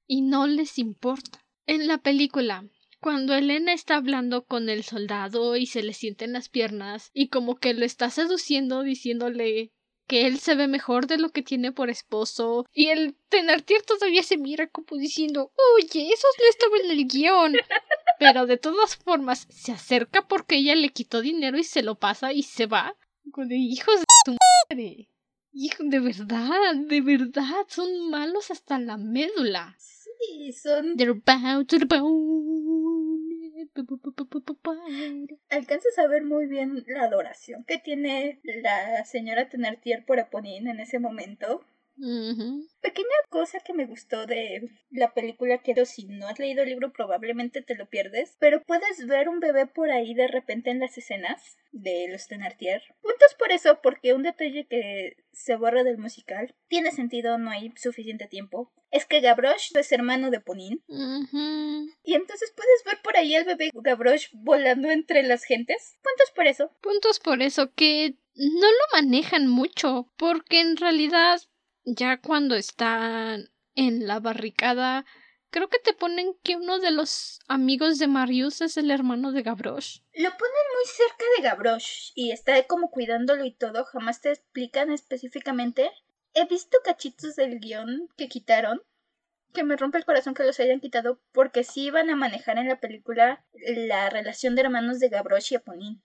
[0.07, 1.45] y no les importa.
[1.65, 2.69] En la película,
[2.99, 7.55] cuando Elena está hablando con el soldado y se le sienten las piernas y como
[7.55, 9.73] que lo está seduciendo diciéndole
[10.07, 12.65] que él se ve mejor de lo que tiene por esposo.
[12.73, 17.53] Y el Tenartier todavía se mira como diciendo, oye, eso no estaba en el guion.
[18.19, 22.33] Pero de todas formas, se acerca porque ella le quitó dinero y se lo pasa
[22.33, 22.95] y se va.
[23.23, 24.37] De hijos de su
[24.69, 25.09] madre.
[25.55, 29.75] Hijo, de verdad, de verdad, son malos hasta la médula.
[29.77, 30.97] Sí, son.
[30.97, 32.72] They're bound to the bone.
[35.49, 40.79] Alcanzas a ver muy bien la adoración que tiene la señora Tenartier por Eponine en
[40.79, 41.63] ese momento.
[41.95, 46.91] Pequeña cosa que me gustó de la película, que si no has leído el libro
[46.91, 50.97] probablemente te lo pierdes, pero puedes ver un bebé por ahí de repente en las
[50.97, 52.81] escenas de los Tenartier.
[53.01, 57.71] Puntos por eso, porque un detalle que se borra del musical tiene sentido, no hay
[57.75, 58.71] suficiente tiempo.
[58.91, 60.83] Es que Gavroche es hermano de Ponin.
[60.87, 65.97] Y entonces puedes ver por ahí al bebé Gavroche volando entre las gentes.
[66.03, 66.71] Puntos por eso.
[66.81, 71.41] Puntos por eso, que no lo manejan mucho, porque en realidad
[71.85, 75.05] ya cuando están en la barricada,
[75.49, 79.43] creo que te ponen que uno de los amigos de Marius es el hermano de
[79.43, 80.01] Gavroche.
[80.13, 84.91] Lo ponen muy cerca de Gavroche y está como cuidándolo y todo, jamás te explican
[84.91, 85.91] específicamente.
[86.33, 88.81] He visto cachitos del guion que quitaron,
[89.53, 92.67] que me rompe el corazón que los hayan quitado, porque sí iban a manejar en
[92.67, 96.01] la película la relación de hermanos de Gavroche y Eponine.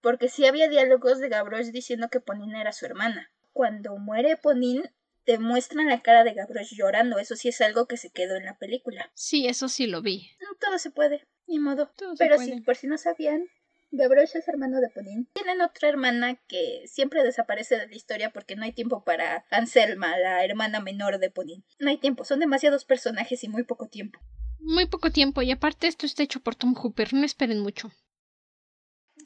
[0.00, 3.32] Porque sí había diálogos de Gavroche diciendo que Eponine era su hermana.
[3.52, 4.92] Cuando muere Eponine,
[5.28, 7.18] te muestran la cara de Gavroche llorando.
[7.18, 9.10] Eso sí es algo que se quedó en la película.
[9.12, 10.30] Sí, eso sí lo vi.
[10.40, 11.92] No, todo se puede, ni modo.
[12.18, 13.44] Pero sí, por si no sabían,
[13.90, 15.28] Gavroche es hermano de Ponín.
[15.34, 20.16] Tienen otra hermana que siempre desaparece de la historia porque no hay tiempo para Anselma,
[20.16, 21.62] la hermana menor de Ponín.
[21.78, 24.18] No hay tiempo, son demasiados personajes y muy poco tiempo.
[24.60, 27.92] Muy poco tiempo, y aparte esto está hecho por Tom Hooper, no esperen mucho.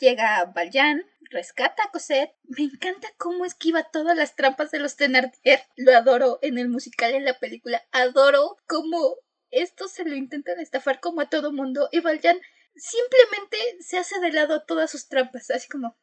[0.03, 2.35] Llega Valjean, rescata a Cosette.
[2.43, 5.63] Me encanta cómo esquiva todas las trampas de los Thenardier.
[5.77, 7.85] Lo adoro en el musical en la película.
[7.93, 9.19] Adoro cómo
[9.53, 11.89] esto se lo intentan estafar como a todo mundo.
[11.93, 12.41] Y Valjean
[12.75, 15.53] simplemente se hace de lado a todas sus trampas.
[15.53, 15.97] Así como,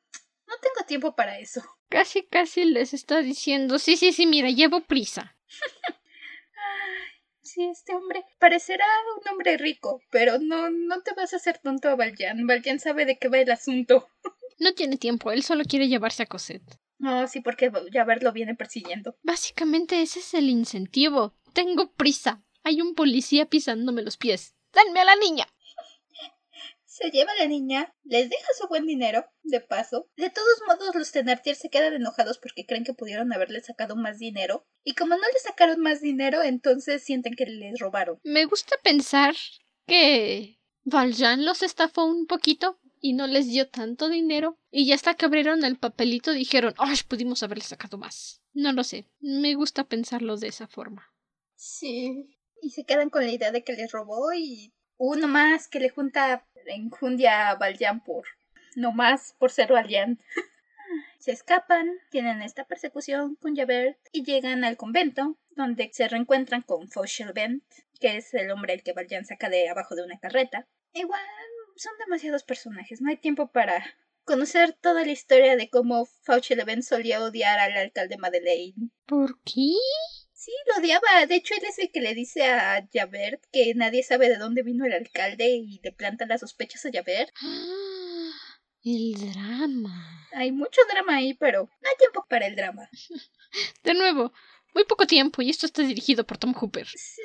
[0.47, 1.61] no tengo tiempo para eso.
[1.89, 5.35] Casi, casi les está diciendo, sí, sí, sí, mira, llevo prisa.
[7.59, 8.85] sí, este hombre parecerá
[9.17, 12.47] un hombre rico, pero no, no te vas a hacer tonto a Valjean.
[12.47, 14.07] Valjean sabe de qué va el asunto.
[14.61, 16.81] No tiene tiempo, él solo quiere llevarse a Cosette.
[16.97, 19.15] No, sí, porque ya lo viene persiguiendo.
[19.23, 21.33] Básicamente ese es el incentivo.
[21.53, 22.43] Tengo prisa.
[22.65, 24.55] Hay un policía pisándome los pies.
[24.73, 25.47] ¡Denme a la niña!
[26.99, 30.09] Se lleva a la niña, les deja su buen dinero, de paso.
[30.17, 34.19] De todos modos, los Thenardier se quedan enojados porque creen que pudieron haberle sacado más
[34.19, 34.67] dinero.
[34.83, 38.19] Y como no le sacaron más dinero, entonces sienten que les robaron.
[38.23, 39.33] Me gusta pensar
[39.87, 44.59] que Valjean los estafó un poquito y no les dio tanto dinero.
[44.69, 46.97] Y ya hasta que abrieron el papelito dijeron, ¡ay!
[47.07, 48.41] Pudimos haberle sacado más.
[48.51, 49.07] No lo sé.
[49.21, 51.13] Me gusta pensarlo de esa forma.
[51.55, 52.35] Sí.
[52.61, 55.89] Y se quedan con la idea de que les robó y uno más que le
[55.89, 58.25] junta enjundia a Valjean por.
[58.75, 60.19] No más por ser Valjean.
[61.19, 66.89] se escapan, tienen esta persecución con Javert y llegan al convento, donde se reencuentran con
[66.89, 67.63] Fauchelevent,
[67.99, 70.67] que es el hombre al que Valjean saca de abajo de una carreta.
[70.93, 71.21] Igual
[71.77, 73.83] son demasiados personajes, no hay tiempo para
[74.25, 78.91] conocer toda la historia de cómo Fauci Leven solía odiar al alcalde Madeleine.
[79.05, 79.73] ¿Por qué?
[80.39, 81.25] Sí, lo odiaba.
[81.27, 84.63] De hecho, él es el que le dice a Javert que nadie sabe de dónde
[84.63, 87.29] vino el alcalde y le planta las sospechas a Javert.
[88.81, 90.29] El drama.
[90.31, 92.89] Hay mucho drama ahí, pero no hay tiempo para el drama.
[93.83, 94.31] De nuevo,
[94.73, 96.87] muy poco tiempo y esto está dirigido por Tom Hooper.
[96.87, 97.19] Es,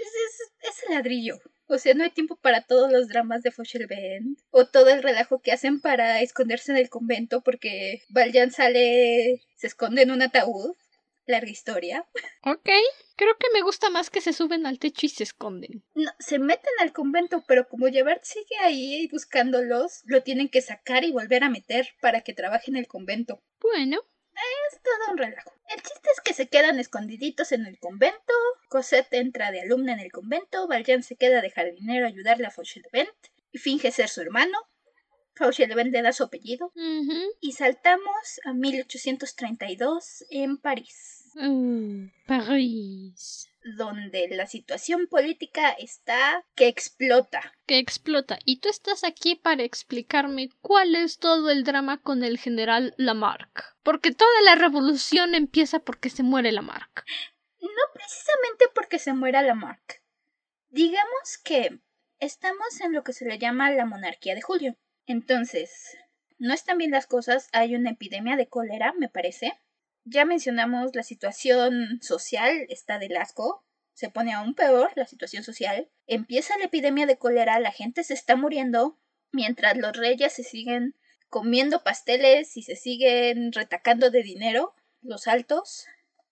[0.62, 1.38] es, el ladrillo.
[1.68, 5.40] O sea, no hay tiempo para todos los dramas de Fauchelevent o todo el relajo
[5.40, 10.74] que hacen para esconderse en el convento porque Valjean sale, se esconde en un ataúd.
[11.26, 12.06] Larga historia.
[12.42, 12.68] Ok,
[13.16, 15.82] creo que me gusta más que se suben al techo y se esconden.
[15.94, 21.04] No, se meten al convento, pero como Javert sigue ahí buscándolos, lo tienen que sacar
[21.04, 23.42] y volver a meter para que trabaje en el convento.
[23.60, 24.02] Bueno,
[24.70, 25.52] es todo un relajo.
[25.68, 28.34] El chiste es que se quedan escondiditos en el convento.
[28.68, 30.66] Cosette entra de alumna en el convento.
[30.68, 33.08] Valjean se queda a dejar dinero a ayudarle a Fauchelevent
[33.52, 34.58] y finge ser su hermano.
[35.34, 36.72] Fauchelevent le da su apellido.
[37.40, 41.32] Y saltamos a 1832 en París.
[41.34, 47.54] Mm, París donde la situación política está que explota.
[47.66, 48.38] Que explota.
[48.44, 53.74] Y tú estás aquí para explicarme cuál es todo el drama con el general Lamarck.
[53.82, 57.04] Porque toda la revolución empieza porque se muere Lamarck.
[57.60, 60.02] No precisamente porque se muera Lamarck.
[60.68, 61.80] Digamos que
[62.18, 64.76] estamos en lo que se le llama la monarquía de Julio.
[65.06, 65.96] Entonces,
[66.38, 69.52] no están bien las cosas, hay una epidemia de cólera, me parece.
[70.04, 75.88] Ya mencionamos la situación social, está del asco, se pone aún peor la situación social,
[76.06, 78.98] empieza la epidemia de cólera, la gente se está muriendo,
[79.32, 80.96] mientras los reyes se siguen
[81.28, 85.86] comiendo pasteles y se siguen retacando de dinero, los altos,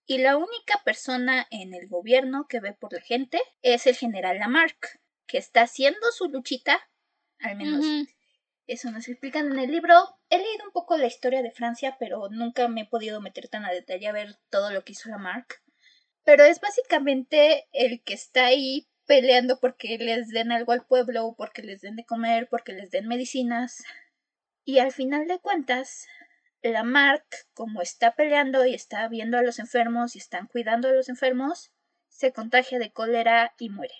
[0.05, 4.39] y la única persona en el gobierno que ve por la gente es el general
[4.39, 6.79] Lamarck, que está haciendo su luchita
[7.39, 7.85] Al menos
[8.67, 9.95] eso nos explican en el libro.
[10.29, 13.65] He leído un poco la historia de Francia, pero nunca me he podido meter tan
[13.65, 15.61] a detalle a ver todo lo que hizo la Mark.
[16.23, 21.61] Pero es básicamente el que está ahí peleando porque les den algo al pueblo, porque
[21.61, 23.83] les den de comer, porque les den medicinas.
[24.63, 26.07] Y al final de cuentas,
[26.61, 30.93] la Mark, como está peleando y está viendo a los enfermos y están cuidando a
[30.93, 31.71] los enfermos,
[32.07, 33.95] se contagia de cólera y muere.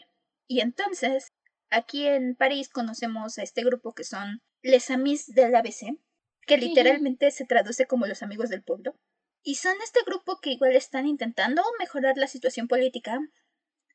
[0.48, 1.34] Y entonces,
[1.70, 6.00] aquí en París conocemos a este grupo que son les Amis del ABC,
[6.48, 8.96] que literalmente se traduce como los amigos del pueblo.
[9.44, 13.20] Y son este grupo que igual están intentando mejorar la situación política.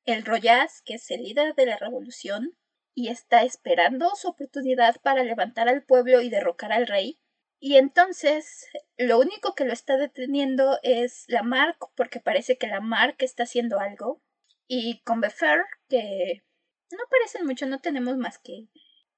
[0.05, 2.57] El Royas, que es el líder de la revolución,
[2.95, 7.19] y está esperando su oportunidad para levantar al pueblo y derrocar al rey.
[7.61, 8.67] Y entonces
[8.97, 13.45] lo único que lo está deteniendo es la Mark, porque parece que la Mark está
[13.45, 14.21] haciendo algo.
[14.67, 16.45] Y con Befer, que
[16.91, 18.69] no parecen mucho, no tenemos más que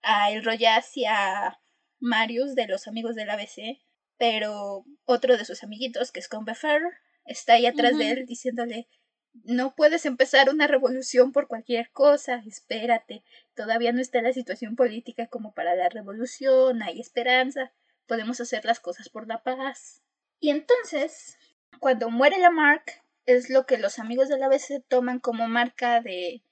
[0.02, 1.60] a El Royas y a
[1.98, 3.78] Marius de los amigos del ABC,
[4.18, 6.90] pero otro de sus amiguitos, que es Combeferre,
[7.24, 8.88] está ahí atrás de él diciéndole
[9.32, 13.22] no puedes empezar una revolución por cualquier cosa, espérate,
[13.54, 17.72] todavía no está la situación política como para la revolución, hay esperanza,
[18.06, 20.02] podemos hacer las cosas por la paz.
[20.40, 21.38] Y entonces,
[21.78, 22.84] cuando muere la Mark,
[23.26, 26.42] es lo que los amigos del ABC toman como marca de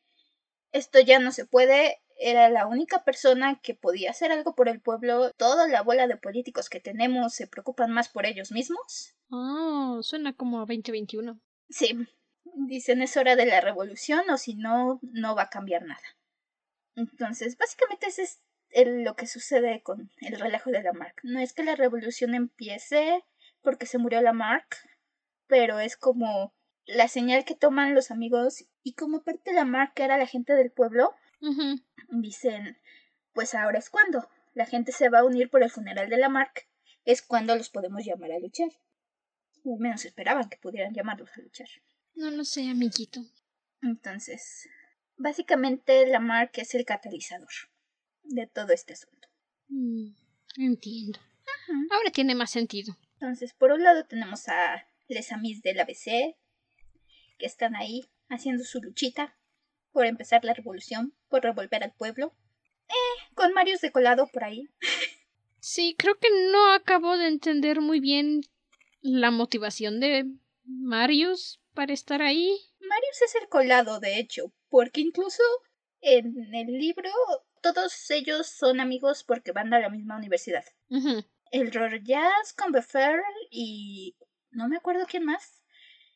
[0.70, 4.81] esto ya no se puede, era la única persona que podía hacer algo por el
[4.81, 5.33] pueblo.
[5.33, 9.14] Toda la bola de políticos que tenemos se preocupan más por ellos mismos.
[9.31, 11.41] Oh, suena como 2021.
[11.71, 11.97] Sí,
[12.55, 16.03] dicen es hora de la revolución o si no, no va a cambiar nada.
[16.97, 18.41] Entonces, básicamente ese es
[18.71, 21.14] lo que sucede con el relajo de la Mark.
[21.23, 23.25] No es que la revolución empiece
[23.62, 24.66] porque se murió la Mark,
[25.47, 26.53] pero es como
[26.85, 30.55] la señal que toman los amigos y como parte de la Mark era la gente
[30.55, 31.14] del pueblo,
[32.11, 32.78] Dicen,
[33.32, 36.28] pues ahora es cuando la gente se va a unir por el funeral de la
[36.28, 36.66] Mark,
[37.05, 38.70] es cuando los podemos llamar a luchar.
[39.64, 41.68] O menos esperaban que pudieran llamarlos a luchar.
[42.14, 43.20] No lo sé, amiguito.
[43.82, 44.68] Entonces,
[45.16, 47.53] básicamente la Mark es el catalizador
[48.24, 49.28] de todo este asunto.
[49.68, 50.11] Mm,
[50.57, 51.20] entiendo.
[51.91, 52.97] Ahora tiene más sentido.
[53.14, 56.36] Entonces, por un lado tenemos a les amis del ABC,
[57.39, 59.38] que están ahí haciendo su luchita
[59.99, 62.32] por empezar la revolución, por revolver al pueblo.
[62.86, 64.68] Eh, con Marius de colado por ahí.
[65.59, 68.42] Sí, creo que no acabo de entender muy bien
[69.01, 70.26] la motivación de
[70.62, 72.57] Marius para estar ahí.
[72.78, 75.42] Marius es el colado, de hecho, porque incluso
[76.01, 77.11] en el libro
[77.61, 80.64] todos ellos son amigos porque van a la misma universidad.
[81.51, 83.20] El Royas con Befer
[83.51, 84.14] y
[84.53, 85.64] no me acuerdo quién más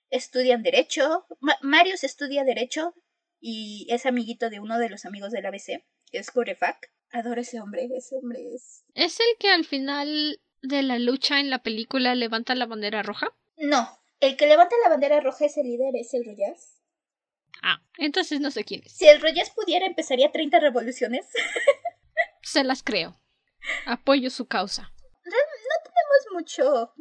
[0.08, 1.26] estudian derecho.
[1.62, 2.94] Marius estudia derecho
[3.42, 6.90] y es amiguito de uno de los amigos del ABC, que es Corefak.
[7.10, 8.84] Adoro ese hombre, ese hombre es.
[8.94, 13.36] ¿Es el que al final de la lucha en la película levanta la bandera roja?
[13.56, 16.80] No, el que levanta la bandera roja es el líder, es el Royas.
[17.62, 18.92] Ah, entonces no sé quién es.
[18.92, 21.26] Si el Royas pudiera, empezaría 30 revoluciones.
[22.42, 23.20] Se las creo.
[23.86, 24.92] Apoyo su causa.
[25.24, 25.36] No
[25.84, 26.94] tenemos mucho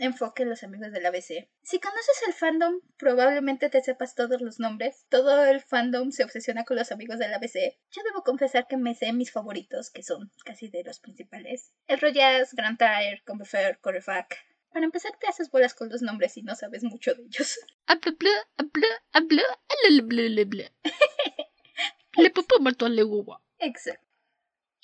[0.00, 1.48] enfoque en los amigos del ABC.
[1.62, 5.06] Si conoces el fandom, probablemente te sepas todos los nombres.
[5.08, 7.76] Todo el fandom se obsesiona con los amigos del ABC.
[7.90, 11.72] Yo debo confesar que me sé mis favoritos, que son casi de los principales.
[11.86, 14.36] El Royas, Grantire, Combefer, Corefak.
[14.70, 17.58] Para empezar, te haces bolas con los nombres y no sabes mucho de ellos.
[23.58, 24.06] Exacto.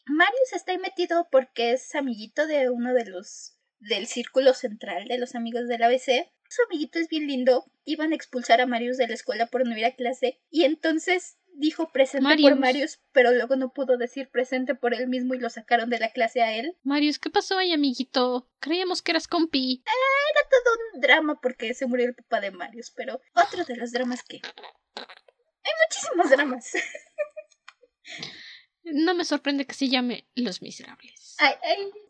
[0.06, 3.56] Marius está ahí metido porque es amiguito de uno de los
[3.88, 6.30] del círculo central de los amigos del ABC.
[6.48, 7.64] Su amiguito es bien lindo.
[7.84, 10.40] Iban a expulsar a Marius de la escuela por no ir a clase.
[10.50, 15.34] Y entonces dijo presente por Marius, pero luego no pudo decir presente por él mismo
[15.34, 16.76] y lo sacaron de la clase a él.
[16.82, 18.48] Marius, ¿qué pasó ahí, amiguito?
[18.58, 19.82] Creíamos que eras compi.
[19.84, 23.92] era todo un drama porque se murió el papá de Marius, pero otro de los
[23.92, 24.40] dramas que...
[24.96, 26.72] Hay muchísimos dramas.
[28.84, 31.36] No me sorprende que se llame Los Miserables.
[31.38, 31.54] Hay,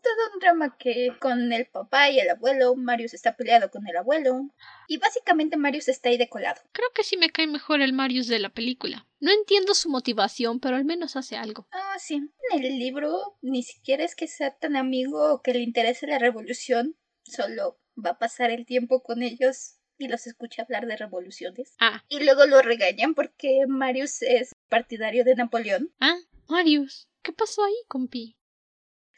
[0.03, 3.95] todo un drama que con el papá y el abuelo, Marius está peleado con el
[3.97, 4.49] abuelo.
[4.87, 6.61] Y básicamente Marius está ahí decolado.
[6.73, 9.07] Creo que sí me cae mejor el Marius de la película.
[9.19, 11.67] No entiendo su motivación, pero al menos hace algo.
[11.71, 12.21] Ah, sí.
[12.51, 16.19] En el libro ni siquiera es que sea tan amigo o que le interese la
[16.19, 16.95] revolución.
[17.23, 21.73] Solo va a pasar el tiempo con ellos y los escucha hablar de revoluciones.
[21.79, 22.03] Ah.
[22.09, 25.91] Y luego lo regañan porque Marius es partidario de Napoleón.
[25.99, 26.17] Ah.
[26.47, 28.37] Marius, ¿qué pasó ahí, compi?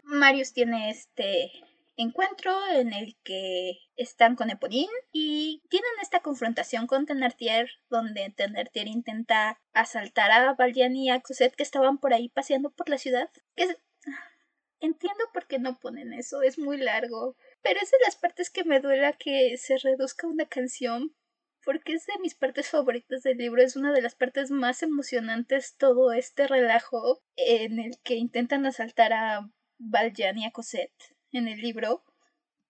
[0.04, 1.52] Marius tiene este
[1.98, 8.88] encuentro en el que están con Eponine y tienen esta confrontación con Tenartier donde Tenartier
[8.88, 13.30] intenta asaltar a Valdian y a Cosette que estaban por ahí paseando por la ciudad.
[14.80, 17.36] Entiendo por qué no ponen eso, es muy largo.
[17.62, 21.16] Pero es de las partes que me duela que se reduzca una canción,
[21.68, 25.76] porque es de mis partes favoritas del libro, es una de las partes más emocionantes
[25.76, 31.60] todo este relajo en el que intentan asaltar a Valjean y a Cosette en el
[31.60, 32.06] libro.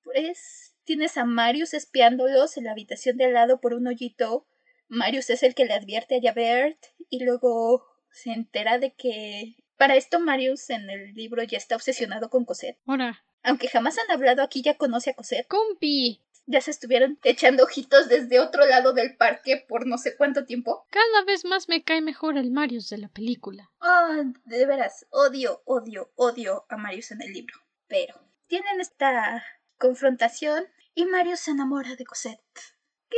[0.02, 4.48] Pues tienes a Marius espiándolos en la habitación de al lado por un hoyito.
[4.88, 9.96] Marius es el que le advierte a Javert y luego se entera de que para
[9.96, 12.80] esto Marius en el libro ya está obsesionado con Cosette.
[12.88, 13.24] Ahora.
[13.44, 15.48] Aunque jamás han hablado aquí, ya conoce a Cosette.
[15.48, 16.24] Compi.
[16.50, 20.86] Ya se estuvieron echando ojitos desde otro lado del parque por no sé cuánto tiempo.
[20.90, 23.70] Cada vez más me cae mejor el Marius de la película.
[23.82, 27.56] Ah, de veras, odio, odio, odio a Marius en el libro.
[27.88, 28.16] Pero
[28.48, 29.44] tienen esta
[29.78, 32.60] confrontación y Marius se enamora de Cosette.
[33.10, 33.18] Que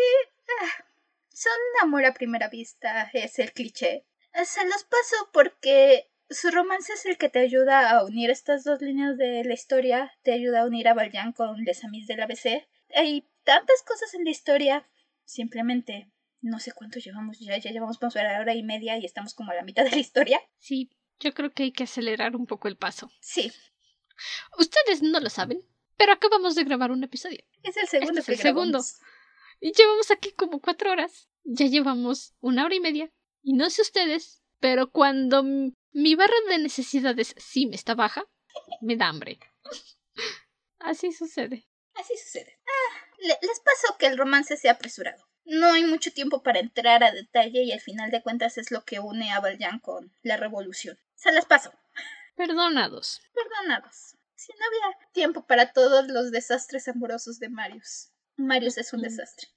[0.64, 0.86] ah,
[1.30, 4.06] son amor a primera vista, es el cliché.
[4.44, 8.82] Se los paso porque su romance es el que te ayuda a unir estas dos
[8.82, 12.68] líneas de la historia, te ayuda a unir a Valjean con Les Amis del ABC.
[12.96, 14.88] Hay tantas cosas en la historia,
[15.26, 16.12] simplemente
[16.42, 19.52] no sé cuánto llevamos ya, ya llevamos más a hora y media y estamos como
[19.52, 20.42] a la mitad de la historia.
[20.58, 23.12] Sí, yo creo que hay que acelerar un poco el paso.
[23.20, 23.52] Sí.
[24.58, 25.64] Ustedes no lo saben,
[25.98, 27.44] pero acabamos de grabar un episodio.
[27.64, 28.20] Es el segundo.
[28.20, 28.82] Este es el segundo.
[29.60, 31.30] Y llevamos aquí como cuatro horas.
[31.44, 33.12] Ya llevamos una hora y media.
[33.42, 38.26] Y no sé ustedes, pero cuando mi barra de necesidades sí me está baja,
[38.82, 39.40] me da hambre.
[40.80, 41.69] Así sucede.
[42.00, 42.60] Así sucede.
[42.66, 45.28] Ah, les paso que el romance sea apresurado.
[45.46, 48.86] No hay mucho tiempo para entrar a detalle y al final de cuentas es lo
[48.86, 50.98] que une a Valjean con la revolución.
[51.16, 51.74] Se las paso.
[52.36, 53.22] Perdonados.
[53.34, 54.16] Perdonados.
[54.36, 58.12] Si no había tiempo para todos los desastres amorosos de Marius.
[58.38, 59.50] Marius es un desastre.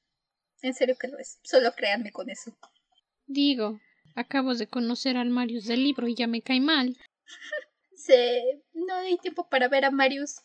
[0.63, 1.39] En serio que lo es.
[1.43, 2.57] Solo créanme con eso.
[3.27, 3.79] Digo,
[4.15, 6.99] Acabo de conocer al Marius del libro y ya me cae mal.
[7.95, 8.63] Se...
[8.75, 10.41] no hay tiempo para ver a Marius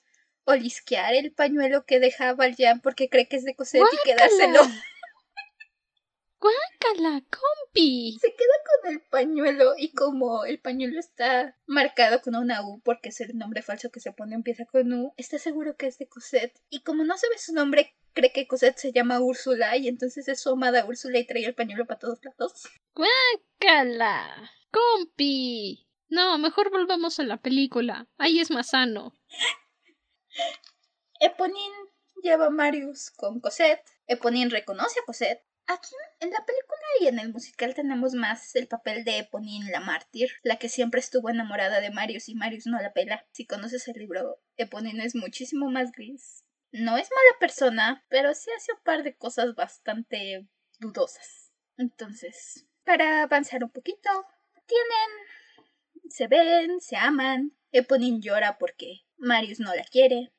[0.48, 4.62] olisquear el pañuelo que deja Valjean porque cree que es de coser y quedárselo.
[6.39, 8.18] ¡Guácala, compi!
[8.22, 13.10] Se queda con el pañuelo y como el pañuelo está marcado con una U porque
[13.10, 16.08] es el nombre falso que se pone empieza con U, está seguro que es de
[16.08, 16.58] Cosette.
[16.70, 20.39] Y como no sabe su nombre, cree que Cosette se llama Úrsula y entonces es
[20.39, 22.70] su amada Úrsula y trae el pañuelo para todos lados.
[22.95, 24.52] ¡Guácala!
[24.72, 25.88] ¡Compi!
[26.10, 28.08] No, mejor volvamos a la película.
[28.18, 29.14] Ahí es más sano.
[31.19, 31.71] Eponín
[32.21, 33.83] lleva a Marius con Cosette.
[34.07, 35.43] Eponín reconoce a Cosette.
[35.67, 39.81] Aquí en la película y en el musical tenemos más el papel de Eponín la
[39.81, 43.25] mártir, la que siempre estuvo enamorada de Marius y Marius no la pela.
[43.31, 48.49] Si conoces el libro, Eponín es muchísimo más gris no es mala persona, pero sí
[48.55, 50.47] hace un par de cosas bastante
[50.79, 51.51] dudosas.
[51.77, 54.09] Entonces, para avanzar un poquito,
[54.65, 55.09] tienen,
[56.10, 57.53] se ven, se aman.
[57.72, 60.32] Eponine llora porque Marius no la quiere.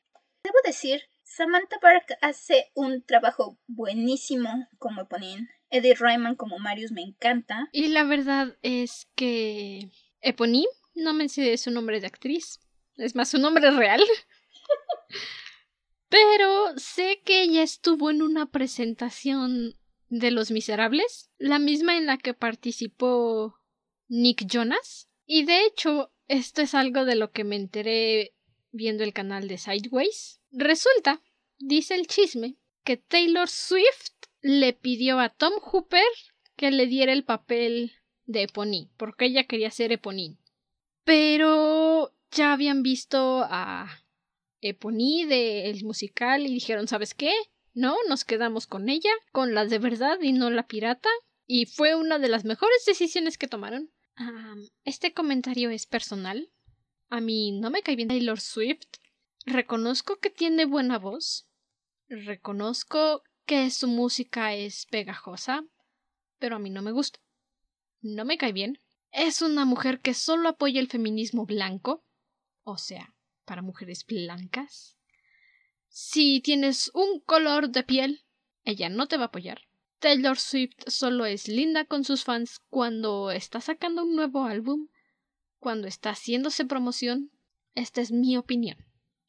[0.43, 5.49] Debo decir, Samantha Park hace un trabajo buenísimo como Eponine.
[5.71, 7.69] Eddie Ryman como Marius me encanta.
[7.73, 9.91] Y la verdad es que
[10.21, 12.61] Eponine, no me sé su nombre de actriz,
[12.97, 14.03] es más su nombre real.
[16.09, 19.75] Pero sé que ella estuvo en una presentación
[20.09, 23.59] de Los Miserables, la misma en la que participó
[24.09, 25.08] Nick Jonas.
[25.31, 28.35] Y de hecho, esto es algo de lo que me enteré
[28.72, 30.41] viendo el canal de Sideways.
[30.51, 31.22] Resulta,
[31.59, 36.03] dice el chisme, que Taylor Swift le pidió a Tom Hooper
[36.57, 37.93] que le diera el papel
[38.24, 40.39] de Eponine, porque ella quería ser Eponine.
[41.05, 44.03] Pero ya habían visto a
[44.62, 47.35] Eponí del musical y dijeron, ¿sabes qué?
[47.74, 51.11] No, nos quedamos con ella, con la de verdad y no la pirata.
[51.46, 53.91] Y fue una de las mejores decisiones que tomaron.
[54.84, 56.50] Este comentario es personal.
[57.08, 58.86] A mí no me cae bien Taylor Swift.
[59.46, 61.49] Reconozco que tiene buena voz.
[62.08, 65.64] Reconozco que su música es pegajosa.
[66.38, 67.20] Pero a mí no me gusta.
[68.00, 68.78] No me cae bien.
[69.11, 72.04] Es una mujer que solo apoya el feminismo blanco.
[72.62, 73.14] O sea,
[73.45, 74.96] para mujeres blancas.
[75.88, 78.24] Si tienes un color de piel,
[78.64, 79.67] ella no te va a apoyar.
[79.99, 84.88] Taylor Swift solo es linda con sus fans cuando está sacando un nuevo álbum,
[85.58, 87.30] cuando está haciéndose promoción.
[87.75, 88.79] Esta es mi opinión.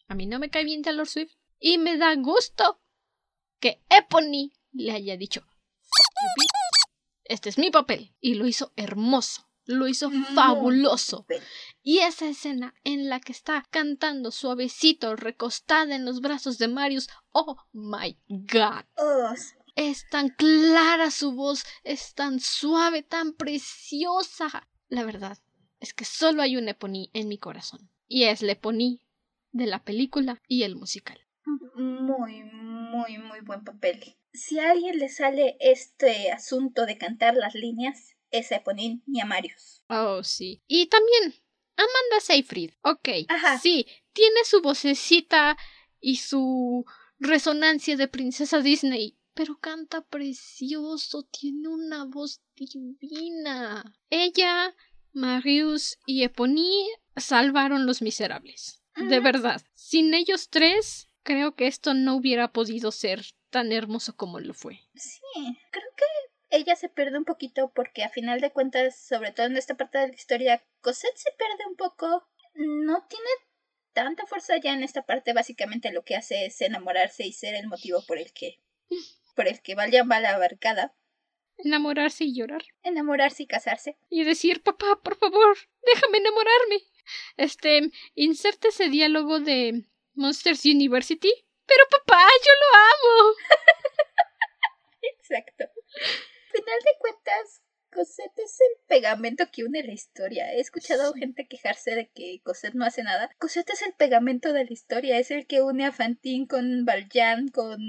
[0.07, 2.81] A mí no me cae bien Taylor Swift y me da gusto
[3.59, 5.43] que Epony le haya dicho
[7.29, 9.45] este es mi papel y lo hizo hermoso.
[9.65, 11.27] Lo hizo fabuloso.
[11.83, 17.07] Y esa escena en la que está cantando suavecito, recostada en los brazos de Marius.
[17.31, 18.85] Oh my god.
[19.80, 24.68] Es tan clara su voz, es tan suave, tan preciosa.
[24.89, 25.38] La verdad
[25.80, 27.89] es que solo hay un Epony en mi corazón.
[28.06, 28.99] y es Lepony
[29.51, 31.18] de la película y el musical.
[31.76, 34.18] Muy, muy, muy buen papel.
[34.34, 39.22] Si a alguien le sale este asunto de cantar las líneas, es a Eponín y
[39.22, 39.84] a Marius.
[39.88, 40.61] Oh, sí.
[40.68, 41.35] Y también
[41.77, 42.73] Amanda Seyfried.
[42.81, 43.10] Ok.
[43.30, 43.60] Ajá.
[43.60, 45.56] Sí, tiene su vocecita
[46.01, 46.84] y su
[47.19, 53.95] resonancia de princesa Disney, pero canta precioso, tiene una voz divina.
[54.09, 54.75] Ella,
[55.13, 58.83] Marius y Epony salvaron los miserables.
[58.97, 59.61] De verdad.
[59.75, 64.81] Sin ellos tres, creo que esto no hubiera podido ser tan hermoso como lo fue.
[64.95, 65.21] Sí,
[65.71, 69.55] creo que ella se pierde un poquito porque a final de cuentas, sobre todo en
[69.55, 72.27] esta parte de la historia, Cosette se pierde un poco.
[72.55, 73.29] No tiene
[73.93, 77.67] tanta fuerza ya en esta parte, básicamente lo que hace es enamorarse y ser el
[77.67, 78.59] motivo por el que
[79.39, 80.93] por el que Valjean va a la barcada.
[81.59, 82.61] Enamorarse y llorar.
[82.83, 83.97] Enamorarse y casarse.
[84.09, 86.83] Y decir, papá, por favor, déjame enamorarme.
[87.37, 91.31] Este, inserte ese diálogo de Monsters University.
[91.65, 93.35] Pero papá, yo lo amo.
[95.03, 95.69] Exacto.
[96.51, 97.61] Final de cuentas,
[97.91, 100.53] Cosette es el pegamento que une la historia.
[100.53, 103.29] He escuchado gente quejarse de que Cosette no hace nada.
[103.39, 107.49] Cosette es el pegamento de la historia, es el que une a Fantine con Valjean,
[107.49, 107.79] con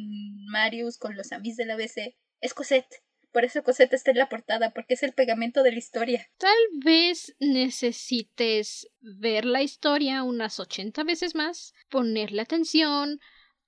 [0.46, 2.16] Marius, con los amis del ABC.
[2.40, 3.02] Es Cosette.
[3.32, 6.28] Por eso Cosette está en la portada, porque es el pegamento de la historia.
[6.38, 13.20] Tal vez necesites ver la historia unas 80 veces más, ponerle atención,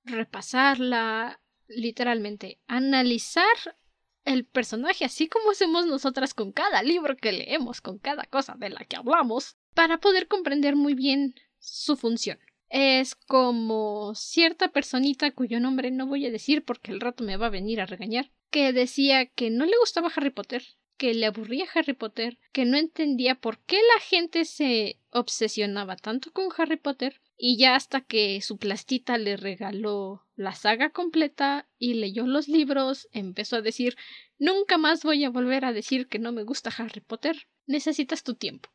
[0.05, 3.77] repasarla, literalmente, analizar
[4.25, 8.71] el personaje, así como hacemos nosotras con cada libro que leemos, con cada cosa de
[8.71, 12.39] la que hablamos, para poder comprender muy bien su función.
[12.69, 17.47] Es como cierta personita cuyo nombre no voy a decir porque el rato me va
[17.47, 20.65] a venir a regañar, que decía que no le gustaba Harry Potter,
[20.97, 26.33] que le aburría Harry Potter, que no entendía por qué la gente se obsesionaba tanto
[26.33, 31.95] con Harry Potter, y ya hasta que su plastita le regaló la saga completa y
[31.95, 33.97] leyó los libros, empezó a decir
[34.39, 37.49] nunca más voy a volver a decir que no me gusta Harry Potter.
[37.67, 38.71] Necesitas tu tiempo.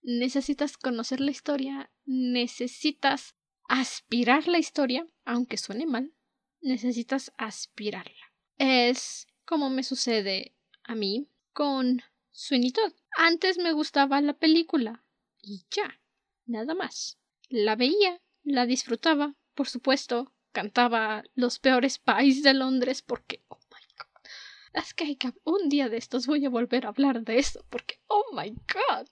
[0.00, 3.36] Necesitas conocer la historia, necesitas
[3.68, 6.14] aspirar la historia, aunque suene mal,
[6.62, 8.32] necesitas aspirarla.
[8.56, 12.00] Es como me sucede a mí con
[12.30, 12.94] Sweeney Todd.
[13.18, 15.04] Antes me gustaba la película
[15.42, 16.00] y ya,
[16.46, 17.18] nada más.
[17.48, 23.86] La veía, la disfrutaba, por supuesto, cantaba los peores pies de Londres porque, oh my
[23.96, 24.82] god.
[24.82, 28.24] Es que un día de estos voy a volver a hablar de eso porque, oh
[28.32, 29.08] my god.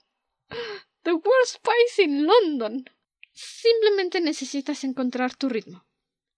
[1.01, 2.85] The worst pies in London.
[3.33, 5.87] Simplemente necesitas encontrar tu ritmo.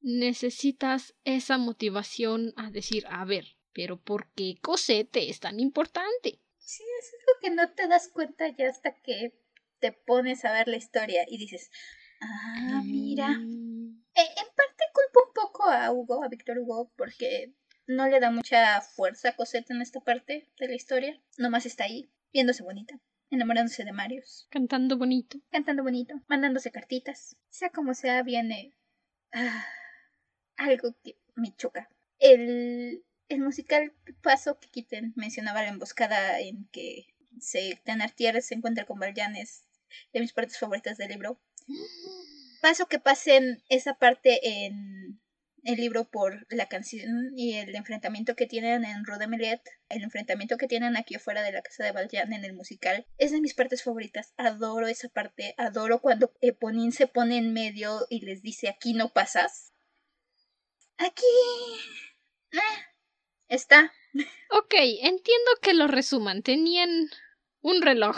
[0.02, 6.40] Necesitas esa motivación a decir, a ver, pero ¿por qué Cosette es tan importante?
[6.58, 9.34] Sí, es algo que no te das cuenta ya hasta que
[9.80, 11.70] te pones a ver la historia y dices,
[12.22, 13.30] ah, mira.
[13.30, 14.04] Mm.
[14.16, 17.54] Eh, en parte culpo un poco a Hugo, a Víctor Hugo, porque
[17.88, 21.22] no le da mucha fuerza a Cosette en esta parte de la historia.
[21.38, 23.00] Nomás está ahí, viéndose bonita,
[23.30, 25.40] enamorándose de Marius, Cantando bonito.
[25.52, 27.38] cantando bonito, mandándose cartitas.
[27.50, 28.76] Sea como sea, viene
[29.34, 29.66] ah,
[30.58, 31.90] algo que me choca.
[32.20, 37.08] El, el musical Paso que Quiten mencionaba la emboscada en que
[37.40, 39.66] se Thénardier se encuentra con Valjean es
[40.14, 41.40] de mis partes favoritas del libro.
[42.62, 45.20] Paso que pasen esa parte en
[45.64, 50.04] el libro por la canción y el enfrentamiento que tienen en Rue de Millet, el
[50.04, 53.42] enfrentamiento que tienen aquí afuera de la casa de Valjean en el musical, es de
[53.42, 54.34] mis partes favoritas.
[54.38, 59.12] Adoro esa parte, adoro cuando Eponine se pone en medio y les dice aquí no
[59.12, 59.74] pasas.
[60.98, 61.26] Aquí
[62.54, 62.80] ah,
[63.48, 63.94] está.
[64.52, 66.42] Ok, entiendo que lo resuman.
[66.42, 67.10] Tenían
[67.62, 68.18] un reloj.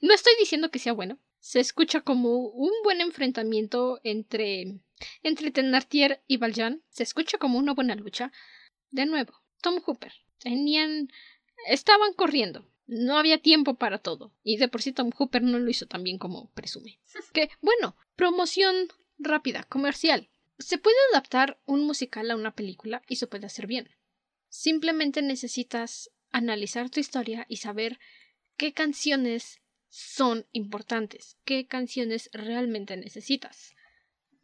[0.00, 1.18] No estoy diciendo que sea bueno.
[1.38, 4.80] Se escucha como un buen enfrentamiento entre
[5.22, 6.82] entre Thénardier y Valjean.
[6.88, 8.32] Se escucha como una buena lucha.
[8.90, 9.32] De nuevo,
[9.62, 10.12] Tom Hooper.
[10.38, 11.10] Tenían
[11.66, 12.66] estaban corriendo.
[12.86, 14.32] No había tiempo para todo.
[14.42, 16.98] Y de por sí Tom Hooper no lo hizo tan bien como presume.
[17.32, 20.28] Que, bueno, promoción rápida, comercial.
[20.58, 23.88] Se puede adaptar un musical a una película y se puede hacer bien.
[24.48, 27.98] Simplemente necesitas analizar tu historia y saber
[28.56, 29.60] qué canciones
[29.90, 33.74] son importantes, qué canciones realmente necesitas.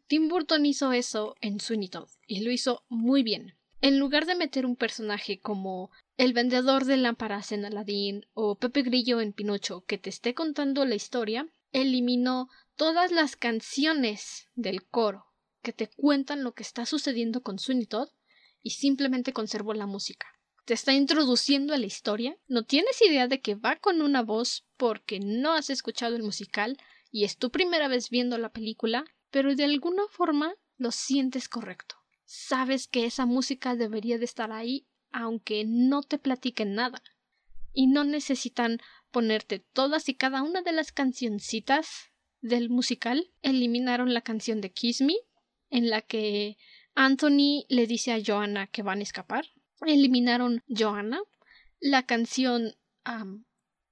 [0.07, 3.55] Tim Burton hizo eso en Sweeney Todd y lo hizo muy bien.
[3.81, 8.81] En lugar de meter un personaje como el vendedor de lámparas en Aladdin o Pepe
[8.81, 15.25] Grillo en Pinocho que te esté contando la historia, eliminó todas las canciones del coro
[15.61, 18.09] que te cuentan lo que está sucediendo con Sweeney Todd
[18.61, 20.27] y simplemente conservó la música.
[20.67, 24.65] Te está introduciendo a la historia, no tienes idea de que va con una voz
[24.75, 26.75] porque no has escuchado el musical
[27.09, 31.95] y es tu primera vez viendo la película, pero de alguna forma lo sientes correcto.
[32.25, 37.01] Sabes que esa música debería de estar ahí aunque no te platiquen nada.
[37.71, 42.11] Y no necesitan ponerte todas y cada una de las cancioncitas
[42.41, 43.31] del musical.
[43.41, 45.15] Eliminaron la canción de Kiss Me,
[45.69, 46.57] en la que
[46.93, 49.45] Anthony le dice a Joanna que van a escapar.
[49.85, 51.21] Eliminaron Joanna,
[51.79, 52.75] la canción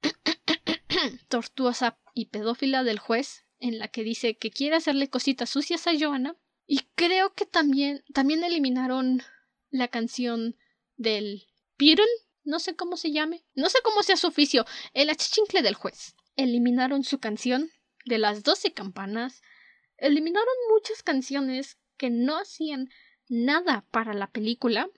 [1.28, 5.98] tortuosa y pedófila del juez, en la que dice que quiere hacerle cositas sucias a
[5.98, 6.36] Joanna.
[6.68, 9.22] Y creo que también, también eliminaron
[9.70, 10.56] la canción
[10.98, 11.48] del
[11.78, 12.06] Beatle,
[12.44, 16.16] no sé cómo se llame, no sé cómo sea su oficio, el achichincle del juez.
[16.36, 17.70] Eliminaron su canción
[18.06, 19.41] de las doce campanas,
[19.98, 22.90] eliminaron muchas canciones que no hacían
[23.28, 24.90] nada para la película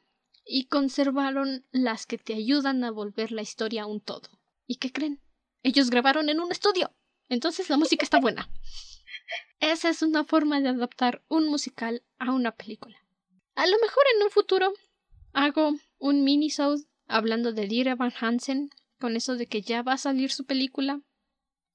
[0.48, 4.30] y conservaron las que te ayudan a volver la historia a un todo.
[4.66, 5.22] ¿Y qué creen?
[5.64, 6.94] Ellos grabaron en un estudio.
[7.30, 8.50] Entonces la música está buena.
[9.60, 12.98] Esa es una forma de adaptar un musical a una película.
[13.56, 14.74] A lo mejor en un futuro
[15.34, 18.70] hago un mini-sode hablando de Dear Evan Hansen
[19.00, 21.02] con eso de que ya va a salir su película.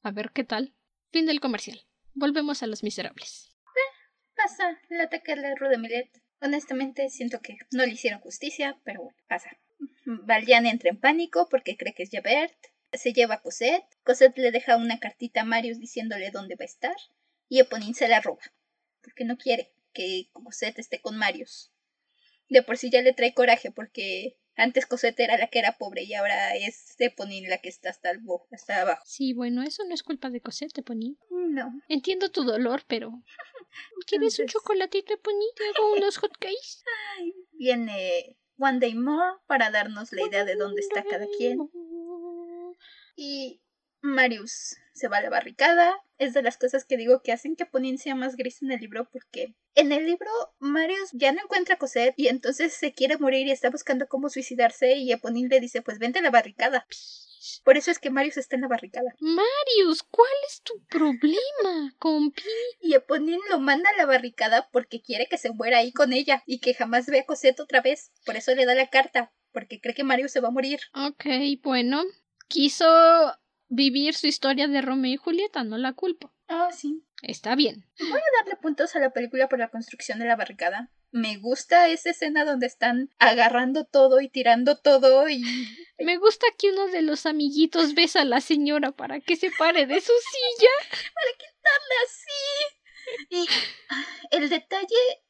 [0.03, 0.75] A ver qué tal.
[1.11, 1.83] Fin del comercial.
[2.15, 3.55] Volvemos a Los Miserables.
[3.67, 6.22] Eh, pasa la de Millet.
[6.43, 9.51] Honestamente siento que no le hicieron justicia, pero bueno, pasa.
[10.05, 12.53] Valjean entra en pánico porque cree que es Javert.
[12.93, 13.87] Se lleva a Cosette.
[14.03, 16.97] Cosette le deja una cartita a Marius diciéndole dónde va a estar.
[17.49, 18.43] Y Eponine se la roba.
[19.03, 21.71] Porque no quiere que Cosette esté con Marius.
[22.49, 26.03] De por sí ya le trae coraje porque antes Cosette era la que era pobre
[26.03, 28.21] y ahora es Eponine la que está hasta, el
[28.53, 29.03] hasta abajo.
[29.07, 31.17] Sí, bueno, eso no es culpa de Cosette, Eponine.
[31.31, 31.73] No.
[31.89, 33.23] Entiendo tu dolor, pero...
[34.07, 35.15] ¿Quieres un chocolatito?
[35.17, 36.85] ¿Te hago unos hotcakes?
[37.17, 41.59] Ay, viene One Day More para darnos la idea de dónde está cada quien.
[43.17, 43.63] Y
[44.03, 45.95] Marius se va a la barricada.
[46.19, 48.81] Es de las cosas que digo que hacen que Ponin sea más gris en el
[48.81, 53.19] libro porque en el libro Marius ya no encuentra a Cosette y entonces se quiere
[53.19, 56.87] morir y está buscando cómo suicidarse y Eponine le dice pues vente a la barricada.
[57.65, 59.15] Por eso es que Marius está en la barricada.
[59.19, 62.43] Marius, ¿cuál es tu problema, compi?
[62.81, 66.43] Y Eponine lo manda a la barricada porque quiere que se muera ahí con ella
[66.47, 68.13] y que jamás vea a Cosette otra vez.
[68.25, 70.81] Por eso le da la carta, porque cree que Marius se va a morir.
[70.95, 71.25] Ok,
[71.63, 72.03] bueno.
[72.49, 72.87] Quiso
[73.73, 76.33] vivir su historia de Romeo y Julieta, no la culpo.
[76.49, 77.03] Ah, sí.
[77.23, 77.87] Está bien.
[77.99, 80.91] Voy a darle puntos a la película por la construcción de la barricada.
[81.11, 85.43] Me gusta esa escena donde están agarrando todo y tirando todo y...
[85.99, 89.87] Me gusta que uno de los amiguitos besa a la señora para que se pare
[89.87, 90.71] de su silla.
[91.15, 92.77] para quitarle así.
[93.31, 93.47] Y
[93.89, 95.23] ah, el detalle,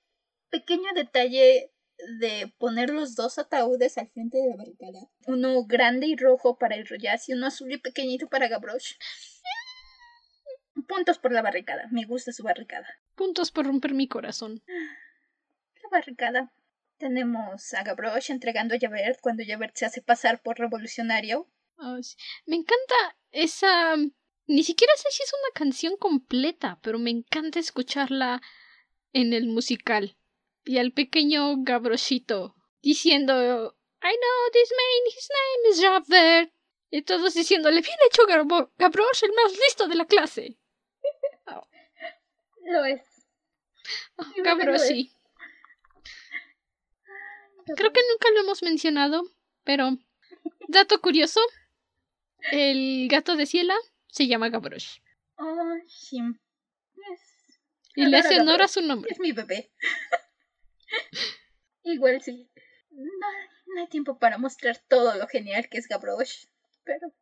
[0.51, 1.73] pequeño detalle
[2.19, 5.09] de poner los dos ataúdes al frente de la barricada.
[5.27, 8.97] Uno grande y rojo para el Royas y uno azul y pequeñito para Gavroche.
[10.89, 11.89] Puntos por la barricada.
[11.91, 12.87] Me gusta su barricada.
[13.15, 14.63] Puntos por romper mi corazón.
[15.83, 16.53] La barricada.
[16.99, 21.49] Tenemos a Gavroche entregando a Javert cuando Javert se hace pasar por revolucionario.
[22.47, 23.97] Me encanta esa...
[24.47, 28.41] Ni siquiera sé si es una canción completa, pero me encanta escucharla
[29.13, 30.17] en el musical
[30.65, 36.53] y al pequeño Gabrochito diciendo I know this man, his name is Javert.
[36.91, 40.59] Y todos diciéndole, bien hecho Gabroche, el más listo de la clase.
[42.65, 43.01] Lo es.
[44.17, 45.11] Oh, Gabrochi.
[47.77, 49.23] Creo que nunca lo hemos mencionado,
[49.65, 49.97] pero
[50.69, 51.41] dato curioso,
[52.51, 53.77] el gato de Ciela
[54.09, 55.03] se llama Gabroche.
[55.37, 56.19] Oh, sí.
[57.95, 59.13] Y le hace honor a su nombre.
[59.13, 59.71] Es mi bebé.
[61.85, 62.51] Igual sí.
[62.91, 63.29] No,
[63.67, 66.49] no, hay tiempo para mostrar todo lo genial que es Gavroche.
[66.85, 67.13] Pero.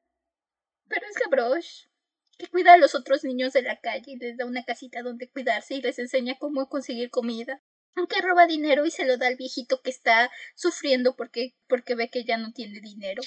[0.89, 1.89] Pero es Gavroche.
[2.39, 5.31] Que cuida a los otros niños de la calle y les da una casita donde
[5.31, 7.63] cuidarse y les enseña cómo conseguir comida.
[7.97, 12.09] Aunque roba dinero y se lo da al viejito que está sufriendo porque, porque ve
[12.09, 13.23] que ya no tiene dinero.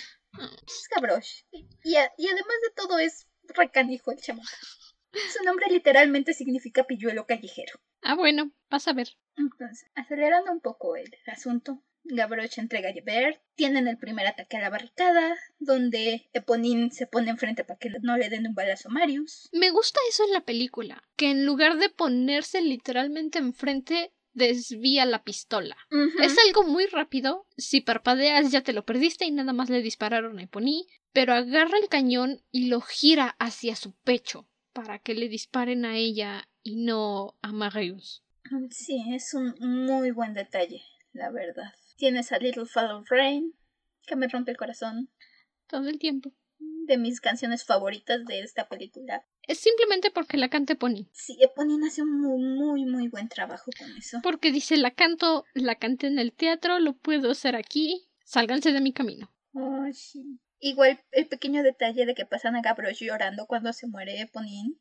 [0.66, 1.46] Es Gavroche.
[1.52, 4.50] Y, y además de todo es recanijo el chamaco.
[5.32, 7.80] Su nombre literalmente significa pilluelo callejero.
[8.02, 9.10] Ah, bueno, vas a ver.
[9.36, 14.62] Entonces, acelerando un poco el asunto, Gavroche entrega a Javert, tienen el primer ataque a
[14.62, 18.92] la barricada, donde Eponine se pone enfrente para que no le den un balazo a
[18.92, 19.50] Marius.
[19.54, 25.24] Me gusta eso en la película, que en lugar de ponerse literalmente enfrente, desvía la
[25.24, 25.78] pistola.
[26.20, 30.40] Es algo muy rápido, si parpadeas ya te lo perdiste y nada más le dispararon
[30.40, 35.30] a Eponine, pero agarra el cañón y lo gira hacia su pecho para que le
[35.30, 38.23] disparen a ella y no a Marius.
[38.72, 40.84] Sí, es un muy buen detalle,
[41.14, 41.74] la verdad.
[41.98, 43.54] Tienes a Little Fall of Rain,
[44.06, 45.10] que me rompe el corazón.
[45.68, 46.32] Todo el tiempo.
[46.86, 49.26] de mis canciones favoritas de esta película.
[49.48, 51.10] Es simplemente porque la canta Eponine.
[51.14, 54.20] Sí, Eponine hace un muy, muy, muy buen trabajo con eso.
[54.22, 58.82] Porque dice, la canto, la canté en el teatro, lo puedo hacer aquí, sálganse de
[58.82, 59.32] mi camino.
[59.54, 60.40] Oh, sí.
[60.60, 64.76] Igual el pequeño detalle de que pasan a Gavroche llorando cuando se muere Eponine.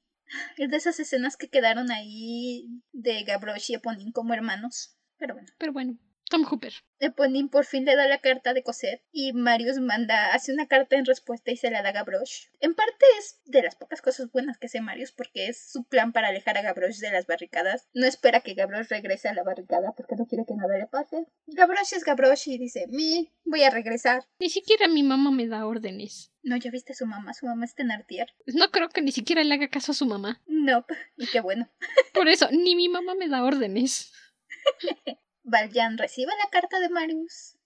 [0.56, 4.96] Es de esas escenas que quedaron ahí de Gavroche y Eponine como hermanos.
[5.18, 5.48] Pero bueno.
[5.58, 6.72] Pero bueno, Tom Hooper.
[6.98, 10.96] Eponine por fin le da la carta de Cosette y Marius manda, hace una carta
[10.96, 12.48] en respuesta y se la da a Gavroche.
[12.60, 16.12] En parte es de las pocas cosas buenas que hace Marius porque es su plan
[16.12, 17.88] para alejar a Gavroche de las barricadas.
[17.92, 21.26] No espera que Gavroche regrese a la barricada porque no quiere que nada le pase.
[21.48, 24.24] Gavroche es Gavroche y dice, mi, voy a regresar.
[24.38, 26.32] Ni siquiera mi mamá me da órdenes.
[26.42, 28.28] No, ya viste a su mamá, su mamá está en Artier.
[28.46, 30.40] No creo que ni siquiera le haga caso a su mamá.
[30.46, 30.84] No,
[31.16, 31.68] y qué bueno.
[32.14, 34.12] Por eso, ni mi mamá me da órdenes.
[35.42, 37.58] Valjean recibe la carta de Marius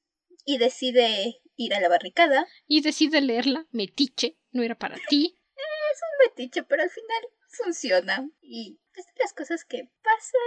[0.44, 2.46] y decide ir a la barricada.
[2.66, 5.38] Y decide leerla, metiche, no era para ti.
[5.56, 8.30] Es un metiche, pero al final funciona.
[8.40, 10.40] Y es de las cosas que pasan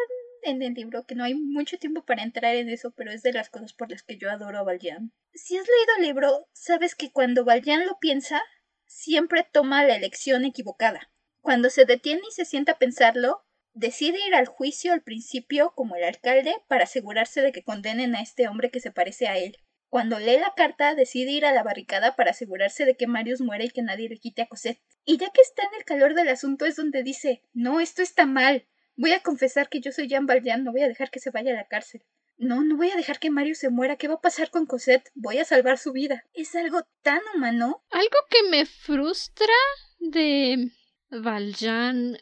[0.44, 3.34] en el libro, que no hay mucho tiempo para entrar en eso, pero es de
[3.34, 5.12] las cosas por las que yo adoro a Valjean.
[5.34, 8.42] Si has leído el libro, sabes que cuando Valjean lo piensa,
[8.86, 11.12] siempre toma la elección equivocada.
[11.42, 13.46] Cuando se detiene y se sienta a pensarlo,
[13.80, 18.22] decide ir al juicio al principio como el alcalde para asegurarse de que condenen a
[18.22, 19.58] este hombre que se parece a él.
[19.88, 23.66] Cuando lee la carta, decide ir a la barricada para asegurarse de que Marius muere
[23.66, 24.82] y que nadie le quite a Cosette.
[25.06, 28.26] Y ya que está en el calor del asunto es donde dice No, esto está
[28.26, 28.68] mal.
[28.96, 31.54] Voy a confesar que yo soy Jean Valjean, no voy a dejar que se vaya
[31.54, 32.04] a la cárcel.
[32.38, 33.96] No, no voy a dejar que Marius se muera.
[33.96, 35.10] ¿Qué va a pasar con Cosette?
[35.16, 36.26] Voy a salvar su vida.
[36.34, 37.84] Es algo tan humano.
[37.90, 39.56] Algo que me frustra
[40.00, 40.70] de
[41.10, 42.18] Valjean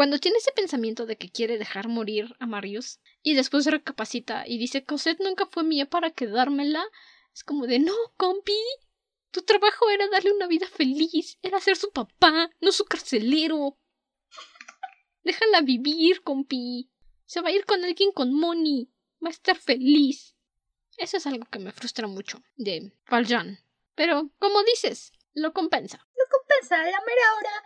[0.00, 4.56] cuando tiene ese pensamiento de que quiere dejar morir a Marius y después recapacita y
[4.56, 6.82] dice Cosette nunca fue mía para quedármela,
[7.34, 8.56] es como de no, compi.
[9.30, 13.78] Tu trabajo era darle una vida feliz, era ser su papá, no su carcelero.
[15.22, 16.90] Déjala vivir, compi.
[17.26, 18.90] Se va a ir con alguien con money.
[19.22, 20.34] Va a estar feliz.
[20.96, 23.58] Eso es algo que me frustra mucho de Valjean.
[23.94, 25.98] Pero, como dices, lo compensa.
[26.16, 26.76] Lo compensa.
[26.76, 27.62] A la mera hora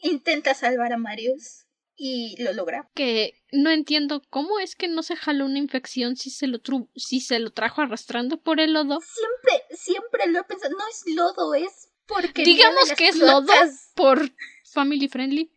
[0.00, 1.64] intenta salvar a Marius
[1.98, 2.88] y lo logra.
[2.94, 6.60] Que no entiendo cómo es que no se jaló una infección si se lo,
[6.94, 9.00] si se lo trajo arrastrando por el lodo.
[9.00, 10.76] Siempre, siempre lo he pensado.
[10.78, 12.44] No es lodo, es porque.
[12.44, 13.52] Digamos que es lodo
[13.94, 14.30] por
[14.64, 15.52] family friendly.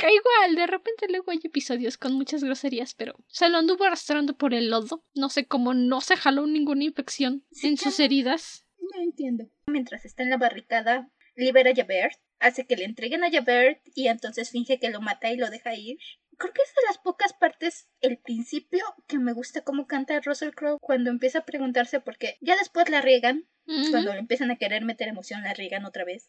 [0.00, 4.36] Que igual, de repente luego hay episodios con muchas groserías, pero se lo anduvo arrastrando
[4.36, 5.04] por el lodo.
[5.14, 8.66] No sé cómo no se jaló ninguna infección en sus heridas.
[8.78, 9.48] No entiendo.
[9.66, 14.08] Mientras está en la barricada, libera a Javert hace que le entreguen a Javert y
[14.08, 15.98] entonces finge que lo mata y lo deja ir.
[16.36, 20.50] Creo que es de las pocas partes, el principio, que me gusta cómo canta Russell
[20.50, 22.36] Crowe cuando empieza a preguntarse por qué.
[22.40, 23.48] Ya después la riegan,
[23.90, 26.28] cuando le empiezan a querer meter emoción, la riegan otra vez.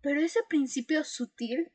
[0.00, 1.72] Pero ese principio sutil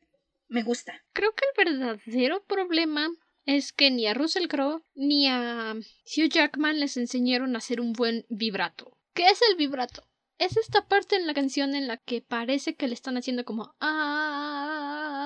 [0.48, 1.03] me gusta.
[1.14, 3.10] Creo que el verdadero problema
[3.45, 7.94] es que ni a Russell Crowe ni a Hugh Jackman les enseñaron a hacer un
[7.94, 8.98] buen vibrato.
[9.14, 10.07] ¿Qué es el vibrato?
[10.39, 13.76] Es esta parte en la canción en la que parece que le están haciendo como
[13.81, 15.18] ah,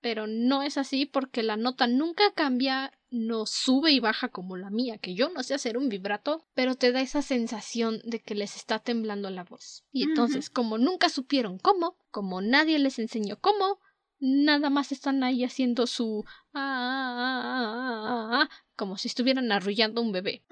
[0.00, 4.68] pero no es así porque la nota nunca cambia, no sube y baja como la
[4.70, 8.34] mía, que yo no sé hacer un vibrato, pero te da esa sensación de que
[8.34, 9.84] les está temblando la voz.
[9.92, 13.78] Y entonces, como nunca supieron cómo, como nadie les enseñó cómo,
[14.22, 16.24] nada más están ahí haciendo su
[16.54, 20.44] ah, como si estuvieran arrullando un bebé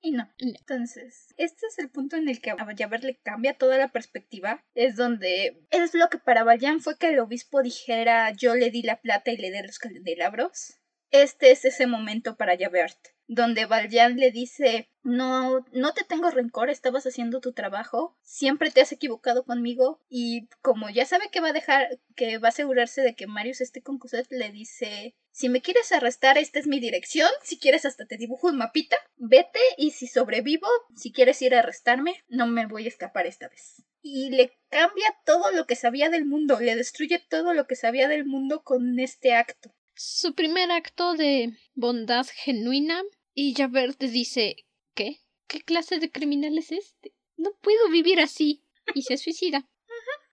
[0.00, 0.28] y no.
[0.38, 4.64] Entonces, este es el punto en el que a Javert le cambia toda la perspectiva.
[4.74, 8.82] Es donde es lo que para Valjean fue que el obispo dijera yo le di
[8.82, 10.77] la plata y le di los candelabros.
[11.10, 16.68] Este es ese momento para Javert, donde Valjean le dice no, no te tengo rencor,
[16.68, 21.48] estabas haciendo tu trabajo, siempre te has equivocado conmigo y como ya sabe que va
[21.48, 25.48] a dejar, que va a asegurarse de que Marius esté con Cosette, le dice si
[25.48, 27.30] me quieres arrestar, esta es mi dirección.
[27.44, 28.96] Si quieres, hasta te dibujo un mapita.
[29.18, 30.66] Vete y si sobrevivo,
[30.96, 33.84] si quieres ir a arrestarme, no me voy a escapar esta vez.
[34.02, 38.08] Y le cambia todo lo que sabía del mundo, le destruye todo lo que sabía
[38.08, 39.72] del mundo con este acto.
[39.98, 43.02] Su primer acto de bondad genuina
[43.34, 44.56] y Javert dice
[44.94, 45.20] ¿Qué?
[45.46, 47.14] ¿Qué clase de criminal es este?
[47.36, 48.64] No puedo vivir así.
[48.94, 49.68] Y se suicida.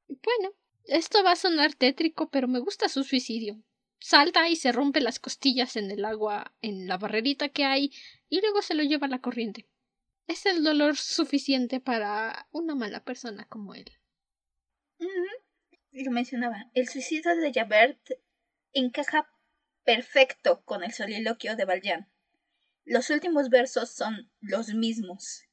[0.08, 0.54] Bueno,
[0.86, 3.62] esto va a sonar tétrico, pero me gusta su suicidio
[4.06, 7.92] salta y se rompe las costillas en el agua, en la barrerita que hay,
[8.30, 9.68] y luego se lo lleva a la corriente.
[10.28, 13.86] Es el dolor suficiente para una mala persona como él.
[15.92, 16.70] Lo mencionaba.
[16.76, 18.00] El suicidio de Javert
[18.74, 19.28] encaja
[19.86, 22.10] perfecto con el soliloquio de Valjean.
[22.84, 25.44] Los últimos versos son los mismos.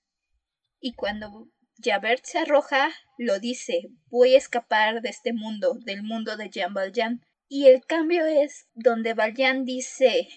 [0.80, 1.48] Y cuando
[1.82, 6.74] Javert se arroja, lo dice, voy a escapar de este mundo, del mundo de Jean
[6.74, 7.24] Valjean.
[7.48, 10.28] Y el cambio es donde Valjean dice,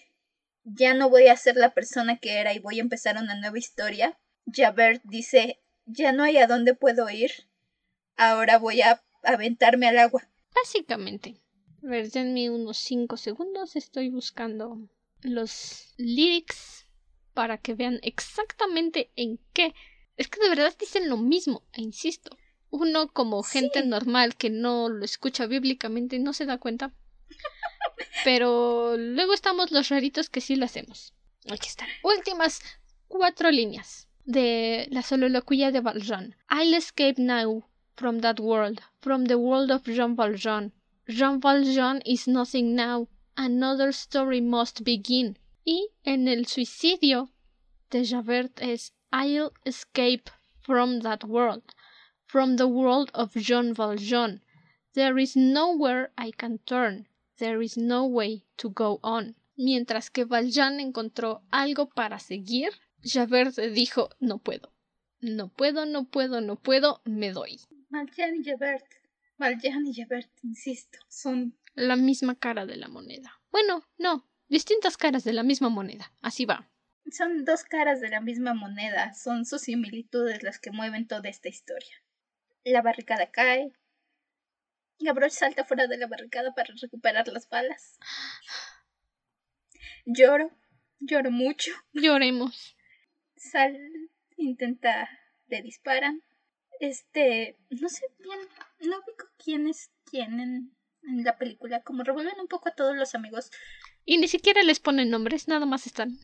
[0.63, 3.57] ya no voy a ser la persona que era y voy a empezar una nueva
[3.57, 4.17] historia.
[4.51, 7.31] Javert dice, ya no hay a dónde puedo ir,
[8.17, 10.27] ahora voy a aventarme al agua.
[10.53, 11.44] Básicamente.
[11.85, 14.89] A ver, denme unos 5 segundos, estoy buscando
[15.21, 16.87] los lyrics
[17.35, 19.75] para que vean exactamente en qué.
[20.17, 22.35] Es que de verdad dicen lo mismo, e insisto.
[22.71, 26.91] Uno como gente normal que no lo escucha bíblicamente no se da cuenta.
[28.23, 31.13] Pero luego estamos los raritos que sí lo hacemos.
[31.51, 31.87] Aquí están.
[32.03, 32.61] Últimas
[33.07, 36.35] cuatro líneas de la soliloquia de Valjean.
[36.49, 37.63] I'll escape now
[37.95, 40.73] from that world, from the world of Jean Valjean.
[41.07, 43.07] Jean Valjean is nothing now.
[43.37, 45.37] Another story must begin.
[45.63, 47.29] Y en el suicidio
[47.91, 51.75] de Javert es I'll escape from that world,
[52.25, 54.41] from the world of Jean Valjean.
[54.93, 57.07] There is nowhere I can turn.
[57.37, 59.35] There is no way to go on.
[59.57, 62.71] Mientras que Valjean encontró algo para seguir,
[63.03, 64.71] Javert dijo no puedo.
[65.21, 67.59] No puedo, no puedo, no puedo, me doy.
[67.91, 69.04] Valjean y Javert.
[69.37, 73.41] Valjean y Javert, insisto, son la misma cara de la moneda.
[73.51, 76.11] Bueno, no, distintas caras de la misma moneda.
[76.21, 76.69] Así va.
[77.11, 81.49] Son dos caras de la misma moneda, son sus similitudes las que mueven toda esta
[81.49, 81.95] historia.
[82.63, 83.73] La barricada cae.
[84.99, 87.99] Gavroche salta fuera de la barricada para recuperar las balas.
[90.05, 90.49] Lloro,
[90.99, 91.71] lloro mucho.
[91.93, 92.75] Lloremos.
[93.35, 93.77] Sal
[94.37, 95.09] intenta,
[95.47, 96.23] le disparan.
[96.79, 98.39] Este, no sé bien,
[98.85, 102.95] no ubico quién es quién en, en la película, como revuelven un poco a todos
[102.95, 103.51] los amigos.
[104.05, 106.19] Y ni siquiera les ponen nombres, nada más están.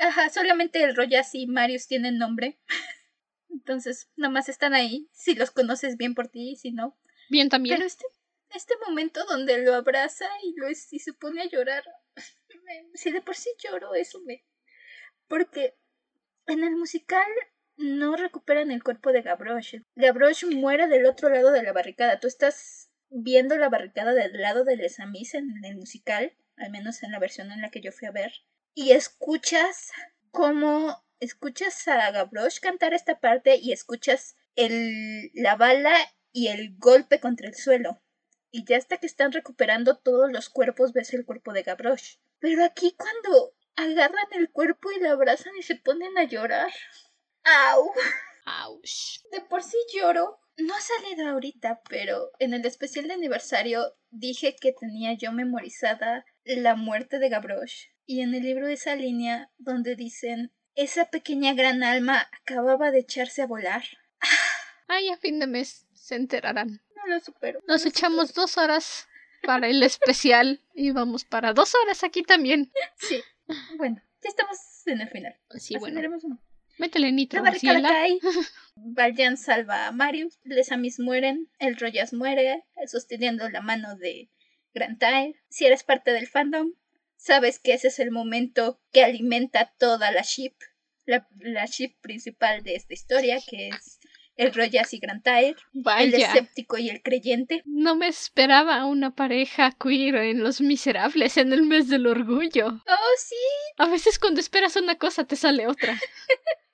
[0.00, 2.60] Ajá, solamente el Royas y Marius tienen nombre.
[3.50, 5.08] Entonces, nada más están ahí.
[5.12, 6.98] Si los conoces bien por ti, si no.
[7.28, 7.76] Bien también.
[7.76, 8.04] Pero este,
[8.50, 11.84] este momento donde lo abraza y, lo, y se pone a llorar.
[12.94, 14.44] si de por sí lloro, eso me.
[15.26, 15.76] Porque
[16.46, 17.26] en el musical
[17.78, 19.82] no recuperan el cuerpo de Gavroche.
[19.94, 22.20] Gavroche muere del otro lado de la barricada.
[22.20, 27.02] Tú estás viendo la barricada del lado de Les Amis en el musical, al menos
[27.02, 28.32] en la versión en la que yo fui a ver,
[28.74, 29.92] y escuchas
[30.30, 35.96] cómo escuchas a Gavroche cantar esta parte y escuchas el, la bala
[36.32, 38.02] y el golpe contra el suelo.
[38.50, 42.18] Y ya hasta que están recuperando todos los cuerpos ves el cuerpo de Gavroche.
[42.38, 46.70] Pero aquí cuando agarran el cuerpo y lo abrazan y se ponen a llorar.
[47.44, 47.92] ¡Au!
[49.32, 50.40] De por sí lloro.
[50.56, 56.24] No ha salido ahorita, pero en el especial de aniversario dije que tenía yo memorizada
[56.44, 57.94] la muerte de Gavroche.
[58.06, 63.42] Y en el libro esa línea donde dicen esa pequeña gran alma acababa de echarse
[63.42, 63.84] a volar.
[64.88, 66.82] Ay, a fin de mes se enterarán.
[66.96, 67.60] No lo supero.
[67.68, 69.06] Nos echamos dos horas
[69.42, 72.72] para el especial y vamos para dos horas aquí también.
[72.96, 73.22] Sí.
[73.76, 75.38] Bueno, ya estamos en el final.
[75.58, 76.00] Sí, bueno.
[76.78, 77.42] Métele nitro.
[78.76, 80.38] Valjean salva a Marius.
[80.44, 81.48] Les Amis mueren.
[81.58, 84.30] El Royas muere, sosteniendo la mano de
[84.72, 85.34] Grantaire.
[85.48, 86.72] Si eres parte del fandom,
[87.16, 90.54] sabes que ese es el momento que alimenta toda la ship.
[91.04, 93.98] La, la ship principal de esta historia, que es
[94.38, 95.56] el Royas y Grantaire.
[95.98, 97.62] El escéptico y el creyente.
[97.66, 102.68] No me esperaba una pareja queer en Los Miserables en el mes del orgullo.
[102.68, 103.34] Oh, sí.
[103.78, 105.98] A veces cuando esperas una cosa te sale otra.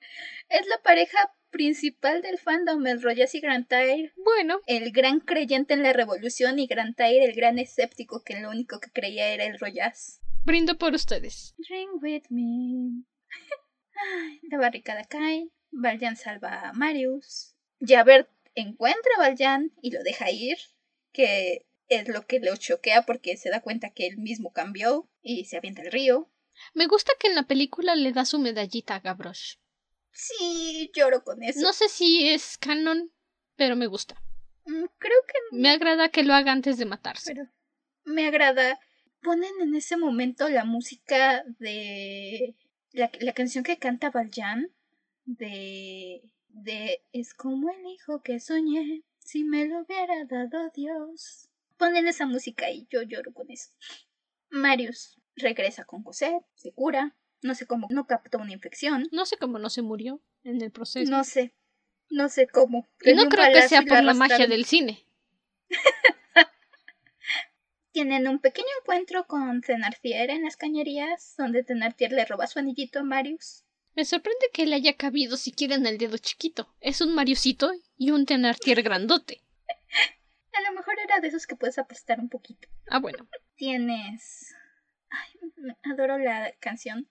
[0.49, 1.17] Es la pareja
[1.49, 4.13] principal del fandom, el Royas y Grantaire.
[4.17, 8.79] Bueno, el gran creyente en la revolución y Grantaire el gran escéptico que lo único
[8.79, 10.19] que creía era el Royas.
[10.43, 11.55] brindo por ustedes.
[11.57, 13.03] Drink with me.
[13.95, 15.49] Ay, la barricada cae.
[15.71, 17.55] Valjean salva a Marius.
[17.79, 20.57] Javert encuentra a Valjean y lo deja ir,
[21.11, 25.45] que es lo que lo choquea porque se da cuenta que él mismo cambió y
[25.45, 26.31] se avienta al río.
[26.73, 29.57] Me gusta que en la película le da su medallita a Gavroche.
[30.15, 31.59] Sí, lloro con eso.
[31.61, 33.11] No sé si es canon,
[33.55, 34.15] pero me gusta.
[34.65, 37.33] Mm, Creo que Me agrada que lo haga antes de matarse.
[37.33, 37.47] pero
[38.05, 38.79] me agrada.
[39.21, 42.55] Ponen en ese momento la música de
[42.91, 44.71] la, la canción que canta Valjean
[45.25, 51.49] de de es como el hijo que soñé si me lo hubiera dado Dios.
[51.77, 53.71] Ponen esa música y yo lloro con eso.
[54.49, 59.37] Marius regresa con Cosette, se cura, no sé cómo, no captó una infección, No sé
[59.37, 61.09] cómo no se murió en el proceso.
[61.09, 61.53] no sé,
[62.09, 62.87] no sé cómo.
[63.03, 65.05] y no creo que sea por la magia del cine.
[67.91, 72.99] Tienen un pequeño encuentro con Thenardier en las cañerías, donde Thenardier le roba su anillito
[72.99, 73.63] a Marius.
[73.95, 76.75] Me sorprende que le haya cabido siquiera en el dedo chiquito.
[76.81, 79.41] Es un Mariusito y un Tenartier grandote.
[80.51, 82.67] A lo mejor era de esos que puedes aplastar un poquito.
[82.89, 83.27] Ah, bueno.
[83.55, 84.53] Tienes.
[85.09, 87.07] Ay, adoro la canción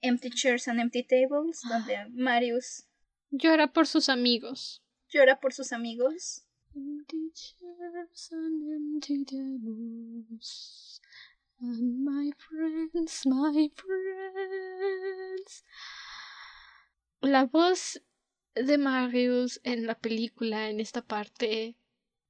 [0.00, 2.86] Empty Chairs and Empty Tables, donde Marius
[3.30, 4.82] llora por sus amigos.
[5.08, 6.44] Llora por sus amigos.
[6.74, 11.00] Empty chairs and empty tables.
[11.60, 15.64] And my friends, my friends.
[17.20, 18.00] La voz
[18.54, 21.76] de Marius en la película, en esta parte.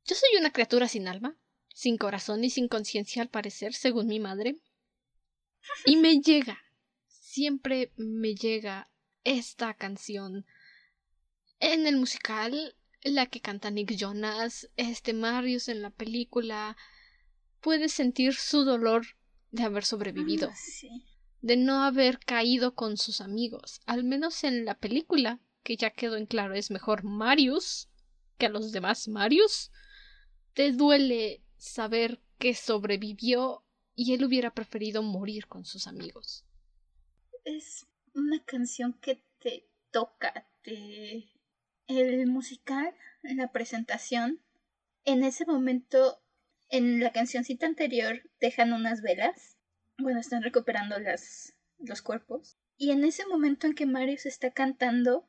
[0.04, 1.36] Yo soy una criatura sin alma,
[1.74, 4.56] sin corazón y sin conciencia al parecer, según mi madre.
[5.84, 6.58] Y me llega,
[7.28, 8.90] siempre me llega
[9.22, 10.46] esta canción.
[11.60, 16.76] En el musical, la que canta Nick Jonas, este Marius en la película,
[17.60, 19.06] puedes sentir su dolor
[19.50, 21.04] de haber sobrevivido, Sí.
[21.42, 23.80] de no haber caído con sus amigos.
[23.84, 27.88] Al menos en la película, que ya quedó en claro es mejor Marius
[28.38, 29.70] que a los demás Marius.
[30.54, 33.64] Te duele saber que sobrevivió
[33.94, 36.44] y él hubiera preferido morir con sus amigos.
[37.48, 41.30] Es una canción que te toca, te...
[41.86, 44.38] El musical, la presentación,
[45.06, 46.20] en ese momento,
[46.68, 49.56] en la cancioncita anterior, dejan unas velas.
[49.96, 52.58] Bueno, están recuperando las, los cuerpos.
[52.76, 55.26] Y en ese momento en que Marius está cantando,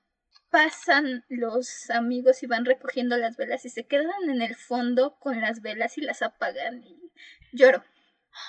[0.49, 5.39] pasan los amigos y van recogiendo las velas y se quedan en el fondo con
[5.39, 6.83] las velas y las apagan
[7.53, 7.85] lloro,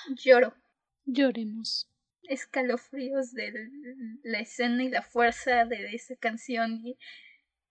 [0.09, 0.55] lloro.
[1.05, 1.90] Lloremos.
[2.31, 3.69] Escalofríos de
[4.23, 6.97] la escena y la fuerza de esa canción y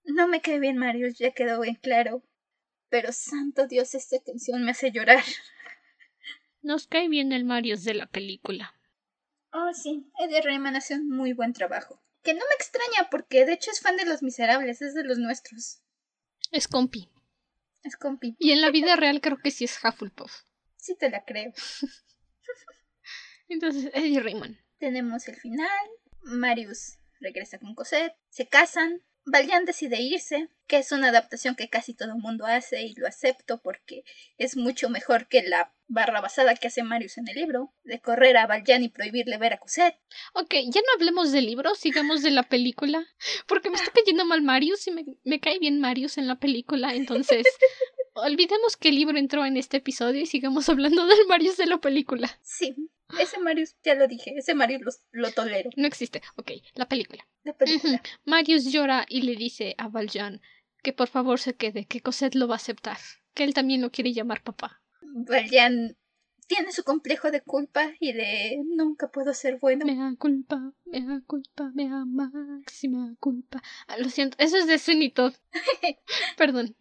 [0.05, 2.23] no me cae bien Marius, ya quedó bien claro,
[2.89, 5.25] pero santo Dios, esta canción me hace llorar.
[6.63, 8.75] Nos cae bien el Marius de la película.
[9.53, 12.03] Oh, sí, Eddie Rayman hace un muy buen trabajo.
[12.23, 15.19] Que no me extraña porque de hecho es fan de Los Miserables, es de los
[15.19, 15.81] nuestros.
[16.53, 17.11] Es compi.
[17.83, 18.37] Es compi.
[18.39, 20.43] Y en la vida real creo que sí es Hufflepuff.
[20.77, 21.53] Sí te la creo.
[23.51, 24.59] Entonces, Eddie Rayman.
[24.79, 25.69] Tenemos el final.
[26.23, 28.15] Marius regresa con Cosette.
[28.31, 29.03] Se casan.
[29.27, 33.07] Valjean decide irse, que es una adaptación que casi todo el mundo hace y lo
[33.07, 34.03] acepto porque
[34.39, 38.39] es mucho mejor que la barra basada que hace Marius en el libro, de correr
[38.39, 40.01] a Valjean y prohibirle ver a Cosette.
[40.33, 43.07] Ok, ya no hablemos del libro, sigamos de la película,
[43.47, 46.95] porque me está cayendo mal Marius y me, me cae bien Marius en la película,
[46.95, 47.45] entonces
[48.21, 51.79] olvidemos que el libro entró en este episodio y sigamos hablando del Marius de la
[51.79, 52.31] película.
[52.43, 52.75] Sí,
[53.19, 55.71] ese Marius, ya lo dije, ese Marius lo, lo tolero.
[55.77, 56.23] No existe.
[56.37, 57.27] Ok, la película.
[57.43, 58.03] La película.
[58.25, 60.41] Marius llora y le dice a Valjean
[60.83, 62.99] que por favor se quede, que Cosette lo va a aceptar,
[63.35, 64.81] que él también lo quiere llamar papá.
[65.03, 65.97] Valjean
[66.47, 69.87] tiene su complejo de culpa y de nunca puedo ser bueno.
[69.87, 73.63] Me da culpa, me da culpa, me da máxima culpa.
[73.87, 75.35] Ah, lo siento, eso es de Sweeney Todd.
[76.37, 76.75] Perdón.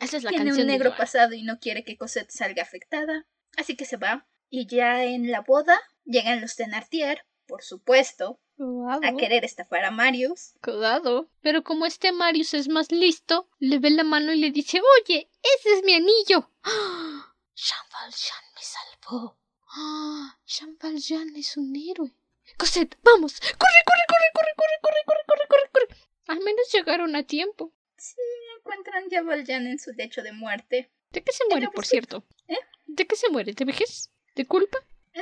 [0.00, 3.26] Esa es la tiene canción un negro pasado y no quiere que Cosette salga afectada,
[3.56, 4.26] así que se va.
[4.48, 9.90] Y ya en la boda llegan los Thenardier, por supuesto, Cuidado, a querer estafar a
[9.90, 10.54] Marius.
[10.62, 11.28] cuidado.
[11.42, 15.30] Pero como este Marius es más listo, le ve la mano y le dice, oye,
[15.42, 16.50] ese es mi anillo.
[16.62, 17.34] ¡Ah!
[17.54, 19.38] Jean Valjean me salvó.
[19.68, 20.38] ¡Ah!
[20.46, 22.14] Jean Valjean es un héroe.
[22.56, 23.40] Cosette, vamos.
[23.40, 26.00] Corre, corre, corre, corre, corre, corre, corre, corre, corre, corre.
[26.28, 27.72] Al menos llegaron a tiempo.
[27.96, 28.16] Sí,
[28.58, 30.90] encuentran ya Valjean en su lecho de muerte.
[31.12, 32.24] ¿De qué se muere, por cierto?
[32.48, 32.56] ¿Eh?
[32.86, 33.52] ¿De qué se muere?
[33.52, 34.10] ¿De vejez?
[34.34, 34.78] ¿De culpa?
[35.14, 35.20] Ah,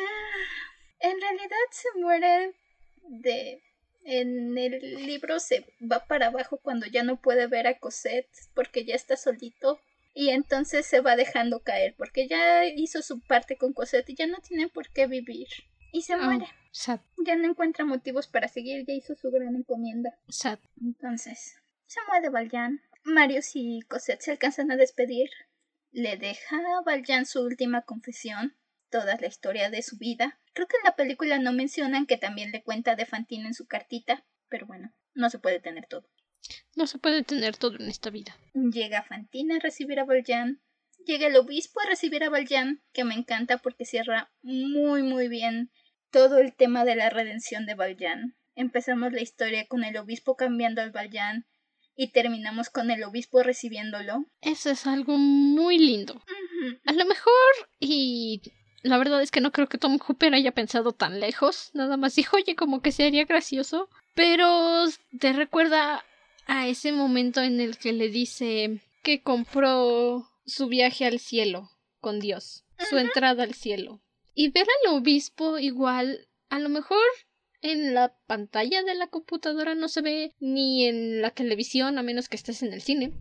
[1.01, 2.55] en realidad se muere
[3.09, 3.63] de...
[4.07, 8.85] En el libro se va para abajo cuando ya no puede ver a Cosette porque
[8.85, 9.81] ya está solito
[10.13, 14.27] y entonces se va dejando caer porque ya hizo su parte con Cosette y ya
[14.27, 15.49] no tiene por qué vivir
[15.91, 16.19] y se Ah.
[16.19, 16.47] muere.
[16.71, 20.19] Sad, Ya no encuentra motivos para seguir, ya hizo su gran encomienda.
[20.29, 20.59] sad.
[20.83, 21.55] Entonces,
[21.87, 22.81] se muere Valjean.
[23.05, 25.31] Marius y Cosette se alcanzan a despedir.
[25.93, 28.57] Le deja a Valjean su última confesión,
[28.91, 30.41] toda la historia de su vida.
[30.55, 33.67] Creo que en la película no mencionan que también le cuenta de Fantine en su
[33.67, 36.09] cartita, pero bueno, no se puede tener todo.
[36.77, 38.37] No se puede tener todo en esta vida.
[38.55, 40.61] Llega Fantine a recibir a Valjean.
[41.07, 45.71] Llega el obispo a recibir a Valjean, que me encanta porque cierra muy muy bien
[46.11, 48.37] todo el tema de la redención de Valjean.
[48.55, 51.47] Empezamos la historia con el obispo cambiando al Valjean
[51.97, 54.25] y terminamos con el obispo recibiéndolo.
[54.41, 56.23] Eso es algo muy lindo.
[56.87, 57.33] A lo mejor,
[57.79, 58.43] y
[58.83, 61.71] la verdad es que no creo que Tom Hooper haya pensado tan lejos.
[61.75, 63.89] Nada más dijo, oye, como que sería gracioso.
[64.15, 64.85] Pero
[65.19, 66.05] te recuerda
[66.47, 72.21] a ese momento en el que le dice que compró su viaje al cielo con
[72.21, 74.03] Dios, su entrada al cielo.
[74.35, 76.99] Y ver al obispo igual, a lo mejor
[77.65, 82.29] en la pantalla de la computadora no se ve ni en la televisión a menos
[82.29, 83.13] que estés en el cine,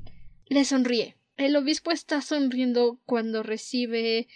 [0.47, 1.15] le sonríe.
[1.37, 4.27] El obispo está sonriendo cuando recibe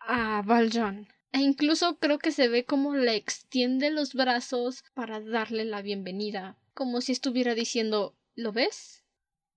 [0.00, 1.08] a Valjean.
[1.32, 6.58] E incluso creo que se ve como le extiende los brazos para darle la bienvenida,
[6.74, 9.02] como si estuviera diciendo ¿Lo ves?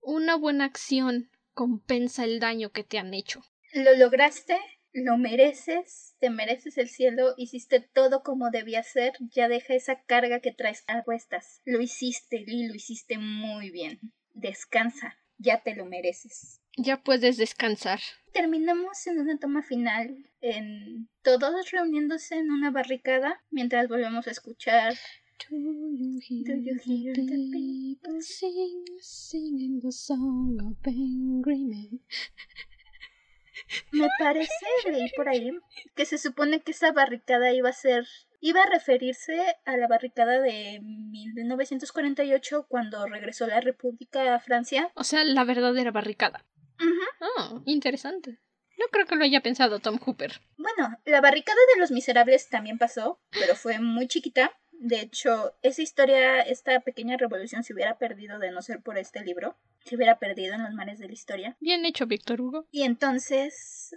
[0.00, 3.42] Una buena acción compensa el daño que te han hecho.
[3.74, 4.58] Lo lograste,
[4.92, 10.40] lo mereces, te mereces el cielo, hiciste todo como debía ser, ya deja esa carga
[10.40, 11.60] que traes a cuestas.
[11.64, 14.00] Lo hiciste, Lee, lo hiciste muy bien.
[14.34, 16.60] Descansa, ya te lo mereces.
[16.76, 18.00] Ya puedes descansar.
[18.32, 24.94] Terminamos en una toma final, en todos reuniéndose en una barricada, mientras volvemos a escuchar
[25.50, 32.00] Do you hear, the people sing, singing the song of Men?
[33.92, 34.52] Me parece,
[34.90, 35.52] leí por ahí,
[35.94, 38.06] que se supone que esa barricada iba a ser,
[38.40, 44.90] iba a referirse a la barricada de 1948 cuando regresó la República a Francia.
[44.94, 46.44] O sea, la verdadera barricada.
[47.20, 48.38] Oh, interesante.
[48.78, 50.40] No creo que lo haya pensado Tom Hooper.
[50.56, 54.52] Bueno, la barricada de los miserables también pasó, pero fue muy chiquita.
[54.72, 59.24] De hecho, esa historia, esta pequeña revolución se hubiera perdido de no ser por este
[59.24, 59.56] libro.
[59.96, 61.56] Hubiera perdido en los mares de la historia.
[61.60, 62.66] Bien hecho, Víctor Hugo.
[62.70, 63.96] Y entonces,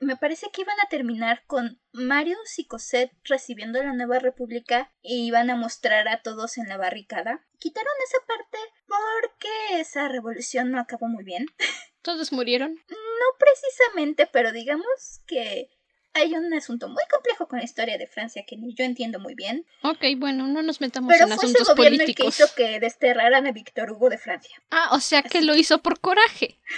[0.00, 5.26] me parece que iban a terminar con Marius y Cosette recibiendo la nueva república y
[5.26, 7.46] iban a mostrar a todos en la barricada.
[7.58, 11.46] Quitaron esa parte porque esa revolución no acabó muy bien.
[12.02, 12.74] ¿Todos murieron?
[12.88, 15.70] No precisamente, pero digamos que
[16.14, 19.34] hay un asunto muy complejo con la historia de Francia que ni yo entiendo muy
[19.34, 19.66] bien.
[19.82, 23.52] Ok, bueno, no nos metamos en asuntos ese gobierno El que hizo que desterraran a
[23.52, 24.62] Víctor Hugo de Francia.
[24.70, 26.58] Ah, o sea que lo hizo por coraje.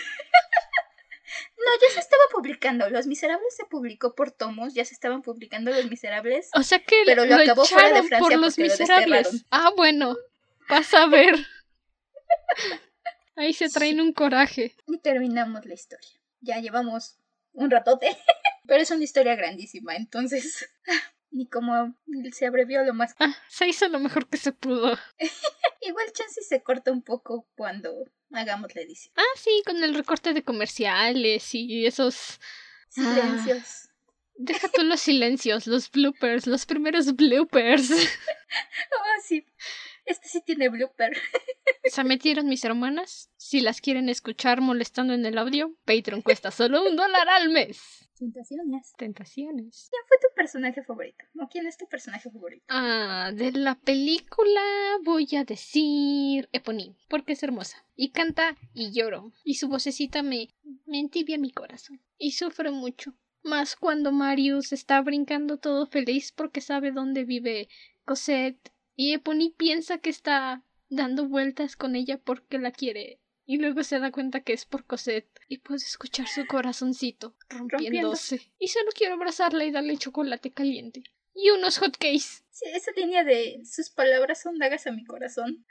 [1.57, 2.91] No, ya se estaba publicando.
[2.91, 6.51] Los Miserables se publicó por tomos, ya se estaban publicando Los Miserables.
[6.55, 9.47] O sea que pero lo, acabó fuera de Francia por Los Miserables.
[9.51, 10.15] ah, bueno,
[10.69, 11.37] vas a ver.
[13.37, 14.75] Ahí se traen un coraje.
[14.87, 16.11] Y terminamos la historia.
[16.41, 17.17] Ya llevamos
[17.53, 18.17] un ratote.
[18.67, 20.69] Pero es una historia grandísima, entonces.
[21.31, 21.97] Ni como
[22.33, 23.17] se abrevió lo más.
[23.19, 24.97] Ah, se hizo lo mejor que se pudo.
[25.81, 27.93] Igual chance se corta un poco cuando
[28.33, 29.13] hagamos la edición.
[29.17, 32.39] Ah, sí, con el recorte de comerciales y esos
[32.89, 33.89] silencios.
[33.89, 33.95] Ah,
[34.37, 37.91] deja tú los silencios, los bloopers, los primeros bloopers.
[37.91, 39.45] oh, sí.
[40.07, 41.17] Este sí tiene blooper.
[41.85, 43.31] ¿Se metieron mis hermanas?
[43.37, 48.04] Si las quieren escuchar molestando en el audio, Patreon cuesta solo un dólar al mes.
[48.19, 48.93] Tentaciones.
[48.97, 49.89] Tentaciones.
[49.91, 51.25] ¿Quién fue tu personaje favorito?
[51.41, 52.65] ¿O quién es tu personaje favorito?
[52.69, 54.63] Ah, de la película
[55.05, 57.85] voy a decir Eponine, porque es hermosa.
[57.97, 59.33] Y canta y lloro.
[59.45, 60.49] Y su vocecita me,
[60.87, 62.01] me entibia mi corazón.
[62.19, 63.15] Y sufre mucho.
[63.43, 67.69] Más cuando Marius está brincando todo feliz porque sabe dónde vive
[68.05, 73.21] Cosette y Epony piensa que está dando vueltas con ella porque la quiere.
[73.47, 78.41] Y luego se da cuenta que es por Cosette y puede escuchar su corazoncito rompiéndose.
[78.59, 81.03] Y solo quiero abrazarla y darle chocolate caliente.
[81.35, 82.45] Y unos hotcakes.
[82.51, 85.67] Sí, esa línea de sus palabras son dagas a mi corazón.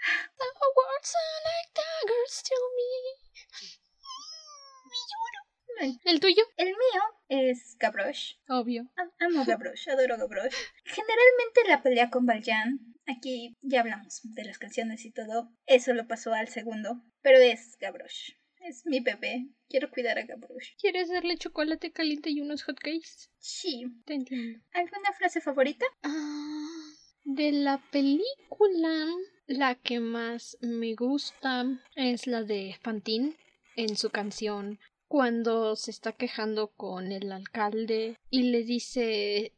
[6.05, 6.43] ¿El tuyo?
[6.57, 7.01] El mío
[7.34, 8.38] es Gavroche.
[8.47, 8.89] Obvio.
[9.19, 10.55] Amo Gavroche, adoro Gavroche.
[10.85, 16.07] Generalmente la pelea con Valjean, aquí ya hablamos de las canciones y todo, eso lo
[16.07, 18.38] pasó al segundo, pero es Gavroche.
[18.61, 19.49] Es mi bebé.
[19.68, 20.76] Quiero cuidar a Gavroche.
[20.80, 23.30] ¿Quieres darle chocolate caliente y unos hotcakes?
[23.38, 23.85] Sí.
[24.05, 24.64] Te entiendo.
[24.72, 25.85] ¿Alguna frase favorita?
[26.03, 26.69] Ah,
[27.26, 29.07] de la película,
[29.47, 31.65] la que más me gusta
[31.95, 33.35] es la de Fantine
[33.76, 34.80] en su canción
[35.14, 39.53] cuando se está quejando con el alcalde y le dice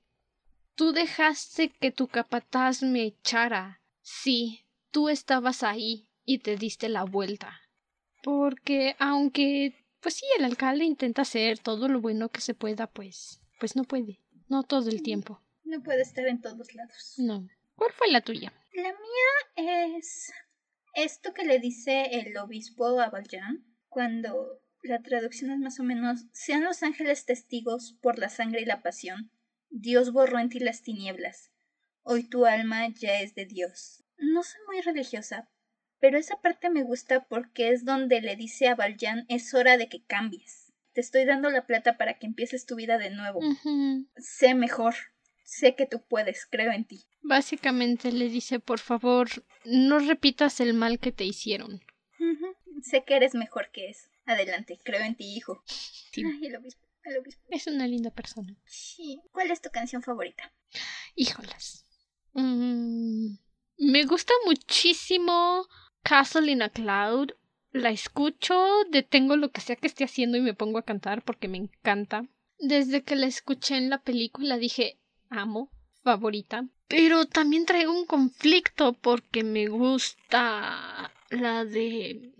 [0.75, 3.81] Tú dejaste que tu capataz me echara.
[4.01, 7.61] Sí, tú estabas ahí y te diste la vuelta.
[8.21, 13.39] Porque aunque pues sí, el alcalde intenta hacer todo lo bueno que se pueda, pues
[13.57, 14.19] pues no puede,
[14.49, 15.39] no todo el tiempo.
[15.63, 17.13] No puede estar en todos lados.
[17.15, 17.47] No.
[17.77, 18.51] ¿Cuál fue la tuya?
[18.73, 20.33] La mía es
[20.95, 26.25] esto que le dice el obispo a Valjean cuando la traducción es más o menos,
[26.31, 29.31] sean los ángeles testigos por la sangre y la pasión.
[29.69, 31.51] Dios borró en ti las tinieblas.
[32.03, 34.03] Hoy tu alma ya es de Dios.
[34.17, 35.49] No soy muy religiosa,
[35.99, 39.89] pero esa parte me gusta porque es donde le dice a Valjean es hora de
[39.89, 40.71] que cambies.
[40.93, 43.41] Te estoy dando la plata para que empieces tu vida de nuevo.
[44.17, 44.95] Sé mejor.
[45.43, 47.05] Sé que tú puedes, creo en ti.
[47.21, 49.27] Básicamente le dice, por favor,
[49.63, 51.81] no repitas el mal que te hicieron.
[52.81, 54.09] Sé que eres mejor que eso.
[54.25, 55.63] Adelante, creo en ti, hijo.
[55.65, 56.21] Sí.
[56.41, 56.85] el obispo,
[57.49, 58.55] Es una linda persona.
[58.65, 59.21] Sí.
[59.31, 60.51] ¿Cuál es tu canción favorita?
[61.15, 61.85] Híjolas.
[62.33, 63.35] Mm,
[63.77, 65.67] me gusta muchísimo
[66.01, 67.31] Castle in a Cloud.
[67.71, 68.55] La escucho,
[68.89, 72.25] detengo lo que sea que esté haciendo y me pongo a cantar porque me encanta.
[72.57, 74.97] Desde que la escuché en la película dije,
[75.29, 75.69] amo,
[76.03, 76.67] favorita.
[76.87, 82.31] Pero también traigo un conflicto porque me gusta la de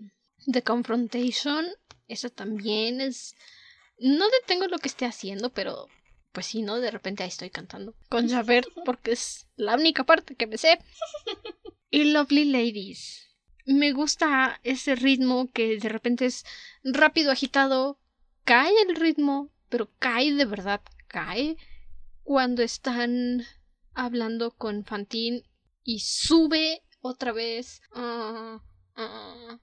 [0.50, 1.66] The Confrontation.
[2.08, 3.34] Esa también es...
[3.98, 5.88] No detengo lo que esté haciendo, pero
[6.32, 6.80] pues sí, ¿no?
[6.80, 7.94] De repente ahí estoy cantando.
[8.10, 10.78] Con Javert, porque es la única parte que me sé.
[11.88, 13.26] Y Lovely Ladies.
[13.64, 16.44] Me gusta ese ritmo que de repente es
[16.84, 17.98] rápido, agitado.
[18.44, 21.56] Cae el ritmo, pero cae de verdad, cae
[22.22, 23.46] cuando están
[23.94, 25.42] hablando con Fantine
[25.84, 27.80] y sube otra vez.
[27.92, 28.60] Ah,
[28.94, 29.58] ah,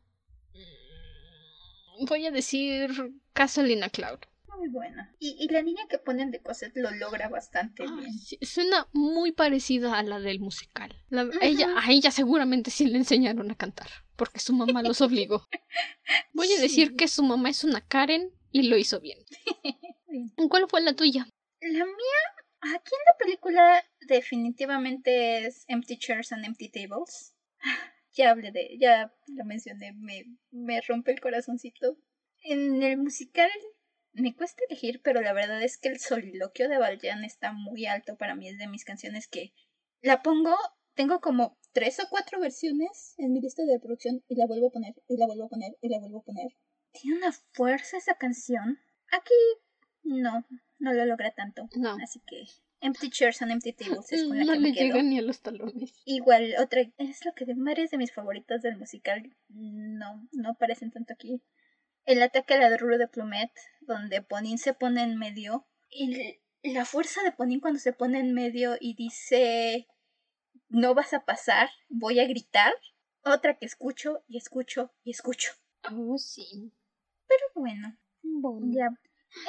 [2.07, 2.91] voy a decir
[3.33, 4.19] Casalina Cloud.
[4.57, 5.13] Muy buena.
[5.19, 8.13] Y, la niña que ponen de Cosette lo logra bastante bien.
[8.41, 10.95] suena muy parecida a la del musical.
[11.41, 15.47] ella, a ella seguramente sí le enseñaron a cantar, porque su mamá los obligó.
[16.33, 19.19] Voy a decir que su mamá es una Karen y lo hizo bien.
[20.49, 21.27] ¿Cuál fue la tuya?
[21.61, 22.21] La mía,
[22.61, 27.33] aquí en la película definitivamente es Empty Chairs and Empty Tables.
[28.13, 31.97] Ya hablé de, ya la mencioné, me, me rompe el corazoncito.
[32.41, 33.49] En el musical
[34.13, 38.15] me cuesta elegir, pero la verdad es que el soliloquio de Valjean está muy alto
[38.17, 38.47] para mí.
[38.47, 39.53] Es de mis canciones que
[40.01, 40.55] la pongo,
[40.93, 44.71] tengo como tres o cuatro versiones en mi lista de reproducción y la vuelvo a
[44.71, 46.51] poner, y la vuelvo a poner, y la vuelvo a poner.
[46.91, 48.79] Tiene una fuerza esa canción.
[49.11, 49.33] Aquí
[50.03, 50.45] no,
[50.79, 51.67] no lo logra tanto.
[51.75, 51.97] No.
[52.03, 52.43] Así que
[52.83, 54.87] Empty Chairs and Empty Tables es con la no que le me quedo.
[54.87, 55.93] llega ni a los talones.
[56.03, 59.35] Igual, otra, es lo que de varias de mis favoritas del musical.
[59.47, 61.41] No, no aparecen tanto aquí.
[62.03, 63.51] El ataque a la Rue de Plumet,
[63.81, 65.65] donde Ponin se pone en medio.
[65.89, 69.87] Y la fuerza de Ponin cuando se pone en medio y dice
[70.67, 72.73] no vas a pasar, voy a gritar.
[73.23, 75.51] Otra que escucho y escucho y escucho.
[75.89, 76.73] Oh, sí.
[77.27, 77.97] Pero bueno,
[78.73, 78.89] ya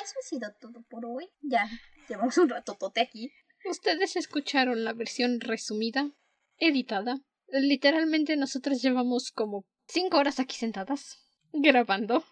[0.02, 1.31] eso ha sido todo por hoy.
[1.43, 1.69] Ya
[2.09, 3.32] llevamos un ratotote aquí.
[3.65, 6.11] Ustedes escucharon la versión resumida,
[6.59, 7.20] editada.
[7.48, 12.24] Literalmente nosotros llevamos como cinco horas aquí sentadas grabando.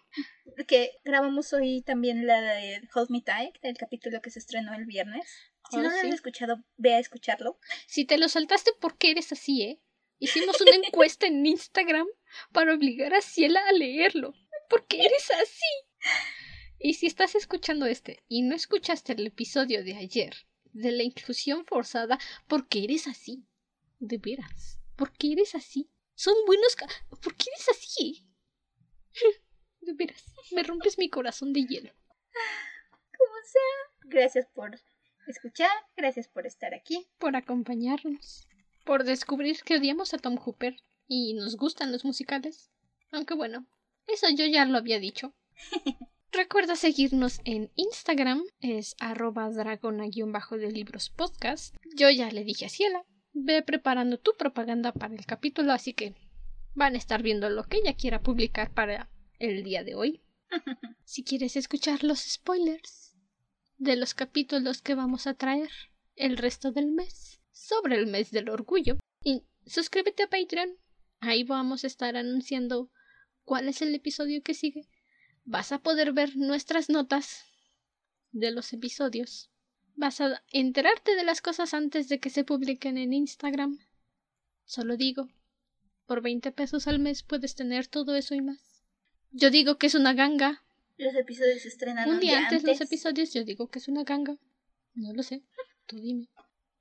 [0.67, 4.85] Que grabamos hoy también la de Hold Me Tight, el capítulo que se estrenó el
[4.85, 5.25] viernes.
[5.71, 7.57] Si no lo has escuchado, ve a escucharlo.
[7.87, 9.81] Si te lo saltaste, ¿por qué eres así, eh?
[10.19, 12.07] Hicimos una encuesta en Instagram
[12.51, 14.33] para obligar a Ciela a leerlo.
[14.69, 16.09] ¿Por qué eres así?
[16.85, 20.35] Y si estás escuchando este y no escuchaste el episodio de ayer
[20.73, 23.45] de la inclusión forzada, ¿por qué eres así?
[23.99, 25.89] De veras, ¿por qué eres así?
[26.13, 26.75] Son buenos...
[27.21, 28.27] ¿Por qué eres así?
[29.79, 31.93] De veras, me rompes mi corazón de hielo.
[33.17, 34.77] Como sea, gracias por
[35.27, 37.07] escuchar, gracias por estar aquí.
[37.17, 38.45] Por acompañarnos,
[38.83, 40.75] por descubrir que odiamos a Tom Hooper
[41.07, 42.71] y nos gustan los musicales.
[43.11, 43.67] Aunque bueno,
[44.07, 45.33] eso yo ya lo había dicho.
[46.35, 51.75] Recuerda seguirnos en Instagram, es arroba dragona-de libros podcast.
[51.95, 56.15] Yo ya le dije a Ciela, ve preparando tu propaganda para el capítulo, así que
[56.73, 60.23] van a estar viendo lo que ella quiera publicar para el día de hoy.
[61.05, 63.15] si quieres escuchar los spoilers
[63.77, 65.69] de los capítulos que vamos a traer
[66.15, 70.79] el resto del mes, sobre el mes del orgullo, y suscríbete a Patreon.
[71.19, 72.89] Ahí vamos a estar anunciando
[73.43, 74.89] cuál es el episodio que sigue
[75.45, 77.45] vas a poder ver nuestras notas
[78.31, 79.49] de los episodios.
[79.95, 83.79] Vas a enterarte de las cosas antes de que se publiquen en Instagram.
[84.65, 85.29] Solo digo,
[86.05, 88.83] por 20 pesos al mes puedes tener todo eso y más.
[89.31, 90.63] Yo digo que es una ganga.
[90.97, 93.33] Los episodios se estrenan un día antes, los episodios.
[93.33, 94.37] Yo digo que es una ganga.
[94.93, 95.43] No lo sé.
[95.85, 96.29] Tú dime.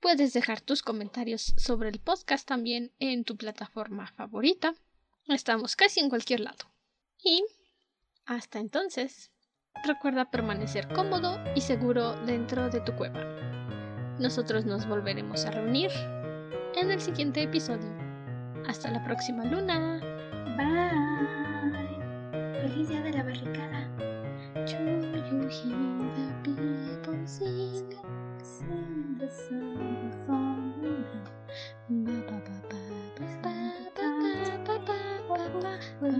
[0.00, 4.74] Puedes dejar tus comentarios sobre el podcast también en tu plataforma favorita.
[5.28, 6.72] Estamos casi en cualquier lado.
[7.22, 7.44] Y
[8.26, 9.30] hasta entonces,
[9.84, 13.20] recuerda permanecer cómodo y seguro dentro de tu cueva.
[14.18, 15.90] Nosotros nos volveremos a reunir
[16.76, 17.90] en el siguiente episodio.
[18.68, 20.00] Hasta la próxima luna.
[20.56, 21.02] Bye.
[22.60, 23.72] Feliz día de la barricada.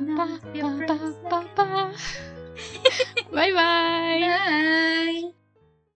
[3.33, 4.21] Bye bye.
[4.21, 5.33] Bye.